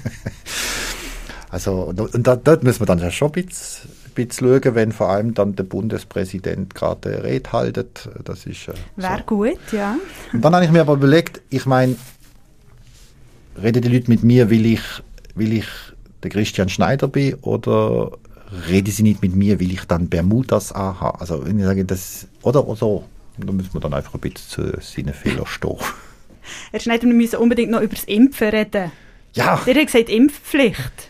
also, 1.50 1.82
und, 1.82 2.00
und 2.00 2.26
da, 2.26 2.34
dort 2.34 2.64
muss 2.64 2.80
man 2.80 2.86
dann 2.86 3.12
schon 3.12 3.28
ein 3.28 3.32
bisschen, 3.32 3.88
bisschen 4.14 4.48
schauen, 4.48 4.74
wenn 4.74 4.92
vor 4.92 5.08
allem 5.08 5.34
dann 5.34 5.56
der 5.56 5.64
Bundespräsident 5.64 6.74
gerade 6.74 7.08
eine 7.10 7.24
Rede 7.24 7.52
haltet. 7.52 8.08
Das 8.24 8.46
ist, 8.46 8.68
äh, 8.68 8.74
Wäre 8.96 9.18
so. 9.18 9.24
gut, 9.36 9.58
ja. 9.72 9.96
Und 10.32 10.44
dann 10.44 10.54
habe 10.54 10.64
ich 10.64 10.70
mir 10.70 10.80
aber 10.80 10.94
überlegt, 10.94 11.40
ich 11.50 11.66
meine, 11.66 11.96
reden 13.62 13.82
die 13.82 13.88
Leute 13.88 14.10
mit 14.10 14.22
mir, 14.22 14.50
will 14.50 14.66
ich, 14.66 14.82
will 15.34 15.52
ich 15.52 15.66
der 16.22 16.30
Christian 16.30 16.68
Schneider 16.68 17.08
bin 17.08 17.34
oder 17.42 18.12
reden 18.68 18.90
sie 18.90 19.02
nicht 19.02 19.22
mit 19.22 19.34
mir, 19.34 19.60
will 19.60 19.72
ich 19.72 19.84
dann 19.84 20.08
Bermudas 20.08 20.72
anhaben? 20.72 21.20
Also 21.20 21.44
wenn 21.46 21.58
ich 21.58 21.64
sage, 21.64 21.84
das, 21.84 22.26
oder, 22.42 22.66
oder 22.66 22.76
so, 22.76 23.04
dann 23.38 23.56
müssen 23.56 23.72
wir 23.72 23.80
dann 23.80 23.94
einfach 23.94 24.14
ein 24.14 24.20
bisschen 24.20 24.48
zu 24.48 24.80
seinen 24.80 25.14
Fehlern 25.14 25.46
stehen. 25.46 25.76
Herr 26.70 26.80
Schneider, 26.80 27.06
wir 27.06 27.14
müssen 27.14 27.36
unbedingt 27.36 27.70
noch 27.70 27.80
über 27.80 27.94
das 27.94 28.04
Impfen 28.04 28.48
reden. 28.48 28.92
Ja, 29.32 29.60
Ihr 29.66 29.74
habt 29.74 29.86
gesagt 29.86 30.08
Impfpflicht. 30.08 31.09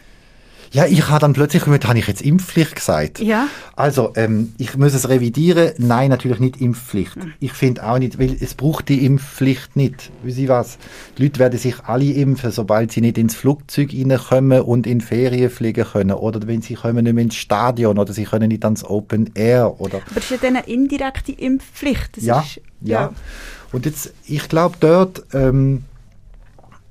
Ja, 0.73 0.87
ich 0.87 1.09
habe 1.09 1.21
dann 1.21 1.33
plötzlich 1.33 1.65
gehört, 1.65 1.87
habe 1.89 1.99
ich 1.99 2.07
jetzt 2.07 2.23
Impfpflicht 2.23 2.77
gesagt? 2.77 3.19
Ja. 3.19 3.49
Also, 3.75 4.13
ähm, 4.15 4.55
ich 4.57 4.77
muss 4.77 4.95
es 4.95 5.09
revidieren. 5.09 5.73
Nein, 5.79 6.11
natürlich 6.11 6.39
nicht 6.39 6.61
Impfpflicht. 6.61 7.17
Ich 7.41 7.53
finde 7.55 7.85
auch 7.85 7.99
nicht, 7.99 8.21
weil 8.21 8.37
es 8.39 8.55
braucht 8.55 8.89
die 8.89 9.05
Impfpflicht 9.05 9.75
nicht. 9.75 10.13
Wie 10.23 10.31
Sie 10.31 10.49
was? 10.49 10.79
Die 11.19 11.25
Leute 11.25 11.41
werden 11.41 11.59
sich 11.59 11.81
alle 11.85 12.13
impfen, 12.13 12.53
sobald 12.53 12.93
sie 12.93 13.01
nicht 13.01 13.19
ins 13.19 13.35
Flugzeug 13.35 13.91
reinkommen 13.93 14.61
und 14.61 14.87
in 14.87 15.01
Ferien 15.01 15.51
fliegen 15.51 15.85
können. 15.85 16.13
Oder 16.13 16.47
wenn 16.47 16.63
sie 16.63 16.75
kommen 16.75 17.03
nicht 17.03 17.15
mehr 17.15 17.25
ins 17.25 17.35
Stadion 17.37 17.99
oder 17.99 18.13
sie 18.13 18.25
können 18.25 18.49
nicht 18.49 18.65
ans 18.65 18.85
Open 18.85 19.31
Air. 19.35 19.81
Oder 19.81 19.97
Aber 20.09 20.17
es 20.17 20.25
ist 20.25 20.31
ja 20.31 20.37
dann 20.37 20.57
eine 20.57 20.67
indirekte 20.69 21.33
Impfpflicht. 21.33 22.17
Das 22.17 22.25
ja, 22.25 22.41
ist, 22.41 22.61
ja, 22.83 23.13
Und 23.73 23.87
jetzt, 23.87 24.13
ich 24.25 24.49
glaube 24.49 24.77
dort, 24.79 25.25
ähm, 25.33 25.85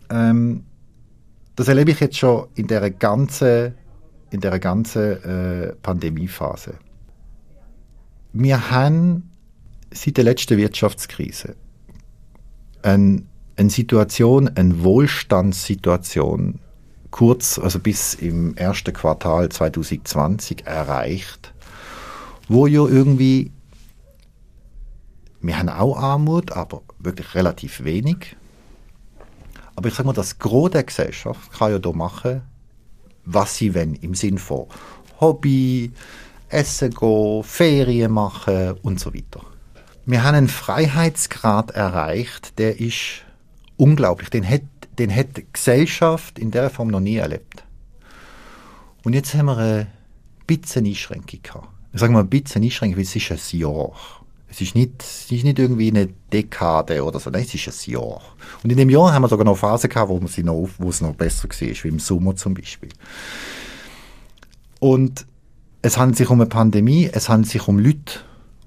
ähm, 0.10 0.66
das 1.60 1.68
erlebe 1.68 1.92
ich 1.92 2.00
jetzt 2.00 2.18
schon 2.18 2.48
in 2.56 2.68
der 2.68 2.90
ganzen, 2.90 3.74
in 4.30 4.40
der 4.40 4.58
ganzen 4.60 5.24
äh, 5.24 5.74
Pandemiephase. 5.82 6.76
Wir 8.32 8.72
haben 8.72 9.30
seit 9.92 10.16
der 10.16 10.24
letzten 10.24 10.58
Wirtschaftskrise 10.58 11.58
eine, 12.82 13.24
eine 13.58 13.70
Situation, 13.70 14.48
eine 14.48 14.82
Wohlstandssituation, 14.84 16.60
kurz, 17.12 17.60
also 17.60 17.80
bis 17.80 18.14
im 18.14 18.56
ersten 18.56 18.94
Quartal 18.94 19.50
2020 19.50 20.66
erreicht, 20.66 21.54
wo 22.48 22.68
ja 22.68 22.88
irgendwie 22.88 23.52
wir 25.42 25.58
haben 25.58 25.68
auch 25.68 25.98
Armut, 25.98 26.54
aber 26.54 26.84
wirklich 27.00 27.36
relativ 27.36 27.84
wenig. 27.84 28.38
Aber 29.80 29.88
ich 29.88 29.94
sage 29.94 30.08
mal, 30.08 30.14
das 30.14 30.38
Gros 30.40 30.72
der 30.72 30.84
Gesellschaft 30.84 31.54
kann 31.54 31.72
ja 31.72 31.80
da 31.80 31.94
machen, 31.94 32.42
was 33.24 33.56
sie 33.56 33.74
wollen, 33.74 33.96
im 33.96 34.14
Sinn 34.14 34.38
von 34.38 34.66
Hobby, 35.22 35.94
Essen 36.50 36.94
gehen, 36.94 37.44
Ferien 37.46 38.12
machen 38.12 38.74
und 38.82 39.00
so 39.00 39.14
weiter. 39.14 39.40
Wir 40.06 40.22
haben 40.22 40.36
einen 40.36 40.48
Freiheitsgrad 40.50 41.72
erreicht, 41.72 42.60
der 42.60 42.82
ist 42.82 43.24
unglaublich. 43.78 44.30
Den 44.30 44.46
hat, 44.46 44.64
den 44.98 45.16
hat 45.16 45.38
die 45.38 45.46
Gesellschaft 45.54 46.40
in 46.40 46.52
der 46.52 46.70
Form 46.70 46.90
noch 46.90 47.00
nie 47.00 47.16
erlebt. 47.16 47.64
Und 49.06 49.14
jetzt 49.14 49.34
haben 49.34 49.46
wir 49.46 49.56
eine 49.56 49.88
bisschen 50.46 50.86
Einschränkung 50.86 51.40
gehabt. 51.42 51.70
Ich 51.94 52.02
sage 52.02 52.12
mal 52.12 52.20
ein 52.20 52.30
bisschen 52.30 52.64
Einschränkung, 52.64 52.98
weil 52.98 53.04
es 53.04 53.16
ist 53.16 53.32
ein 53.32 53.58
Jahr. 53.58 53.94
Es 54.52 54.62
ist 54.62 54.76
nicht, 54.76 55.04
es 55.04 55.32
ist 55.32 55.44
nicht 55.44 55.60
irgendwie 55.60 55.90
eine 55.90 56.08
Dekade 56.34 57.04
oder 57.04 57.20
so, 57.20 57.30
nein, 57.30 57.44
es 57.44 57.54
ist 57.54 57.68
ein 57.68 57.92
Jahr. 57.92 58.22
Und 58.64 58.72
in 58.72 58.78
dem 58.78 58.90
Jahr 58.90 59.14
haben 59.14 59.22
wir 59.22 59.30
sogar 59.30 59.46
noch 59.46 59.58
Phasen 59.58 59.90
gehabt, 59.90 60.10
wo, 60.10 60.20
sie 60.28 60.44
noch, 60.44 60.70
wo 60.78 60.90
es 60.90 61.02
noch 61.02 61.14
besser 61.14 61.48
war, 61.48 61.68
wie 61.84 61.88
im 61.88 62.00
Sommer 62.00 62.36
zum 62.36 62.56
Beispiel. 62.56 62.90
Und 64.80 65.26
es 65.82 65.98
handelt 65.98 66.18
sich 66.18 66.30
um 66.30 66.42
eine 66.42 66.50
Pandemie, 66.50 67.10
es 67.12 67.30
handelt 67.30 67.52
sich 67.52 67.68
um 67.68 67.80
Leute, 67.80 68.22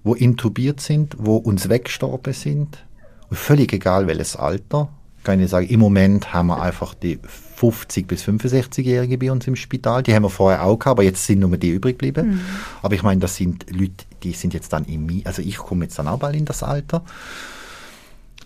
die 0.05 0.25
intubiert 0.25 0.81
sind, 0.81 1.17
wo 1.19 1.37
uns 1.37 1.69
weggestorben 1.69 2.33
sind. 2.33 2.85
Und 3.29 3.37
völlig 3.37 3.73
egal 3.73 4.07
welches 4.07 4.37
Alter. 4.37 4.89
Kann 5.25 5.41
ich 5.41 5.51
sagen, 5.51 5.69
im 5.69 5.81
Moment 5.81 6.33
haben 6.33 6.49
wir 6.49 6.61
einfach 6.61 6.95
die 6.95 7.19
50 7.57 8.09
bis 8.09 8.25
65-Jährige 8.25 9.19
bei 9.19 9.31
uns 9.31 9.47
im 9.47 9.55
Spital. 9.55 10.03
Die 10.03 10.15
haben 10.15 10.25
wir 10.25 10.31
vorher 10.31 10.65
auch 10.65 10.79
gehabt, 10.79 10.99
aber 10.99 11.05
jetzt 11.05 11.25
sind 11.25 11.39
nur 11.39 11.57
die 11.57 11.71
übrig 11.71 11.99
geblieben. 11.99 12.31
Mhm. 12.31 12.41
Aber 12.83 12.95
ich 12.95 13.05
meine, 13.05 13.21
das 13.21 13.37
sind 13.37 13.71
Leute, 13.71 14.05
die 14.25 14.33
sind 14.33 14.53
jetzt 14.53 14.73
dann 14.73 14.85
im, 14.87 15.23
also 15.25 15.43
ich 15.43 15.57
komme 15.59 15.85
jetzt 15.85 15.99
dann 15.99 16.09
auch 16.09 16.19
bald 16.19 16.35
in 16.35 16.45
das 16.45 16.65
Alter, 16.65 17.05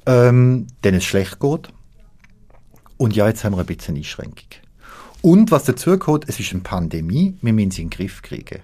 ähm, 0.05 0.67
denen 0.85 0.99
es 0.99 1.05
schlecht 1.05 1.41
geht. 1.41 1.69
Und 2.99 3.17
ja, 3.17 3.27
jetzt 3.27 3.43
haben 3.43 3.55
wir 3.55 3.61
ein 3.61 3.67
bisschen 3.67 3.97
Einschränkung. 3.97 4.49
Und 5.23 5.51
was 5.51 5.65
dazu 5.65 5.99
kommt, 5.99 6.29
es 6.29 6.39
ist 6.39 6.53
eine 6.53 6.61
Pandemie, 6.61 7.37
wir 7.41 7.53
müssen 7.53 7.71
sie 7.71 7.83
in 7.83 7.89
den 7.89 7.97
Griff 7.97 8.21
kriegen. 8.23 8.61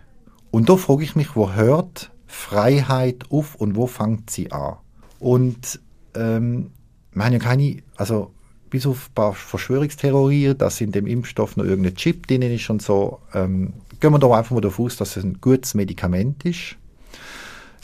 Und 0.51 0.69
da 0.69 0.77
frage 0.77 1.03
ich 1.03 1.17
mich, 1.17 1.35
wo 1.35 1.53
hört 1.53 2.11
Freiheit 2.27 3.25
auf 3.31 3.55
und 3.55 3.75
wo 3.75 3.87
fängt 3.87 4.29
sie 4.31 4.53
an? 4.53 4.77
Und 5.19 5.81
ähm, 6.15 6.73
wir 7.15 7.25
haben 7.25 7.33
ja 7.33 7.39
keine, 7.39 7.83
also 7.97 8.33
bis 8.71 8.87
auf 8.87 9.09
ein 9.09 9.15
paar 9.15 9.35
Verschwörungstheorien, 9.35 10.57
dass 10.57 10.81
in 10.81 10.93
dem 10.93 11.07
Impfstoff 11.07 11.57
noch 11.57 11.65
irgendein 11.65 11.95
Chip 11.95 12.27
drin 12.27 12.43
ist 12.43 12.71
und 12.71 12.81
so, 12.81 13.21
ähm, 13.35 13.75
gehen 14.01 14.13
wir 14.13 14.19
doch 14.19 14.33
einfach 14.33 14.53
mal 14.53 14.61
davon 14.61 14.87
aus, 14.87 14.97
dass 14.97 15.17
es 15.17 15.25
ein 15.25 15.41
gutes 15.41 15.75
Medikament 15.75 16.45
ist. 16.45 16.77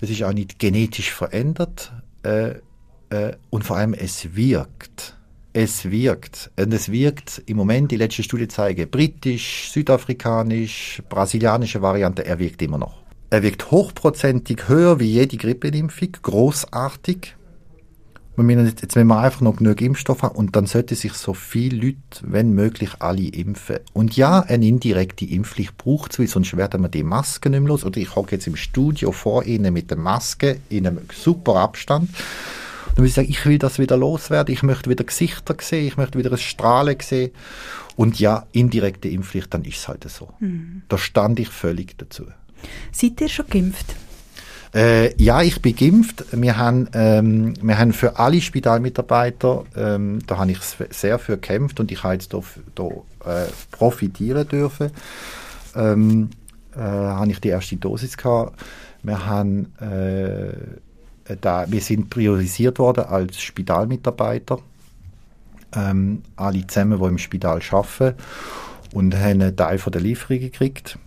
Es 0.00 0.10
ist 0.10 0.22
auch 0.22 0.32
nicht 0.32 0.58
genetisch 0.58 1.12
verändert 1.12 1.92
äh, 2.22 2.54
äh, 3.10 3.36
und 3.50 3.64
vor 3.64 3.76
allem 3.76 3.94
es 3.94 4.34
wirkt. 4.34 5.14
Es 5.52 5.90
wirkt. 5.90 6.50
Und 6.58 6.72
es 6.72 6.90
wirkt 6.90 7.42
im 7.46 7.56
Moment, 7.56 7.90
die 7.90 7.96
letzte 7.96 8.22
Studie 8.22 8.48
zeigen, 8.48 8.88
britisch, 8.90 9.70
südafrikanisch, 9.72 11.02
brasilianische 11.08 11.82
Variante, 11.82 12.24
er 12.24 12.38
wirkt 12.38 12.62
immer 12.62 12.78
noch. 12.78 13.02
Er 13.30 13.42
wirkt 13.42 13.70
hochprozentig 13.70 14.68
höher 14.68 15.00
wie 15.00 15.12
jede 15.12 15.36
Grippeimpfung, 15.36 16.12
großartig. 16.22 17.34
Wir 18.38 18.44
müssen 18.44 18.66
jetzt, 18.66 18.94
müssen 18.94 19.08
wir 19.08 19.18
einfach 19.18 19.40
noch 19.40 19.56
genug 19.56 19.80
Impfstoff 19.80 20.22
haben 20.22 20.36
und 20.36 20.54
dann 20.54 20.66
sollte 20.66 20.94
sich 20.94 21.12
so 21.14 21.34
viele 21.34 21.76
Leute, 21.86 21.98
wenn 22.22 22.52
möglich, 22.52 22.90
alle 23.00 23.26
impfen. 23.26 23.78
Und 23.94 24.16
ja, 24.16 24.42
eine 24.42 24.64
indirekte 24.64 25.24
Impfpflicht 25.24 25.76
braucht 25.76 26.12
es, 26.12 26.20
weil 26.20 26.28
sonst 26.28 26.56
werden 26.56 26.82
wir 26.82 26.88
die 26.88 27.02
Masken 27.02 27.50
nicht 27.50 27.60
mehr 27.60 27.68
los. 27.70 27.84
Oder 27.84 27.98
ich 28.00 28.14
hocke 28.14 28.36
jetzt 28.36 28.46
im 28.46 28.54
Studio 28.54 29.10
vor 29.10 29.44
Ihnen 29.44 29.74
mit 29.74 29.90
der 29.90 29.98
Maske 29.98 30.60
in 30.68 30.86
einem 30.86 31.00
super 31.12 31.56
Abstand. 31.56 32.10
Dann 32.86 32.98
würde 32.98 33.08
ich 33.08 33.14
sagen, 33.14 33.28
ich 33.28 33.44
will 33.44 33.58
das 33.58 33.80
wieder 33.80 33.96
loswerden, 33.96 34.54
ich 34.54 34.62
möchte 34.62 34.88
wieder 34.88 35.02
Gesichter 35.02 35.56
sehen, 35.60 35.88
ich 35.88 35.96
möchte 35.96 36.16
wieder 36.16 36.30
ein 36.30 36.38
Strahlen 36.38 36.96
sehen. 37.00 37.32
Und 37.96 38.20
ja, 38.20 38.46
indirekte 38.52 39.08
Impfpflicht, 39.08 39.52
dann 39.52 39.64
ist 39.64 39.78
es 39.78 39.88
halt 39.88 40.08
so. 40.08 40.28
Mhm. 40.38 40.82
Da 40.88 40.96
stand 40.96 41.40
ich 41.40 41.48
völlig 41.48 41.98
dazu. 41.98 42.26
Seid 42.92 43.20
ihr 43.20 43.28
schon 43.28 43.48
geimpft? 43.48 43.96
Äh, 44.74 45.14
ja, 45.22 45.42
ich 45.42 45.62
bin 45.62 45.74
geimpft. 45.74 46.24
Wir 46.32 46.58
haben, 46.58 46.88
ähm, 46.92 47.54
wir 47.62 47.78
haben 47.78 47.92
für 47.92 48.18
alle 48.18 48.40
Spitalmitarbeiter, 48.40 49.64
ähm, 49.76 50.20
da 50.26 50.38
habe 50.38 50.50
ich 50.50 50.58
sehr 50.90 51.18
für 51.18 51.32
gekämpft 51.32 51.80
und 51.80 51.90
ich 51.90 52.02
habe 52.02 52.14
jetzt 52.14 52.34
da, 52.34 52.40
da 52.74 52.84
äh, 52.84 53.46
profitieren 53.70 54.46
dürfen. 54.46 54.90
Ähm, 55.74 56.30
äh, 56.76 56.80
habe 56.80 57.30
ich 57.30 57.40
die 57.40 57.48
erste 57.48 57.76
Dosis 57.76 58.16
gehabt. 58.16 58.60
Wir 59.02 59.24
haben, 59.24 59.72
äh, 59.80 61.36
da, 61.40 61.70
wir 61.70 61.80
sind 61.80 62.10
priorisiert 62.10 62.78
worden 62.78 63.04
als 63.04 63.40
Spitalmitarbeiter. 63.40 64.58
Ähm, 65.74 66.22
alle 66.36 66.66
zusammen, 66.66 66.98
die 66.98 67.06
im 67.06 67.18
Spital 67.18 67.60
arbeiten 67.70 68.16
und 68.94 69.14
haben 69.14 69.42
einen 69.42 69.56
Teil 69.56 69.78
von 69.78 69.92
der 69.92 70.00
Lieferung 70.00 70.40
gekriegt 70.40 70.98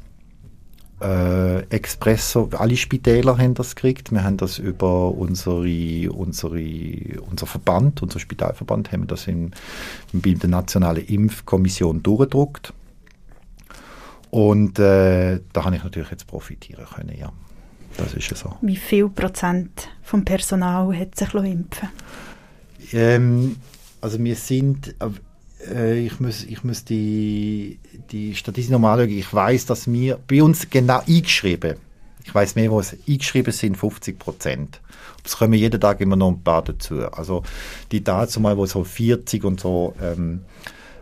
äh, 1.02 1.62
Expresso, 1.70 2.50
alle 2.58 2.78
Spitäler 2.78 3.38
haben 3.38 3.54
das 3.54 3.76
gekriegt. 3.76 4.12
Wir 4.12 4.24
haben 4.24 4.38
das 4.38 4.60
über 4.60 5.12
unsere, 5.12 6.12
unsere, 6.12 7.22
unser 7.30 7.46
Verband, 7.46 8.02
unser 8.02 8.20
Spitalverband, 8.20 8.92
haben 8.92 9.04
wir 9.04 9.08
das 9.08 9.28
in, 9.28 9.52
in 10.14 10.40
der 10.40 10.50
nationalen 10.50 11.06
Impfkommission 11.06 12.04
durchgedruckt. 12.04 12.74
Und 14.30 14.80
äh, 14.80 15.40
da 15.52 15.66
habe 15.66 15.76
ich 15.76 15.84
natürlich 15.84 16.12
jetzt 16.12 16.28
profitieren 16.28 16.86
können, 16.86 17.18
ja. 17.18 17.32
Das 17.98 18.14
ist 18.14 18.30
ja 18.30 18.38
so. 18.38 18.56
Wie 18.62 18.78
viel 18.78 19.10
Prozent 19.10 19.90
vom 20.02 20.24
Personal 20.24 20.98
hat 20.98 21.16
sich 21.16 21.34
impfen 21.34 21.90
ähm, 22.94 23.58
Also 24.00 24.24
wir 24.24 24.36
sind, 24.36 24.96
äh, 25.70 26.06
ich 26.06 26.20
muss, 26.20 26.44
ich 26.44 26.64
muss 26.64 26.84
die, 26.84 27.80
die 28.12 28.36
Statistik 28.36 28.72
nochmal 28.72 29.00
anschauen. 29.00 29.18
Ich 29.18 29.34
weiß, 29.34 29.66
dass 29.66 29.92
wir 29.92 30.20
bei 30.28 30.42
uns 30.42 30.70
genau 30.70 31.02
eingeschrieben, 31.08 31.76
ich 32.24 32.34
weiß 32.34 32.56
mehr, 32.56 32.72
wo 32.72 32.80
es 32.80 32.96
eingeschrieben 33.08 33.52
sind, 33.52 33.78
50 33.78 34.20
Prozent. 34.20 34.80
Es 35.24 35.38
kommen 35.38 35.54
jeden 35.54 35.80
Tag 35.80 36.02
immer 36.02 36.16
noch 36.16 36.30
ein 36.30 36.44
paar 36.44 36.64
dazu. 36.64 37.02
Also 37.12 37.44
die 37.92 38.04
dazu 38.04 38.40
mal, 38.40 38.58
wo 38.58 38.66
so 38.66 38.84
40 38.84 39.44
und 39.44 39.60
so, 39.60 39.96
ähm, 40.02 40.42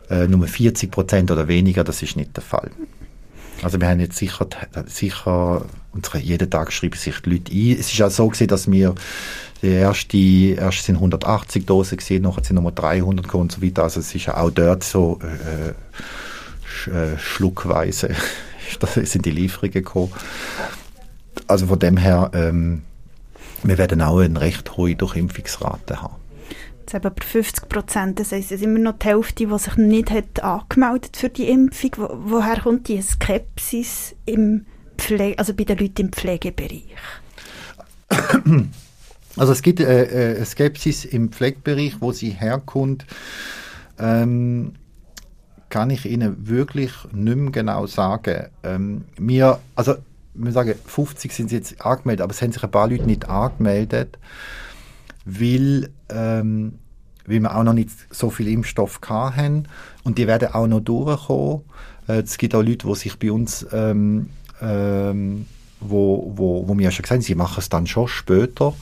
äh, 0.10 0.28
nur 0.28 0.48
40 0.48 0.92
Prozent 0.92 1.32
oder 1.32 1.48
weniger, 1.48 1.84
das 1.84 2.02
ist 2.02 2.16
nicht 2.16 2.36
der 2.36 2.44
Fall. 2.44 2.72
Also 3.62 3.80
wir 3.80 3.90
haben 3.90 4.00
jetzt 4.00 4.18
sicher, 4.18 4.48
sicher 4.86 5.66
unsere, 5.92 6.20
jeden 6.20 6.50
Tag 6.50 6.72
schreiben 6.72 6.98
sich 6.98 7.20
die 7.20 7.30
Leute 7.32 7.52
ein. 7.52 7.78
Es 7.80 7.92
ist 7.92 8.02
auch 8.02 8.10
so 8.10 8.28
gewesen, 8.28 8.48
dass 8.48 8.72
wir 8.72 8.96
die 9.62 9.72
erste, 9.72 10.18
erst 10.18 10.86
sind 10.86 10.96
180 10.96 11.66
Dosen 11.66 11.98
gesehen, 11.98 12.24
nachher 12.24 12.44
sind 12.44 12.56
nochmal 12.56 12.74
300 12.74 13.26
gekommen 13.26 13.44
und 13.44 13.52
so 13.52 13.62
weiter. 13.62 13.84
Also 13.84 14.00
es 14.00 14.14
ist 14.16 14.26
ja 14.26 14.38
auch 14.38 14.52
dort 14.52 14.84
so 14.84 15.20
äh, 15.22 15.74
sch, 16.66 16.88
äh, 16.88 17.18
schluckweise 17.18 18.16
das 18.80 18.94
sind 18.94 19.26
die 19.26 19.32
Lieferungen 19.32 19.74
gekommen. 19.74 20.12
Also 21.48 21.68
von 21.68 21.80
dem 21.80 21.98
her, 21.98 22.32
ähm, 22.34 22.84
wir 23.64 23.78
werden 23.78 24.02
auch 24.02 24.20
eine 24.20 24.40
recht 24.40 24.78
hohe 24.78 24.96
Durchimpfungsrate 24.96 26.02
haben. 26.02 26.16
Jetzt 26.80 26.94
eben 26.94 27.14
bei 27.14 27.26
50 27.26 27.70
Prozent, 27.70 28.20
das 28.20 28.32
heisst, 28.32 28.52
es 28.52 28.60
ist 28.60 28.64
immer 28.64 28.80
noch 28.80 28.98
die 28.98 29.08
Hälfte, 29.08 29.46
die 29.46 29.60
sich 29.60 29.76
nicht 29.78 30.12
hat 30.12 30.44
angemeldet 30.44 31.18
für 31.18 31.30
die 31.30 31.50
Impfung. 31.50 31.92
Wo, 31.98 32.10
woher 32.26 32.60
kommt 32.62 32.88
die 32.88 33.02
Skepsis 33.02 34.16
im 34.26 34.66
Pflege, 34.98 35.38
also 35.38 35.54
bei 35.54 35.66
den 35.66 35.78
Leuten 35.78 36.02
im 36.02 36.12
Pflegebereich? 36.12 36.96
Also 39.40 39.54
es 39.54 39.62
gibt 39.62 39.80
äh, 39.80 40.34
äh, 40.34 40.46
Skepsis 40.46 41.06
im 41.06 41.32
Pflegebereich, 41.32 42.02
wo 42.02 42.12
sie 42.12 42.32
herkommt, 42.32 43.06
ähm, 43.98 44.74
kann 45.70 45.90
ich 45.92 46.06
Ihnen 46.06 46.50
wirklich 46.50 46.92
nicht 47.14 47.38
mehr 47.38 47.52
genau 47.52 47.88
sagen. 47.88 48.48
Ähm, 48.64 49.06
wir, 49.18 49.60
also 49.76 49.96
wir 50.34 50.52
sagen, 50.52 50.76
50 50.86 51.32
sind 51.32 51.54
jetzt 51.54 51.82
angemeldet, 51.82 52.22
aber 52.22 52.32
es 52.32 52.42
haben 52.42 52.52
sich 52.52 52.62
ein 52.62 52.72
paar 52.72 52.90
Leute 52.90 53.06
nicht 53.06 53.30
angemeldet, 53.30 54.20
weil, 55.24 55.90
ähm, 56.10 56.74
weil 57.26 57.40
wir 57.40 57.56
auch 57.56 57.64
noch 57.64 57.72
nicht 57.72 57.92
so 58.12 58.30
viel 58.30 58.50
Impfstoff 58.50 59.00
haben 59.08 59.70
und 60.04 60.18
die 60.18 60.28
werden 60.28 60.50
auch 60.54 60.68
noch 60.68 60.82
durchkommen. 60.82 61.62
Äh, 62.10 62.24
es 62.24 62.38
gibt 62.38 62.54
auch 62.56 62.62
Leute, 62.62 62.88
die 62.88 62.96
sich 62.96 63.18
bei 63.18 63.32
uns 63.32 63.66
ähm, 63.72 64.32
ähm, 64.62 65.46
wo, 65.80 66.32
wo, 66.36 66.68
wo 66.68 66.74
mir 66.74 66.92
schon 66.92 67.04
gesagt 67.04 67.20
haben, 67.20 67.22
sie 67.22 67.36
machen 67.36 67.60
es 67.60 67.70
dann 67.70 67.88
schon 67.88 68.08
später. 68.08 68.74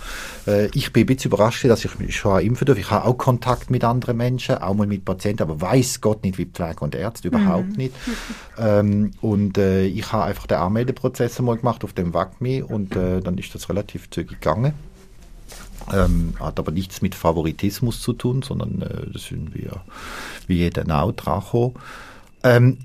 Äh, 0.48 0.68
ich 0.74 0.92
bin 0.92 1.04
ein 1.04 1.06
bisschen 1.08 1.32
überrascht, 1.32 1.64
dass 1.66 1.86
ich 1.86 2.00
mich 2.00 2.16
schon 2.16 2.42
impfen 2.42 2.66
darf. 2.66 2.78
Ich 2.78 2.90
habe 2.90 3.06
auch 3.06 3.18
Kontakt 3.18 3.70
mit 3.70 3.84
anderen 3.84 4.18
Menschen, 4.18 4.58
auch 4.58 4.74
mal 4.74 4.88
mit 4.88 5.06
Patienten, 5.06 5.44
aber 5.44 5.62
weiß 5.62 6.02
Gott 6.02 6.24
nicht, 6.24 6.38
wie 6.38 6.46
Pflege 6.46 6.80
und 6.80 6.96
Ärzte, 6.96 7.28
überhaupt 7.28 7.70
mhm. 7.70 7.76
nicht. 7.76 7.94
Ähm, 8.58 9.12
und 9.22 9.58
äh, 9.58 9.86
ich 9.86 10.12
habe 10.12 10.24
einfach 10.24 10.48
den 10.48 10.58
Anmeldeprozess 10.58 11.40
mal 11.40 11.58
gemacht 11.58 11.84
auf 11.84 11.94
dem 11.94 12.14
WACMI 12.14 12.64
und 12.64 12.96
äh, 12.96 13.22
dann 13.22 13.38
ist 13.38 13.54
das 13.54 13.70
relativ 13.70 14.10
zügig 14.10 14.42
gegangen. 14.42 14.74
Ähm, 15.94 16.34
hat 16.40 16.60
aber 16.60 16.72
nichts 16.72 17.02
mit 17.02 17.16
Favoritismus 17.16 18.02
zu 18.02 18.14
tun, 18.14 18.42
sondern 18.42 18.82
äh, 18.82 19.12
das 19.14 19.26
sind 19.26 19.56
wir 19.56 19.82
wie 20.48 20.58
jeder 20.58 20.84
auch 21.02 21.12
dran 21.14 21.44
ähm, 22.44 22.78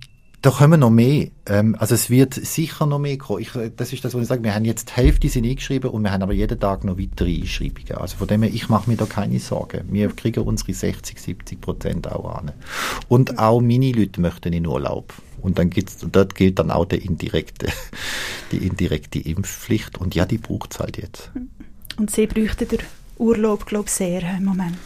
Da 0.43 0.51
kommen 0.51 0.80
noch 0.80 0.90
mehr. 0.90 1.28
Ähm, 1.47 1.76
also 1.78 1.95
es 1.95 2.11
wird 2.11 2.34
sicher 2.34 2.84
noch 2.84 2.99
mehr 2.99 3.16
kommen. 3.16 3.43
Ich, 3.43 3.53
das 3.76 3.93
ist 3.93 4.05
das, 4.05 4.12
was 4.12 4.22
ich 4.22 4.28
sage. 4.28 4.43
Wir 4.43 4.57
haben 4.57 4.64
jetzt 4.64 4.90
die 4.90 4.95
Hälfte 4.95 5.28
sind 5.28 5.47
eingeschrieben 5.47 5.90
und 5.90 6.03
wir 6.03 6.11
haben 6.11 6.22
aber 6.22 6.32
jeden 6.32 6.59
Tag 6.59 6.82
noch 6.82 6.99
weitere 6.99 7.32
Einschreibungen. 7.32 7.97
Also 7.97 8.16
von 8.16 8.26
dem 8.26 8.43
her, 8.43 8.51
ich 8.53 8.68
mache 8.68 8.90
mir 8.90 8.97
da 8.97 9.07
keine 9.07 9.38
Sorgen. 9.38 9.84
Wir 9.93 10.09
kriegen 10.09 10.43
unsere 10.43 10.74
60, 10.74 11.20
70 11.20 11.61
Prozent 11.61 12.11
auch 12.11 12.34
an. 12.34 12.51
Und 13.09 13.38
auch 13.38 13.61
meine 13.61 13.93
Leute 13.93 14.20
möchten 14.20 14.53
in 14.53 14.66
Urlaub. 14.66 15.14
Und 15.40 15.61
dann 15.61 15.70
gibt's, 15.70 16.03
und 16.03 16.16
dort 16.16 16.34
gilt 16.34 16.59
dann 16.59 16.72
auch 16.72 16.86
der 16.86 17.03
indirekte, 17.03 17.68
die 18.51 18.66
indirekte 18.66 19.20
Impfpflicht. 19.20 19.99
Und 19.99 20.16
ja, 20.16 20.26
die 20.26 20.38
braucht 20.38 20.74
es 20.74 20.80
halt 20.80 20.97
jetzt. 20.97 21.30
Und 21.97 22.11
Sie 22.11 22.26
bräuchten 22.26 22.66
den 22.66 22.80
Urlaub, 23.16 23.64
glaube 23.64 23.84
ich, 23.86 23.93
sehr 23.93 24.22
im 24.38 24.45
Moment. 24.45 24.76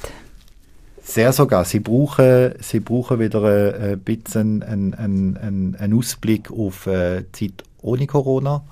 Sehr 1.06 1.32
sogar. 1.32 1.64
Sie 1.64 1.78
brauchen, 1.78 2.54
sie 2.60 2.80
brauchen 2.80 3.20
wieder 3.20 3.44
äh, 3.44 3.92
ein 3.92 4.00
bisschen 4.00 4.64
einen, 4.64 4.92
einen, 4.92 5.76
einen 5.76 5.94
Ausblick 5.94 6.50
auf 6.50 6.88
äh, 6.88 7.30
Zeit 7.30 7.62
ohne 7.80 8.08
Corona. 8.08 8.64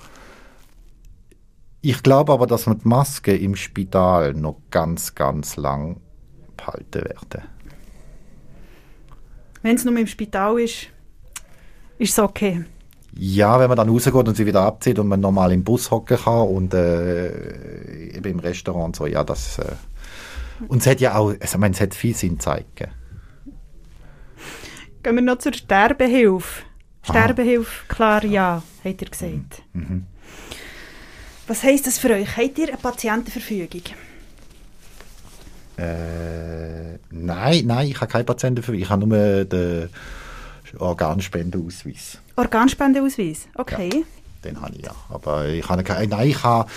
Ich 1.81 2.03
glaube 2.03 2.33
aber, 2.33 2.45
dass 2.45 2.67
wir 2.67 2.75
die 2.75 2.87
Maske 2.87 3.33
im 3.33 3.55
Spital 3.55 4.33
noch 4.33 4.57
ganz, 4.69 5.15
ganz 5.15 5.55
lang 5.55 6.01
behalten 6.57 7.05
werden. 7.05 7.47
Wenn 9.61 9.77
es 9.77 9.85
nur 9.85 9.97
im 9.97 10.05
Spital 10.05 10.59
ist, 10.59 10.87
ist 11.97 12.11
es 12.11 12.19
okay. 12.19 12.65
Ja, 13.17 13.61
wenn 13.61 13.69
man 13.69 13.77
dann 13.77 13.87
rausgeht 13.87 14.13
und 14.13 14.35
sie 14.35 14.45
wieder 14.45 14.63
abzieht 14.63 14.99
und 14.99 15.07
man 15.07 15.21
normal 15.21 15.53
im 15.53 15.63
Bus 15.63 15.89
hocken 15.89 16.17
kann 16.17 16.49
und 16.49 16.73
äh, 16.73 18.09
eben 18.09 18.29
im 18.29 18.39
Restaurant 18.39 18.93
so, 18.93 19.05
ja, 19.05 19.23
das... 19.23 19.57
Äh, 19.59 19.71
und 20.67 20.81
es 20.81 20.87
hat 20.87 21.01
ja 21.01 21.15
auch, 21.15 21.29
also, 21.29 21.43
ich 21.43 21.57
meine, 21.57 21.73
es 21.73 21.81
hat 21.81 21.95
viel 21.95 22.15
Sinn 22.15 22.37
gezeigt. 22.37 22.87
Gehen 25.03 25.15
wir 25.15 25.21
noch 25.21 25.37
zur 25.37 25.53
Sterbehilfe. 25.53 26.63
Sterbehilfe, 27.03 27.87
klar, 27.87 28.25
ja, 28.25 28.63
hat 28.83 29.01
er 29.01 29.09
gesagt. 29.09 29.61
Mhm. 29.73 30.05
Was 31.47 31.61
heisst 31.63 31.85
das 31.85 31.99
für 31.99 32.09
euch? 32.09 32.35
Habt 32.37 32.57
ihr 32.57 32.69
eine 32.69 32.77
Patientenverfügung? 32.77 33.83
Äh, 35.77 36.97
nein, 37.11 37.65
nein, 37.65 37.87
ich 37.87 38.01
habe 38.01 38.11
keine 38.11 38.23
Patientenverfügung. 38.23 38.81
Ich 38.81 38.89
habe 38.89 39.05
nur 39.05 39.45
den 39.45 39.89
Organspendeausweis. 40.79 42.17
Organspendeausweis, 42.35 43.47
okay. 43.55 43.89
Ja. 43.93 44.01
Den 44.45 44.61
habe 44.61 44.75
ich 44.75 44.85
ja. 44.85 44.91
Aber 45.09 45.47
ich 45.47 45.67
habe 45.67 45.83
keine, 45.83 46.07
nein, 46.07 46.29
ich 46.29 46.43
habe, 46.43 46.69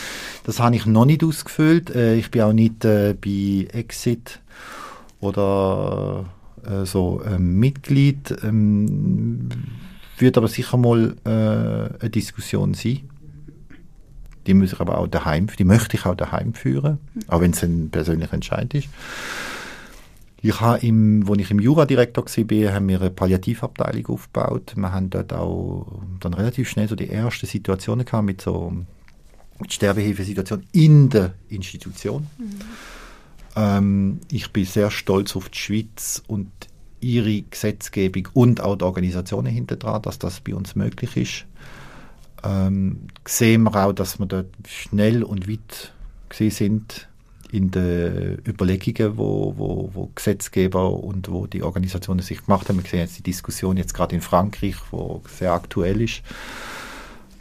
das 0.45 0.59
habe 0.59 0.75
ich 0.75 0.87
noch 0.87 1.05
nicht 1.05 1.23
ausgefüllt. 1.23 1.91
Äh, 1.91 2.17
ich 2.17 2.31
bin 2.31 2.43
auch 2.43 2.53
nicht 2.53 2.85
äh, 2.85 3.15
bei 3.15 3.69
Exit 3.73 4.41
oder 5.21 6.25
äh, 6.65 6.85
so 6.85 7.23
ähm, 7.25 7.59
Mitglied. 7.59 8.35
Ähm, 8.43 9.49
wird 10.19 10.37
aber 10.37 10.49
sicher 10.49 10.77
mal 10.77 11.15
äh, 11.25 11.31
eine 11.31 12.11
Diskussion 12.11 12.75
sein. 12.75 13.09
Die 14.47 14.55
muss 14.55 14.73
ich 14.73 14.81
aber 14.81 14.99
auch 14.99 15.07
daheim, 15.07 15.47
die 15.59 15.65
möchte 15.65 15.97
ich 15.97 16.07
auch 16.07 16.15
daheim 16.15 16.55
führen, 16.55 16.99
auch 17.29 17.43
wenn 17.43 17.51
es 17.51 17.63
ein 17.63 17.91
persönlicher 17.91 18.33
Entscheid 18.33 18.73
ist. 18.73 18.89
Ich 20.41 20.61
habe 20.61 20.87
im, 20.87 21.29
als 21.29 21.39
ich 21.41 21.51
im 21.51 21.59
Juradirektor 21.59 22.25
war, 22.25 22.73
haben 22.73 22.89
wir 22.89 23.01
eine 23.01 23.11
Palliativabteilung 23.11 24.07
aufgebaut. 24.07 24.75
Wir 24.77 24.93
haben 24.93 25.11
dort 25.11 25.33
auch 25.33 26.01
dann 26.21 26.35
relativ 26.35 26.69
schnell 26.69 26.89
so 26.89 26.95
die 26.95 27.11
ersten 27.11 27.47
Situationen 27.47 28.05
gehabt 28.05 28.25
mit 28.25 28.41
so 28.41 28.73
mit 29.59 29.73
Sterbehilfesituationen 29.73 30.67
in 30.71 31.09
der 31.09 31.35
Institution. 31.49 32.29
Mhm. 32.39 32.51
Ähm, 33.57 34.21
ich 34.31 34.53
bin 34.53 34.65
sehr 34.65 34.91
stolz 34.93 35.35
auf 35.35 35.49
die 35.49 35.59
Schweiz 35.59 36.23
und 36.29 36.51
ihre 37.01 37.43
Gesetzgebung 37.43 38.29
und 38.33 38.61
auch 38.61 38.77
die 38.77 38.85
Organisationen 38.85 39.53
hinter 39.53 39.77
dran, 39.77 40.03
dass 40.03 40.19
das 40.19 40.41
bei 40.41 40.55
uns 40.55 40.77
möglich 40.77 41.17
ist. 41.17 41.47
Ähm, 42.45 43.09
sehen 43.27 43.65
wir 43.65 43.85
auch, 43.85 43.93
dass 43.93 44.21
wir 44.21 44.27
dort 44.27 44.55
schnell 44.69 45.25
und 45.25 45.49
weit 45.49 45.93
gesehen 46.29 46.51
sind 46.51 47.09
in 47.51 47.71
den 47.71 48.43
Überlegungen, 48.47 49.17
wo, 49.17 49.55
wo, 49.57 49.91
wo 49.93 50.11
Gesetzgeber 50.15 50.93
und 50.93 51.31
wo 51.31 51.47
die 51.47 51.63
Organisationen 51.63 52.21
sich 52.21 52.45
gemacht 52.45 52.69
haben. 52.69 52.83
Wir 52.83 52.89
sehen 52.89 53.01
jetzt 53.01 53.19
die 53.19 53.23
Diskussion 53.23 53.77
jetzt 53.77 53.95
gerade 53.95 54.15
in 54.15 54.21
Frankreich, 54.21 54.77
wo 54.91 55.23
sehr 55.29 55.53
aktuell 55.53 56.01
ist. 56.01 56.23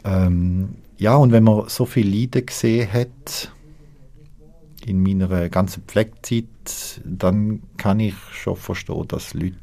Ähm, 0.04 0.76
ja, 0.96 1.16
und 1.16 1.32
wenn 1.32 1.44
man 1.44 1.68
so 1.68 1.84
viel 1.86 2.08
Leiden 2.08 2.46
gesehen 2.46 2.92
hat 2.92 3.52
in 4.84 5.02
meiner 5.02 5.48
ganzen 5.48 5.82
Pflegezeit, 5.84 6.46
dann 7.04 7.62
kann 7.76 8.00
ich 8.00 8.14
schon 8.32 8.56
verstehen, 8.56 9.06
dass 9.08 9.34
Leute 9.34 9.54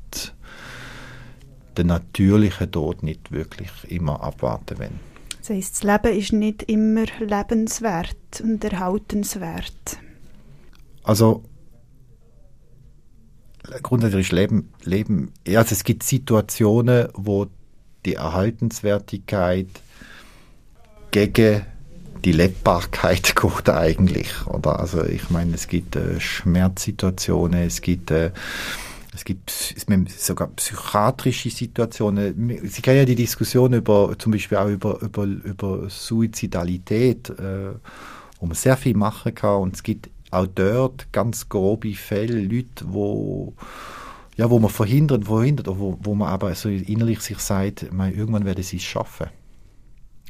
den 1.77 1.87
natürlichen 1.87 2.71
Tod 2.71 3.03
nicht 3.03 3.31
wirklich 3.31 3.69
immer 3.89 4.21
abwarten 4.21 4.79
wollen. 4.79 4.99
Das 5.39 5.49
heisst, 5.49 5.83
das 5.83 5.83
Leben 5.83 6.17
ist 6.17 6.33
nicht 6.33 6.63
immer 6.63 7.05
lebenswert 7.19 8.41
und 8.41 8.63
erhaltenswert. 8.63 9.99
Also 11.05 11.43
grundsätzlich 13.83 14.31
Leben, 14.31 14.73
Leben, 14.83 15.31
also 15.47 15.73
es 15.73 15.83
gibt 15.83 16.03
Situationen, 16.03 17.09
wo 17.13 17.47
die 18.05 18.15
Erhaltenswertigkeit 18.15 19.67
gegen 21.11 21.65
die 22.23 22.31
Lebbarkeit 22.31 23.35
geht 23.41 23.69
eigentlich, 23.69 24.47
oder? 24.47 24.79
Also 24.79 25.05
ich 25.05 25.29
meine, 25.29 25.53
es 25.53 25.67
gibt 25.67 25.95
äh, 25.95 26.19
Schmerzsituationen, 26.19 27.63
es 27.63 27.81
gibt 27.81 28.11
äh, 28.11 28.31
es 29.13 29.23
gibt 29.23 29.49
sogar 29.49 30.47
psychiatrische 30.49 31.49
Situationen. 31.49 32.59
Sie 32.67 32.81
kennen 32.81 32.97
ja 32.97 33.05
die 33.05 33.15
Diskussion 33.15 33.71
über, 33.71 34.13
zum 34.19 34.33
Beispiel 34.33 34.57
auch 34.57 34.67
über, 34.67 35.01
über, 35.01 35.23
über 35.23 35.89
Suizidalität, 35.89 37.29
äh, 37.29 37.69
wo 38.41 38.45
man 38.45 38.55
sehr 38.55 38.75
viel 38.75 38.97
machen 38.97 39.33
kann. 39.33 39.61
Und 39.61 39.75
es 39.75 39.83
gibt 39.83 40.09
auch 40.35 40.47
dort 40.47 41.11
ganz 41.11 41.49
grobe 41.49 41.93
Fälle, 41.93 42.39
Leute, 42.41 42.85
wo 42.87 43.53
ja, 44.37 44.49
wo 44.49 44.59
man 44.59 44.69
verhindert, 44.69 45.25
verhindert, 45.25 45.67
wo, 45.67 45.97
wo 46.01 46.13
man 46.13 46.27
aber 46.27 46.53
so 46.55 46.67
innerlich 46.69 47.21
sich 47.21 47.39
sagt, 47.39 47.91
man, 47.93 48.13
irgendwann 48.13 48.45
werde 48.45 48.63
sie 48.63 48.77
es 48.77 48.83
schaffen. 48.83 49.27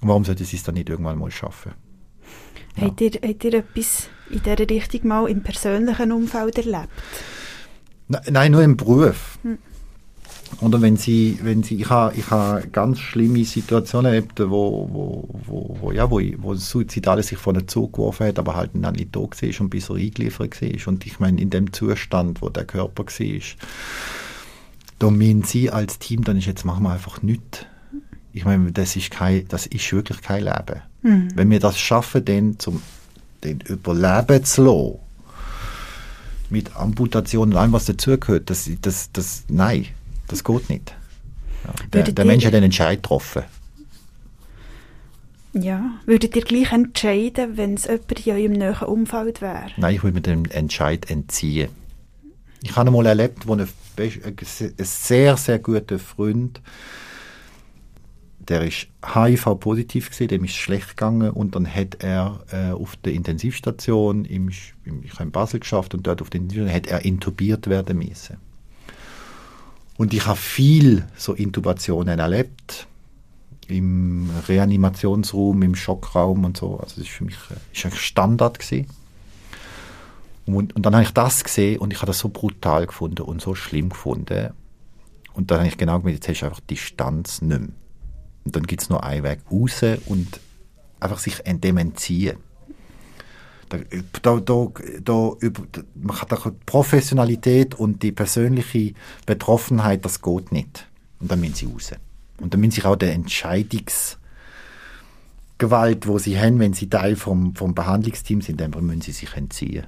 Warum 0.02 0.24
sollte 0.24 0.46
sie 0.46 0.58
es 0.58 0.64
dann 0.64 0.76
nicht 0.76 0.90
irgendwann 0.90 1.18
mal 1.18 1.32
schaffen? 1.32 1.74
Ja. 2.76 2.84
Habt, 2.84 3.02
ihr, 3.02 3.12
habt 3.12 3.44
ihr 3.44 3.54
etwas 3.56 4.10
in 4.30 4.44
dieser 4.44 4.70
Richtung 4.70 5.08
mal 5.08 5.28
im 5.28 5.42
persönlichen 5.42 6.12
Umfeld 6.12 6.58
erlebt? 6.58 6.90
Nein, 8.08 8.52
nur 8.52 8.62
im 8.62 8.78
Beruf. 8.78 9.40
Hm. 9.42 9.58
Oder 10.62 10.82
wenn 10.82 10.96
sie, 10.96 11.38
wenn 11.42 11.64
sie, 11.64 11.82
ich 11.82 11.90
habe, 11.90 12.16
ich 12.16 12.30
habe 12.30 12.68
ganz 12.68 13.00
schlimme 13.00 13.44
Situationen 13.44 14.14
erlebt, 14.14 14.40
wo, 14.40 14.88
wo, 14.92 15.30
wo, 15.46 15.78
wo 15.82 15.92
ja, 15.92 16.10
wo, 16.10 16.22
wo 16.38 16.56
Suizidale 16.56 17.24
sich 17.24 17.38
von 17.38 17.58
einem 17.58 17.68
Zug 17.68 17.94
geworfen 17.94 18.28
hat, 18.28 18.40
aber 18.40 18.56
halt 18.56 18.72
dann 18.74 18.96
nicht 18.96 19.16
da 19.16 19.20
war 19.20 19.62
und 19.62 19.70
bis 19.70 19.90
er 19.90 19.96
eingeliefert 19.96 20.62
war. 20.62 20.88
Und 20.88 21.06
ich 21.06 21.20
meine, 21.20 21.42
in 21.42 21.50
dem 21.50 21.74
Zustand, 21.74 22.42
wo 22.42 22.50
der 22.50 22.66
Körper 22.66 23.06
war, 23.06 23.42
da 25.00 25.10
meinen 25.10 25.44
sie 25.44 25.70
als 25.72 26.00
Team, 26.00 26.24
dann 26.24 26.38
ist 26.38 26.46
jetzt 26.46 26.64
machen 26.64 26.84
wir 26.84 26.92
einfach 26.92 27.22
nichts. 27.22 27.66
Ich 28.32 28.46
meine, 28.46 28.72
das 28.72 28.96
ist 28.96 29.12
kein, 29.12 29.48
das 29.50 29.66
ist 29.66 29.92
wirklich 29.92 30.22
kein 30.22 30.44
Leben. 30.46 30.82
Mhm. 31.02 31.30
Wenn 31.36 31.50
wir 31.50 31.60
das 31.60 31.78
schaffen, 31.78 32.24
den 32.24 32.60
zum, 32.60 32.82
den 33.44 33.60
Überleben 33.62 34.44
zu 34.44 34.64
lassen, 34.64 35.00
mit 36.50 36.76
Amputation 36.76 37.52
und 37.52 37.58
allem, 37.58 37.74
was 37.74 37.86
dazugehört, 37.86 38.50
das, 38.50 38.70
das, 38.82 39.12
das, 39.12 39.44
nein, 39.50 39.88
das 40.28 40.44
geht 40.44 40.70
nicht. 40.70 40.96
Ja, 41.64 41.74
der, 41.94 42.12
der 42.12 42.26
Mensch 42.26 42.46
hat 42.46 42.54
einen 42.54 42.66
Entscheid 42.66 43.02
getroffen. 43.02 43.44
Ja, 45.54 45.92
würdet 46.06 46.36
ihr 46.36 46.42
gleich 46.42 46.74
entscheiden, 46.74 47.56
wenn 47.56 47.76
es 47.76 47.86
jemand 47.86 48.28
in 48.28 48.34
eurem 48.34 48.52
näheren 48.52 48.88
Umfeld 48.90 49.42
wäre? 49.42 49.68
Nein, 49.78 49.96
ich 49.96 50.04
würde 50.04 50.16
mir 50.16 50.22
den 50.22 50.46
Entscheid 50.52 51.10
entziehen. 51.10 51.70
Ich 52.62 52.76
habe 52.76 52.88
einmal 52.88 53.06
erlebt, 53.06 53.48
wo 53.48 53.54
ein, 53.54 53.62
ein 53.62 54.36
sehr, 54.80 55.38
sehr 55.38 55.60
guter 55.60 55.98
Freund, 55.98 56.62
der 58.40 58.64
ist 58.66 58.88
HIV-positiv 59.14 60.10
gewesen, 60.10 60.28
dem 60.28 60.44
ist 60.44 60.56
schlecht 60.56 60.90
gegangen 60.90 61.30
und 61.30 61.56
dann 61.56 61.74
hat 61.74 62.04
er 62.04 62.44
äh, 62.52 62.72
auf 62.72 62.98
der 62.98 63.14
Intensivstation, 63.14 64.26
im, 64.26 64.50
im, 64.84 65.04
ich 65.04 65.14
habe 65.14 65.24
in 65.24 65.32
Basel 65.32 65.62
geschafft 65.62 65.94
und 65.94 66.06
dort 66.06 66.22
auf 66.22 66.30
der 66.30 66.42
Intensivstation, 66.42 66.76
hat 66.76 66.88
er 66.88 67.06
intubiert 67.06 67.68
werden 67.68 67.98
müssen. 67.98 68.38
Und 69.98 70.14
ich 70.14 70.26
habe 70.26 70.38
viel 70.38 71.06
so 71.16 71.34
Intubationen 71.34 72.20
erlebt. 72.20 72.88
Im 73.68 74.30
Reanimationsraum, 74.48 75.64
im 75.64 75.76
Schockraum 75.76 76.46
und 76.46 76.58
so. 76.58 76.78
Also 76.78 76.96
das 76.98 77.06
ist 77.06 77.10
für 77.10 77.24
mich 77.24 77.38
äh, 77.50 77.56
ist 77.74 77.86
ein 77.86 77.92
Standard 77.92 78.60
gewesen. 78.60 78.88
Und, 80.46 80.76
und 80.76 80.86
dann 80.86 80.94
habe 80.94 81.04
ich 81.04 81.12
das 81.12 81.44
gesehen 81.44 81.80
und 81.80 81.92
ich 81.92 82.00
habe 82.00 82.08
das 82.08 82.20
so 82.20 82.30
brutal 82.30 82.86
gefunden 82.86 83.24
und 83.24 83.42
so 83.42 83.56
schlimm 83.56 83.90
gefunden. 83.90 84.52
Und 85.34 85.50
dann 85.50 85.60
habe 85.60 85.68
ich 85.68 85.78
genau 85.78 86.00
gemerkt, 86.00 86.20
jetzt 86.20 86.30
hast 86.30 86.42
du 86.42 86.46
einfach 86.46 86.60
Distanz 86.62 87.42
nicht 87.42 87.60
mehr. 87.60 87.70
Und 88.44 88.56
dann 88.56 88.64
gibt 88.64 88.84
es 88.84 88.90
nur 88.90 89.04
einen 89.04 89.24
Weg 89.24 89.40
raus 89.52 89.82
und 90.06 90.40
einfach 91.00 91.18
sich 91.18 91.42
dem 91.44 91.78
entziehen. 91.78 92.38
Da, 93.70 93.78
da, 94.22 94.40
da, 94.40 94.68
da, 95.04 95.32
man 95.96 96.16
kann 96.16 96.28
die 96.46 96.52
Professionalität 96.66 97.74
und 97.76 98.04
die 98.04 98.12
persönliche 98.12 98.94
Betroffenheit, 99.26 100.06
das 100.06 100.22
geht 100.22 100.52
nicht. 100.52 100.88
Und 101.20 101.32
dann 101.32 101.40
müssen 101.40 101.56
sie 101.56 101.66
raus. 101.66 101.92
Und 102.40 102.54
dann 102.54 102.60
müssen 102.60 102.72
sich 102.72 102.86
auch 102.86 102.96
der 102.96 103.14
Entscheidungsgewalt, 103.14 104.18
wo 106.08 106.20
sie 106.20 106.38
haben, 106.40 106.60
wenn 106.60 106.74
sie 106.74 106.90
Teil 106.90 107.16
vom, 107.16 107.56
vom 107.56 107.74
Behandlungsteam 107.74 108.42
sind, 108.42 108.62
dann 108.62 108.72
müssen 108.72 109.02
sie 109.02 109.14
sich 109.14 109.34
entziehen. 109.34 109.88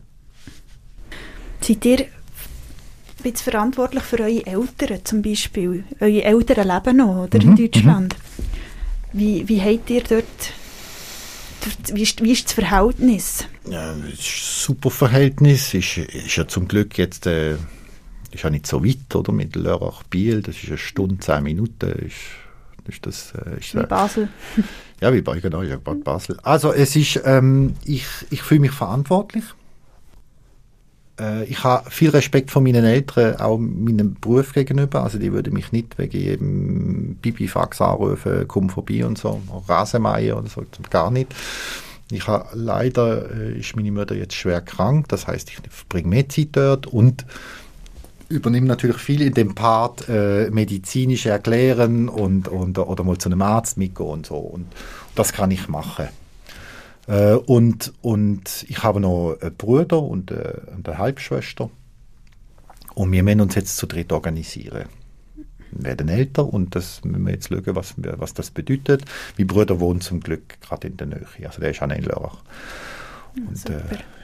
Seid 1.61 1.85
ihr 1.85 2.05
jetzt 3.23 3.41
verantwortlich 3.41 4.03
für 4.03 4.19
eure 4.19 4.45
Eltern 4.45 4.99
zum 5.03 5.21
Beispiel? 5.21 5.83
Eure 5.99 6.23
Eltern 6.23 6.67
leben 6.67 6.97
noch, 6.97 7.23
oder, 7.23 7.43
Mhm, 7.43 7.49
in 7.49 7.55
Deutschland? 7.55 8.15
Wie, 9.13 9.47
wie 9.47 9.61
habt 9.61 9.89
ihr 9.89 10.03
dort 10.03 10.53
wie, 11.93 12.03
ist, 12.03 12.23
wie 12.23 12.31
ist 12.31 12.45
das 12.45 12.53
Verhältnis? 12.53 13.45
Ja, 13.69 13.91
es 13.91 13.97
ist 13.97 14.09
ein 14.09 14.17
super 14.19 14.89
Verhältnis. 14.89 15.73
Ist, 15.73 15.97
ist 15.97 16.35
ja 16.35 16.47
zum 16.47 16.67
Glück 16.67 16.97
jetzt 16.97 17.25
äh, 17.27 17.55
ist 18.31 18.43
ja 18.43 18.49
nicht 18.49 18.67
so 18.67 18.83
weit, 18.83 19.15
oder? 19.15 19.31
Mit 19.31 19.55
Lörrach 19.55 20.03
Biel, 20.03 20.41
das 20.41 20.57
ist 20.57 20.69
eine 20.69 20.77
Stunde, 20.77 21.17
zehn 21.19 21.43
Minuten. 21.43 21.91
Ist, 21.91 22.15
ist 22.87 23.05
das, 23.05 23.33
äh, 23.33 23.59
ist, 23.59 23.75
Wie 23.75 23.85
Basel? 23.85 24.29
ja, 25.01 25.13
wie 25.13 25.21
bei 25.21 25.39
genau, 25.39 25.61
ja, 25.63 25.77
Basel. 25.77 26.37
Also 26.43 26.71
es 26.71 26.95
ist, 26.95 27.21
ähm, 27.25 27.75
ich, 27.85 28.05
ich 28.29 28.41
fühle 28.41 28.61
mich 28.61 28.71
verantwortlich. 28.71 29.43
Äh, 31.19 31.45
ich 31.45 31.63
habe 31.63 31.89
viel 31.89 32.09
Respekt 32.09 32.51
vor 32.51 32.61
meinen 32.61 32.85
Eltern, 32.85 33.37
auch 33.37 33.57
meinem 33.57 34.15
Beruf 34.15 34.53
gegenüber. 34.53 35.03
Also 35.03 35.19
die 35.19 35.31
würden 35.31 35.53
mich 35.53 35.71
nicht 35.71 35.97
wegen 35.97 36.17
jedem 36.17 37.15
Bibifax 37.15 37.81
anrufen, 37.81 38.45
komm 38.47 38.69
vorbei 38.69 39.05
und 39.05 39.17
so, 39.17 39.41
Rasenmeier 39.67 40.37
oder 40.37 40.49
so, 40.49 40.63
gar 40.89 41.11
nicht. 41.11 41.33
Ich 42.11 42.27
habe 42.27 42.47
leider 42.53 43.31
äh, 43.31 43.59
ist 43.59 43.75
meine 43.75 43.91
Mutter 43.91 44.15
jetzt 44.15 44.33
schwer 44.33 44.61
krank, 44.61 45.09
das 45.09 45.27
heißt, 45.27 45.49
ich 45.49 45.59
verbringe 45.69 46.07
mehr 46.07 46.29
Zeit 46.29 46.49
dort 46.53 46.87
und 46.87 47.25
übernehme 48.29 48.67
natürlich 48.67 48.97
viel 48.97 49.21
in 49.21 49.33
dem 49.33 49.55
Part 49.55 50.07
äh, 50.07 50.49
medizinisch 50.51 51.25
erklären 51.25 52.09
und, 52.09 52.47
und 52.47 52.77
oder 52.77 53.03
mal 53.03 53.17
zu 53.17 53.29
einem 53.29 53.41
Arzt 53.41 53.77
mitgehen 53.77 54.09
und 54.09 54.25
so 54.25 54.37
und 54.37 54.67
das 55.15 55.33
kann 55.33 55.51
ich 55.51 55.67
machen. 55.67 56.07
Äh, 57.07 57.33
und, 57.35 57.93
und 58.01 58.65
ich 58.67 58.83
habe 58.83 58.99
noch 58.99 59.37
einen 59.41 59.55
Bruder 59.55 60.01
und, 60.01 60.31
äh, 60.31 60.53
und 60.75 60.87
eine 60.87 60.97
Halbschwester 60.97 61.69
und 62.95 63.11
wir 63.11 63.23
müssen 63.23 63.41
uns 63.41 63.55
jetzt 63.55 63.77
zu 63.77 63.87
dritt 63.87 64.11
organisieren 64.11 64.85
Wir 65.71 65.85
werden 65.85 66.09
älter 66.09 66.45
und 66.45 66.75
das 66.75 67.03
müssen 67.03 67.25
wir 67.25 67.33
jetzt 67.33 67.47
schauen, 67.47 67.63
was, 67.75 67.93
was 67.97 68.33
das 68.33 68.51
bedeutet. 68.51 69.05
Mein 69.37 69.47
Bruder 69.47 69.79
wohnt 69.79 70.03
zum 70.03 70.19
Glück 70.19 70.59
gerade 70.61 70.87
in 70.87 70.97
der 70.97 71.07
Nähe, 71.07 71.25
also 71.45 71.61
der 71.61 71.71
ist 71.71 71.81
auch 71.81 71.89
in 71.89 72.03
Lörrach. 72.03 72.43
Und, 73.35 73.69
äh, 73.69 73.81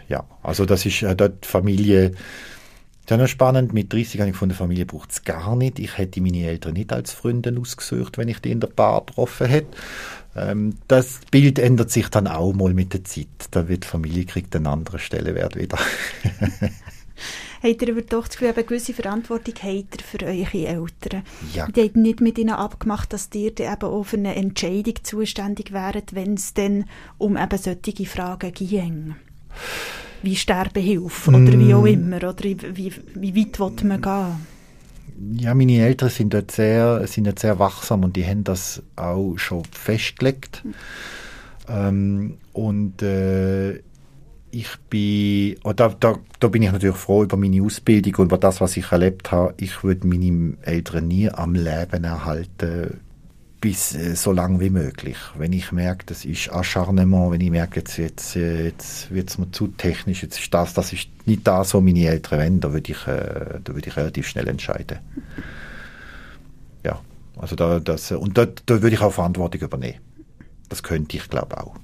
ja, 0.09 0.25
also 0.41 0.65
das 0.65 0.85
ist 0.85 1.03
äh, 1.03 1.15
dort 1.15 1.45
Familie, 1.45 2.11
das 3.05 3.17
ist 3.17 3.21
noch 3.21 3.27
spannend, 3.27 3.73
mit 3.73 3.91
30 3.91 4.19
habe 4.19 4.29
ich 4.29 4.33
gefunden, 4.33 4.55
Familie 4.55 4.85
braucht 4.85 5.11
es 5.11 5.23
gar 5.23 5.55
nicht. 5.55 5.77
Ich 5.79 5.97
hätte 5.97 6.21
meine 6.21 6.47
Eltern 6.47 6.73
nicht 6.73 6.93
als 6.93 7.11
Freunde 7.11 7.55
ausgesucht, 7.59 8.17
wenn 8.17 8.29
ich 8.29 8.39
die 8.39 8.51
in 8.51 8.61
der 8.61 8.67
Bar 8.67 9.03
getroffen 9.05 9.47
hätte. 9.47 9.77
Ähm, 10.35 10.75
das 10.87 11.19
Bild 11.29 11.59
ändert 11.59 11.91
sich 11.91 12.09
dann 12.09 12.27
auch 12.27 12.53
mal 12.53 12.73
mit 12.73 12.93
der 12.93 13.03
Zeit. 13.03 13.27
Da 13.51 13.67
wird 13.67 13.83
die 13.83 13.87
Familie 13.87 14.25
kriegt 14.25 14.55
einen 14.55 14.67
anderen 14.67 14.99
Stellenwert 14.99 15.55
wieder. 15.55 15.77
Habt 17.63 17.81
ihr 17.81 17.91
aber 17.91 18.01
doch 18.01 18.27
das 18.27 18.31
Gefühl, 18.31 18.49
eine 18.49 18.63
gewisse 18.65 18.93
Verantwortung 18.93 19.53
habt 19.55 19.95
ihr 19.95 20.03
für 20.03 20.25
eure 20.25 20.67
Eltern? 20.67 21.23
Ja. 21.53 21.67
Die 21.67 21.81
habt 21.81 21.95
nicht 21.95 22.19
mit 22.19 22.37
ihnen 22.37 22.49
abgemacht, 22.49 23.13
dass 23.13 23.29
ihr 23.33 23.55
dann 23.55 23.73
eben 23.73 23.85
auch 23.85 24.03
für 24.03 24.17
eine 24.17 24.35
Entscheidung 24.35 24.95
zuständig 25.01 25.71
wäret, 25.71 26.13
wenn 26.13 26.33
es 26.33 26.53
dann 26.53 26.85
um 27.17 27.37
eben 27.37 27.57
solche 27.57 28.05
Fragen 28.05 28.53
ging? 28.53 29.15
Wie 30.23 30.35
Sterbehilfe 30.35 31.29
oder 31.29 31.39
Mm. 31.39 31.67
wie 31.67 31.73
auch 31.73 31.85
immer, 31.85 32.17
oder 32.17 32.35
wie, 32.39 32.91
wie, 33.15 33.35
weit 33.35 33.59
will 33.59 33.87
man 33.87 34.01
gehen? 34.01 34.52
Ja, 35.31 35.53
meine 35.53 35.79
Eltern 35.79 36.09
sind 36.09 36.33
dort 36.33 36.51
sehr, 36.51 37.05
sind 37.07 37.25
dort 37.25 37.39
sehr 37.39 37.59
wachsam 37.59 38.03
und 38.03 38.15
die 38.15 38.25
haben 38.25 38.43
das 38.43 38.81
auch 38.95 39.37
schon 39.37 39.63
festgelegt. 39.65 40.63
Ähm, 41.67 42.37
und 42.51 43.01
äh, 43.01 43.79
ich 44.51 44.77
bin, 44.89 45.55
und 45.63 45.79
da, 45.79 45.89
da, 45.99 46.19
da 46.39 46.47
bin 46.47 46.61
ich 46.61 46.71
natürlich 46.71 46.95
froh 46.95 47.23
über 47.23 47.37
meine 47.37 47.63
Ausbildung 47.63 48.15
und 48.17 48.25
über 48.25 48.37
das, 48.37 48.61
was 48.61 48.77
ich 48.77 48.91
erlebt 48.91 49.31
habe. 49.31 49.53
Ich 49.57 49.83
würde 49.83 50.07
meine 50.07 50.57
Eltern 50.61 51.07
nie 51.07 51.29
am 51.29 51.55
Leben 51.55 52.03
erhalten, 52.03 52.99
bis 53.63 53.95
äh, 53.95 54.17
so 54.17 54.33
lange 54.33 54.59
wie 54.59 54.69
möglich. 54.69 55.15
Wenn 55.37 55.53
ich 55.53 55.71
merke, 55.71 56.05
das 56.07 56.25
ist 56.25 56.51
Acharnement, 56.51 57.31
wenn 57.31 57.39
ich 57.39 57.49
merke, 57.49 57.79
jetzt, 57.79 57.95
jetzt, 57.95 58.35
äh, 58.35 58.65
jetzt 58.65 59.09
wird 59.09 59.29
es 59.29 59.37
mir 59.37 59.51
zu 59.51 59.67
technisch, 59.67 60.21
jetzt 60.21 60.37
ist 60.37 60.53
das, 60.53 60.73
das 60.73 60.91
ist 60.91 61.07
nicht 61.25 61.47
das, 61.47 61.73
was 61.73 61.81
meine 61.81 62.05
Eltern 62.05 62.39
wollen, 62.39 62.59
da 62.59 62.73
würde 62.73 62.91
ich, 62.91 63.07
äh, 63.07 63.61
da 63.63 63.73
würde 63.73 63.87
ich 63.87 63.95
relativ 63.95 64.27
schnell 64.27 64.49
entscheiden. 64.49 64.99
Ja, 66.83 66.99
also 67.37 67.55
da, 67.55 67.79
das, 67.79 68.11
und 68.11 68.37
da, 68.37 68.47
da 68.47 68.81
würde 68.81 68.97
ich 68.97 69.01
auch 69.01 69.13
Verantwortung 69.13 69.61
übernehmen. 69.61 69.99
Das 70.67 70.83
könnte 70.83 71.15
ich, 71.15 71.29
glaube 71.29 71.57
auch. 71.57 71.75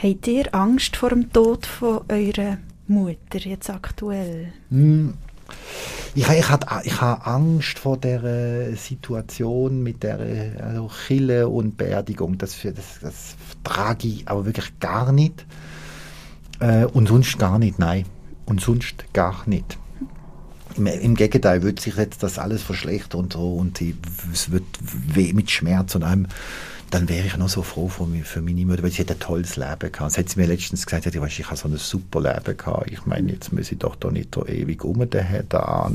Habt 0.00 0.28
ihr 0.28 0.54
Angst 0.54 0.94
vor 0.94 1.08
dem 1.08 1.32
Tod 1.32 1.66
von 1.66 2.02
eurer 2.08 2.58
Mutter 2.86 3.40
jetzt 3.40 3.68
aktuell? 3.68 4.52
Ich, 6.14 6.28
ich, 6.28 6.48
hatte, 6.48 6.66
ich 6.84 7.00
habe 7.00 7.26
Angst 7.26 7.78
vor 7.78 7.96
der 7.96 8.22
äh, 8.24 8.74
Situation 8.74 9.82
mit 9.82 10.02
der 10.02 10.18
also 10.62 10.90
Chille 11.06 11.48
und 11.48 11.76
Beerdigung. 11.76 12.38
Das, 12.38 12.56
das, 12.62 13.00
das 13.00 13.36
trage 13.64 14.08
ich 14.08 14.28
aber 14.28 14.46
wirklich 14.46 14.78
gar 14.80 15.12
nicht. 15.12 15.44
Äh, 16.60 16.86
und 16.86 17.08
sonst 17.08 17.38
gar 17.38 17.58
nicht, 17.58 17.78
nein. 17.78 18.04
Und 18.46 18.60
sonst 18.60 19.04
gar 19.12 19.42
nicht. 19.46 19.78
Im, 20.76 20.86
Im 20.86 21.14
Gegenteil, 21.14 21.62
wird 21.62 21.80
sich 21.80 21.96
jetzt 21.96 22.22
das 22.22 22.38
alles 22.38 22.62
verschlechtern 22.62 23.20
und 23.20 23.32
so 23.34 23.54
und 23.54 23.80
es 24.32 24.50
wird 24.50 24.64
weh 24.80 25.32
mit 25.32 25.50
Schmerz 25.50 25.94
und 25.94 26.02
allem. 26.02 26.26
Dann 26.90 27.08
wäre 27.08 27.26
ich 27.26 27.36
noch 27.36 27.48
so 27.48 27.62
froh 27.62 27.88
für, 27.88 28.06
mich, 28.06 28.24
für 28.24 28.40
meine 28.40 28.64
Mutter, 28.64 28.82
weil 28.82 28.90
sie 28.90 29.02
hat 29.02 29.10
ein 29.10 29.18
tolles 29.18 29.56
Leben 29.56 29.92
gehabt. 29.92 30.12
Sie 30.12 30.20
hat 30.20 30.36
mir 30.36 30.46
letztens 30.46 30.86
gesagt, 30.86 31.12
ja, 31.14 31.20
weißt, 31.20 31.38
ich 31.38 31.46
habe 31.46 31.56
so 31.56 31.68
ein 31.68 31.76
super 31.76 32.20
Leben 32.20 32.56
gehabt. 32.56 32.90
Ich 32.90 33.04
meine, 33.04 33.32
jetzt 33.32 33.52
muss 33.52 33.70
ich 33.70 33.78
doch 33.78 33.96
da 33.96 34.10
nicht 34.10 34.34
so 34.34 34.46
ewig 34.46 34.84
um 34.84 35.08
da 35.10 35.94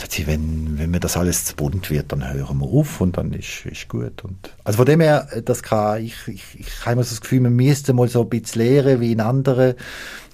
Sagt 0.00 0.12
sie, 0.12 0.26
wenn, 0.26 0.78
wenn 0.78 0.90
mir 0.90 1.00
das 1.00 1.18
alles 1.18 1.44
zu 1.44 1.54
bunt 1.56 1.90
wird, 1.90 2.10
dann 2.10 2.32
hören 2.32 2.58
wir 2.58 2.66
auf 2.66 3.02
und 3.02 3.18
dann 3.18 3.34
ist, 3.34 3.66
ist 3.66 3.86
gut. 3.86 4.24
Und, 4.24 4.50
also 4.64 4.78
von 4.78 4.86
dem 4.86 5.02
her, 5.02 5.28
das 5.44 5.62
kann, 5.62 6.02
ich, 6.02 6.26
ich, 6.26 6.42
ich 6.58 6.80
habe 6.86 6.92
immer 6.92 7.04
so 7.04 7.10
das 7.10 7.20
Gefühl, 7.20 7.40
man 7.40 7.54
müsste 7.54 7.92
mal 7.92 8.08
so 8.08 8.22
ein 8.22 8.30
bisschen 8.30 8.62
lehren 8.62 9.00
wie 9.00 9.12
in 9.12 9.20
anderen 9.20 9.74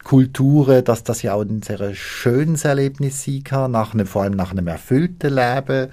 Kulturen, 0.07 0.84
dass 0.84 1.02
das 1.02 1.22
ja 1.22 1.34
auch 1.34 1.42
ein 1.42 1.62
sehr 1.62 1.92
schönes 1.96 2.64
Erlebnis 2.64 3.24
sein 3.24 3.42
kann, 3.42 3.72
nach 3.72 3.92
einem, 3.92 4.07
vor 4.07 4.22
allem 4.22 4.34
nach 4.34 4.52
einem 4.52 4.68
erfüllten 4.68 5.34
Leben. 5.34 5.88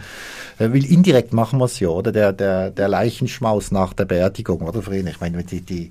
Äh, 0.59 0.72
Weil 0.72 0.86
indirekt 0.86 1.34
machen 1.34 1.57
wir 1.57 1.66
es 1.66 1.80
ja, 1.80 1.88
oder? 1.88 2.11
Der, 2.11 2.32
der, 2.32 2.70
der 2.70 2.89
Leichenschmaus 2.89 3.72
nach 3.72 3.93
der 3.93 4.05
Beerdigung, 4.05 4.61
oder? 4.61 4.88
Ihn. 4.91 5.07
Ich 5.07 5.20
meine, 5.20 5.39
wenn 5.39 5.47
die, 5.47 5.61
die 5.61 5.89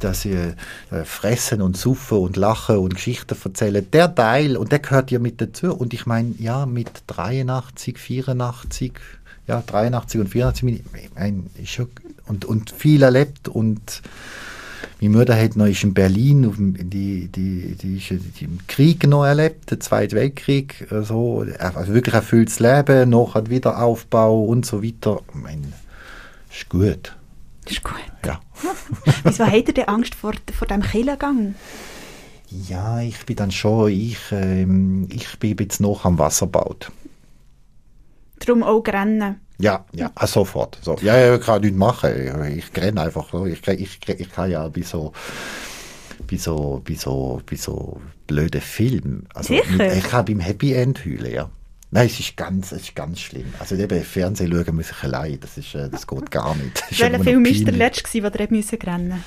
dass 0.00 0.22
sie 0.22 0.32
äh, 0.32 1.04
fressen 1.04 1.60
und 1.60 1.76
suffen 1.76 2.18
und 2.18 2.38
lachen 2.38 2.78
und 2.78 2.94
Geschichten 2.94 3.36
erzählen, 3.44 3.86
der 3.92 4.14
Teil, 4.14 4.56
und 4.56 4.72
der 4.72 4.78
gehört 4.78 5.10
ja 5.10 5.18
mit 5.18 5.38
dazu. 5.42 5.74
Und 5.74 5.92
ich 5.92 6.06
meine, 6.06 6.34
ja, 6.38 6.64
mit 6.64 7.04
83, 7.06 7.98
84, 7.98 8.92
ja, 9.46 9.62
83 9.64 10.22
und 10.22 10.28
84, 10.28 10.68
ich 10.70 11.14
mein, 11.14 11.50
ist 11.62 11.68
schon, 11.68 11.88
und, 12.26 12.46
und 12.46 12.70
viel 12.70 13.02
erlebt 13.02 13.46
und 13.48 14.00
meine 15.02 15.16
Mutter 15.16 15.36
hat 15.36 15.56
noch 15.56 15.66
in 15.66 15.94
Berlin, 15.94 16.42
dem, 16.42 16.90
die, 16.90 17.26
die, 17.26 17.74
die 17.74 17.96
ist 17.96 18.10
die 18.38 18.44
im 18.44 18.64
Krieg 18.68 19.04
noch 19.08 19.24
erlebt, 19.24 19.68
den 19.72 19.80
Zweiten 19.80 20.14
Weltkrieg, 20.14 20.86
so, 20.90 21.44
also 21.58 21.92
wirklich 21.92 22.14
erfülltes 22.14 22.60
Leben, 22.60 23.10
nachher 23.10 23.50
Wiederaufbau 23.50 24.44
und 24.44 24.64
so 24.64 24.80
weiter. 24.80 25.20
Ich 25.28 25.42
meine, 25.42 25.72
ist 26.52 26.68
gut. 26.68 27.16
Ist 27.68 27.82
gut. 27.82 27.96
Ja. 28.24 28.40
Wieso 29.24 29.44
habt 29.44 29.68
ihr 29.68 29.74
denn 29.74 29.88
Angst 29.88 30.14
vor, 30.14 30.34
vor 30.56 30.68
dem 30.68 30.82
Killengang? 30.82 31.56
Ja, 32.68 33.00
ich 33.00 33.26
bin 33.26 33.34
dann 33.34 33.50
schon, 33.50 33.90
ich, 33.90 34.18
ähm, 34.30 35.08
ich 35.10 35.36
bin 35.40 35.56
jetzt 35.58 35.80
noch 35.80 36.04
am 36.04 36.18
Wasser 36.18 36.46
gebaut. 36.46 36.92
Darum 38.38 38.62
auch 38.62 38.86
rennen. 38.86 39.40
Ja, 39.58 39.84
ja, 39.92 40.10
ah, 40.14 40.26
sofort. 40.26 40.78
So. 40.82 40.96
Ja, 41.02 41.16
ja, 41.16 41.36
ich 41.36 41.40
kann 41.40 41.60
nichts 41.60 41.76
machen. 41.76 42.10
Ich, 42.56 42.76
renne 42.76 43.02
einfach 43.02 43.30
so. 43.30 43.46
Ich, 43.46 43.66
ich, 43.68 44.00
ich 44.08 44.32
kann 44.32 44.50
ja 44.50 44.66
bei 44.68 44.82
so, 44.82 45.12
bei 46.28 46.36
so, 46.36 46.82
bei 46.86 46.94
so, 46.94 47.40
bei 47.48 47.56
so 47.56 48.00
blöden 48.26 48.60
Filmen. 48.60 49.26
Also, 49.34 49.54
Sicher? 49.54 49.96
Ich 49.96 50.04
kann 50.04 50.24
beim 50.24 50.40
Happy 50.40 50.72
End 50.72 51.04
heulen, 51.04 51.32
ja. 51.32 51.50
Nein, 51.94 52.06
es 52.06 52.18
ist 52.18 52.36
ganz, 52.38 52.72
es 52.72 52.82
ist 52.82 52.96
ganz 52.96 53.20
schlimm. 53.20 53.52
Also 53.58 53.74
eben 53.74 54.02
Fernsehen 54.02 54.50
schauen 54.50 54.76
muss 54.76 54.90
ich 54.90 55.02
allein. 55.02 55.38
Das 55.38 55.58
ist, 55.58 55.74
äh, 55.74 55.90
das 55.90 56.06
geht 56.06 56.30
gar 56.30 56.54
nicht. 56.54 56.82
Welcher 56.98 57.22
Film 57.22 57.44
war 57.44 57.52
der 57.52 57.74
letzte, 57.74 58.22
wo 58.22 58.28
ihr 58.28 58.46
müssen 58.48 58.78
rennen 58.78 59.22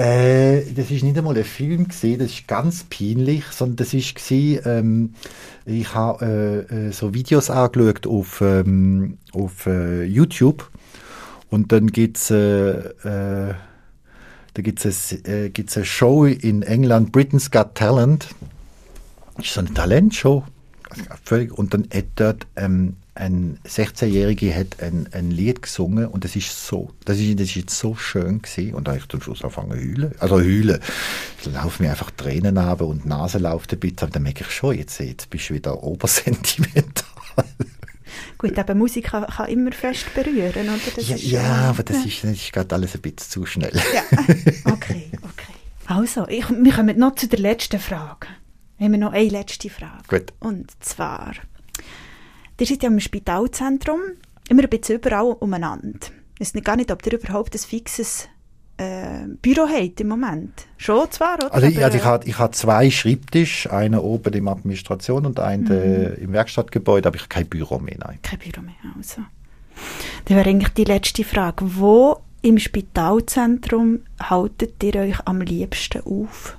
Äh, 0.00 0.72
das 0.72 0.90
ist 0.90 1.02
nicht 1.02 1.18
einmal 1.18 1.36
ein 1.36 1.44
Film 1.44 1.88
gesehen, 1.88 2.20
das 2.20 2.30
ist 2.30 2.48
ganz 2.48 2.84
peinlich, 2.84 3.44
sondern 3.50 3.76
das 3.76 3.92
ist 3.92 4.14
gewesen, 4.14 4.62
ähm, 4.64 5.14
ich 5.66 5.94
habe 5.94 6.66
äh, 6.70 6.88
äh, 6.88 6.90
so 6.90 7.12
Videos 7.12 7.50
angeschaut 7.50 8.06
auf, 8.06 8.40
ähm, 8.40 9.18
auf 9.34 9.66
äh, 9.66 10.04
YouTube. 10.04 10.70
Und 11.50 11.70
dann 11.72 11.88
gibt's 11.88 12.30
äh, 12.30 12.70
äh, 12.70 13.54
da 14.54 14.62
gibt's 14.62 14.86
es 14.86 15.12
äh, 15.26 15.50
gibt's 15.50 15.76
eine 15.76 15.84
Show 15.84 16.24
in 16.24 16.62
England, 16.62 17.12
Britain's 17.12 17.50
Got 17.50 17.74
Talent, 17.74 18.28
das 19.36 19.44
ist 19.44 19.52
so 19.52 19.60
eine 19.60 19.74
Talentshow, 19.74 20.44
völlig, 21.22 21.52
und 21.52 21.74
dann 21.74 21.86
hat 21.92 22.06
dort 22.16 22.46
ähm, 22.56 22.96
ein 23.20 23.58
16-Jähriger 23.66 24.54
hat 24.54 24.82
ein, 24.82 25.08
ein 25.12 25.30
Lied 25.30 25.62
gesungen 25.62 26.06
und 26.06 26.24
das 26.24 26.36
ist 26.36 26.66
so, 26.66 26.90
das 27.04 27.18
ist, 27.18 27.38
das 27.38 27.48
ist 27.48 27.54
jetzt 27.54 27.78
so 27.78 27.94
schön 27.94 28.40
gewesen 28.40 28.74
und 28.74 28.88
da 28.88 28.92
habe 28.92 29.00
ich 29.00 29.08
zum 29.08 29.20
Schluss 29.20 29.42
angefangen 29.42 29.72
zu 29.72 29.76
heulen. 29.76 30.14
Also 30.18 30.36
heulen. 30.36 30.80
Ich 31.40 31.52
laufe 31.52 31.82
mir 31.82 31.90
einfach 31.90 32.10
Tränen 32.10 32.56
ab 32.58 32.80
und 32.80 33.04
die 33.04 33.08
Nase 33.08 33.38
läuft 33.38 33.72
ein 33.72 33.78
bisschen, 33.78 33.98
aber 34.00 34.10
dann 34.10 34.22
merke 34.22 34.44
ich 34.44 34.50
schon, 34.50 34.76
jetzt, 34.76 34.98
jetzt 35.00 35.28
bist 35.30 35.50
du 35.50 35.54
wieder 35.54 35.82
obersentimental. 35.82 37.04
Gut, 38.38 38.58
aber 38.58 38.74
Musik 38.74 39.04
kann, 39.06 39.26
kann, 39.26 39.48
immer 39.48 39.72
fest 39.72 40.06
berühren, 40.14 40.68
oder? 40.68 40.92
Das 40.96 41.08
ja, 41.08 41.16
ja 41.16 41.54
aber 41.68 41.82
das, 41.82 41.98
ja. 41.98 42.04
Ist, 42.06 42.24
das 42.24 42.30
ist 42.32 42.52
gerade 42.52 42.74
alles 42.74 42.94
ein 42.94 43.02
bisschen 43.02 43.18
zu 43.30 43.46
schnell. 43.46 43.78
Ja, 43.94 44.02
okay, 44.72 45.10
okay. 45.22 45.54
Also, 45.86 46.26
ich, 46.26 46.48
wir 46.48 46.72
kommen 46.72 46.98
noch 46.98 47.16
zu 47.16 47.28
der 47.28 47.38
letzten 47.38 47.78
Frage. 47.78 48.28
Wir 48.78 48.86
haben 48.86 48.98
noch 48.98 49.12
eine 49.12 49.28
letzte 49.28 49.68
Frage. 49.68 50.04
Gut. 50.08 50.32
Und 50.40 50.70
zwar, 50.82 51.34
ihr 52.60 52.66
seid 52.66 52.82
ja 52.82 52.88
im 52.88 53.00
Spitalzentrum 53.00 54.00
immer 54.48 54.62
ein 54.62 54.68
bisschen 54.68 54.96
überall 54.96 55.36
umeinander. 55.40 55.98
Ich 56.38 56.54
weiß 56.54 56.62
gar 56.62 56.76
nicht, 56.76 56.90
ob 56.90 57.04
ihr 57.06 57.18
überhaupt 57.18 57.54
ein 57.54 57.58
fixes 57.58 58.28
äh, 58.76 59.26
Büro 59.42 59.68
habt 59.68 60.00
im 60.00 60.08
Moment. 60.08 60.66
Schon 60.78 61.10
zwar, 61.10 61.34
oder? 61.34 61.52
Also, 61.52 61.66
ich, 61.66 61.84
also 61.84 61.98
ich, 61.98 62.04
habe, 62.04 62.26
ich 62.26 62.38
habe 62.38 62.52
zwei 62.52 62.90
Schreibtische, 62.90 63.70
einen 63.72 64.00
oben 64.00 64.32
in 64.32 64.44
der 64.44 64.54
Administration 64.54 65.26
und 65.26 65.38
einen 65.38 65.64
mhm. 65.64 66.14
im 66.22 66.32
Werkstattgebäude, 66.32 67.08
aber 67.08 67.16
ich 67.16 67.22
habe 67.22 67.28
kein 67.28 67.46
Büro 67.46 67.78
mehr, 67.78 67.96
nein. 67.98 68.18
Kein 68.22 68.38
Büro 68.38 68.62
mehr, 68.62 68.74
also. 68.96 69.22
Das 70.24 70.36
wäre 70.36 70.48
eigentlich 70.48 70.70
die 70.70 70.84
letzte 70.84 71.24
Frage. 71.24 71.76
Wo 71.76 72.20
im 72.42 72.58
Spitalzentrum 72.58 74.00
haltet 74.18 74.82
ihr 74.82 74.96
euch 74.96 75.26
am 75.26 75.42
liebsten 75.42 76.02
auf? 76.02 76.56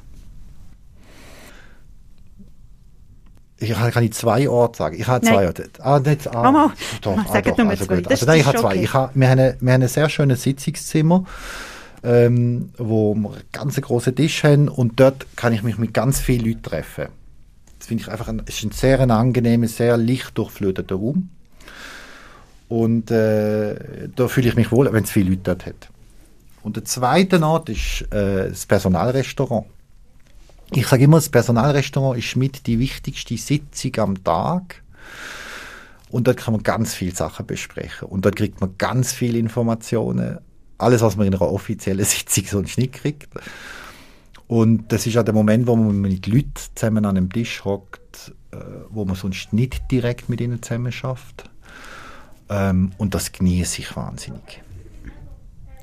Ich 3.61 3.71
kann 3.71 4.03
ich 4.03 4.13
zwei 4.13 4.49
Orte 4.49 4.77
sagen. 4.77 4.99
Ich 4.99 5.07
habe 5.07 5.25
zwei 5.25 5.45
Orte. 5.45 5.69
Ah, 5.79 5.99
nicht, 5.99 6.27
ah, 6.27 6.49
oh, 6.49 6.51
mal. 6.51 6.71
Doch, 7.01 7.17
ah, 7.17 7.41
doch, 7.41 7.65
also 7.67 7.85
gut. 7.85 8.07
Also 8.09 8.25
nein, 8.25 8.39
ich 8.39 8.45
habe 8.45 8.57
zwei. 8.57 8.67
Okay. 8.69 8.83
Ich 8.83 8.93
habe, 8.93 9.11
wir, 9.13 9.29
haben 9.29 9.39
ein, 9.39 9.55
wir 9.59 9.73
haben 9.73 9.81
ein 9.83 9.87
sehr 9.87 10.09
schönes 10.09 10.41
Sitzungszimmer 10.43 11.25
ähm, 12.03 12.71
wo 12.77 13.13
wir 13.15 13.31
einen 13.31 13.43
ganz 13.51 13.79
großen 13.79 14.15
Tisch 14.15 14.43
haben 14.43 14.69
und 14.69 14.99
dort 14.99 15.25
kann 15.35 15.53
ich 15.53 15.63
mich 15.63 15.77
mit 15.77 15.93
ganz 15.93 16.19
vielen 16.19 16.45
Leuten 16.45 16.63
treffen. 16.63 17.07
Das 17.77 17.87
finde 17.87 18.03
ich 18.03 18.09
einfach 18.09 18.27
ein, 18.27 18.41
ist 18.45 18.63
ein 18.63 18.71
sehr 18.71 18.99
ein 18.99 19.11
angenehmer, 19.11 19.67
sehr 19.67 19.97
leicht 19.97 20.37
durchfluteter 20.37 20.95
Raum. 20.95 21.29
Und 22.69 23.11
äh, 23.11 23.75
da 24.15 24.27
fühle 24.27 24.47
ich 24.47 24.55
mich 24.55 24.71
wohl, 24.71 24.91
wenn 24.93 25.03
es 25.03 25.11
viele 25.11 25.31
Leute 25.31 25.41
dort 25.43 25.65
hat. 25.65 25.89
Und 26.63 26.75
der 26.75 26.85
zweite 26.85 27.41
Ort 27.43 27.69
ist 27.69 28.03
äh, 28.13 28.49
das 28.49 28.65
Personalrestaurant. 28.65 29.65
Ich 30.73 30.87
sage 30.87 31.03
immer, 31.03 31.17
das 31.17 31.29
Personalrestaurant 31.29 32.17
ist 32.17 32.35
mit 32.37 32.65
die 32.65 32.79
wichtigste 32.79 33.37
Sitzung 33.37 33.97
am 33.97 34.23
Tag. 34.23 34.83
Und 36.09 36.27
dort 36.27 36.37
kann 36.37 36.53
man 36.53 36.63
ganz 36.63 36.93
viele 36.93 37.13
Sachen 37.13 37.45
besprechen. 37.45 38.07
Und 38.07 38.25
dort 38.25 38.37
kriegt 38.37 38.61
man 38.61 38.77
ganz 38.77 39.11
viele 39.11 39.37
Informationen 39.37 40.39
alles, 40.77 41.01
was 41.01 41.15
man 41.17 41.27
in 41.27 41.33
einer 41.33 41.41
offiziellen 41.41 42.05
Sitzung 42.05 42.45
sonst 42.45 42.77
nicht 42.77 42.93
kriegt. 42.93 43.29
Und 44.47 44.91
das 44.91 45.05
ist 45.07 45.17
auch 45.17 45.23
der 45.23 45.33
Moment, 45.33 45.67
wo 45.67 45.75
man 45.75 46.01
mit 46.01 46.27
Leuten 46.27 46.53
zusammen 46.75 47.05
an 47.05 47.17
einem 47.17 47.31
Tisch 47.31 47.63
hockt, 47.63 48.33
äh, 48.51 48.57
wo 48.89 49.05
man 49.05 49.15
sonst 49.15 49.53
nicht 49.53 49.91
direkt 49.91 50.29
mit 50.29 50.41
ihnen 50.41 50.61
zusammen 50.61 50.91
schafft. 50.91 51.49
Ähm, 52.49 52.91
und 52.97 53.13
das 53.13 53.31
genieße 53.31 53.81
ich 53.81 53.95
wahnsinnig. 53.95 54.61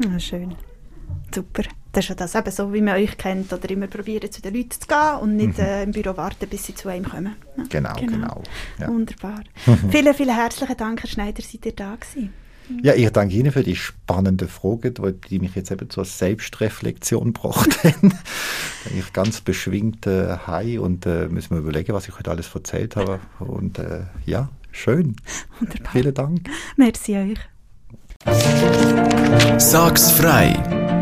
Ja, 0.02 0.18
schön. 0.18 0.54
Super. 1.34 1.62
Das 1.92 2.04
ist 2.04 2.08
ja 2.10 2.14
das 2.14 2.34
eben 2.34 2.50
so, 2.50 2.72
wie 2.72 2.82
man 2.82 2.94
euch 2.94 3.16
kennt, 3.16 3.52
oder 3.52 3.70
immer 3.70 3.86
probieren, 3.86 4.30
zu 4.30 4.42
den 4.42 4.54
Leuten 4.54 4.70
zu 4.72 4.86
gehen 4.86 5.16
und 5.20 5.36
nicht 5.36 5.58
mhm. 5.58 5.64
äh, 5.64 5.82
im 5.84 5.92
Büro 5.92 6.16
warten, 6.16 6.48
bis 6.48 6.66
sie 6.66 6.74
zu 6.74 6.88
einem 6.88 7.08
kommen. 7.08 7.36
Ja, 7.56 7.64
genau, 7.68 7.94
genau. 7.94 8.12
genau. 8.12 8.42
Ja. 8.78 8.88
Wunderbar. 8.88 9.42
vielen, 9.90 10.14
vielen 10.14 10.34
herzlichen 10.34 10.76
Dank, 10.76 11.02
Herr 11.02 11.10
Schneider, 11.10 11.42
seid 11.42 11.66
ihr 11.66 11.72
da 11.72 11.96
gewesen. 11.96 12.32
Ja, 12.82 12.94
ich 12.94 13.08
danke 13.10 13.34
Ihnen 13.34 13.50
für 13.50 13.62
die 13.62 13.76
spannende 13.76 14.46
Frage, 14.46 14.92
die 14.92 15.38
mich 15.38 15.54
jetzt 15.54 15.70
eben 15.70 15.88
zur 15.88 16.04
Selbstreflexion 16.04 17.32
gebracht 17.32 17.82
haben. 17.84 18.12
ich 18.96 19.12
ganz 19.12 19.40
beschwingt 19.40 20.06
äh, 20.06 20.36
Hai 20.46 20.78
und 20.78 21.06
äh, 21.06 21.28
müssen 21.28 21.52
wir 21.52 21.58
überlegen, 21.58 21.94
was 21.94 22.08
ich 22.08 22.18
heute 22.18 22.30
alles 22.30 22.54
erzählt 22.54 22.96
habe. 22.96 23.20
Und 23.38 23.78
äh, 23.78 24.02
ja, 24.26 24.50
schön. 24.70 25.16
Wunderbar. 25.58 25.92
Vielen 25.92 26.14
Dank. 26.14 26.50
Merci 26.76 27.16
euch. 27.16 27.38
Sag's 29.58 30.10
frei. 30.10 30.96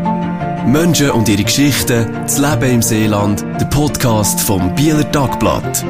Menschen 0.67 1.11
und 1.11 1.29
ihre 1.29 1.43
Geschichten, 1.43 2.11
das 2.23 2.37
Leben 2.39 2.75
im 2.75 2.81
Seeland, 2.81 3.45
der 3.59 3.65
Podcast 3.65 4.41
vom 4.41 4.75
Bieler 4.75 5.09
Tagblatt. 5.11 5.85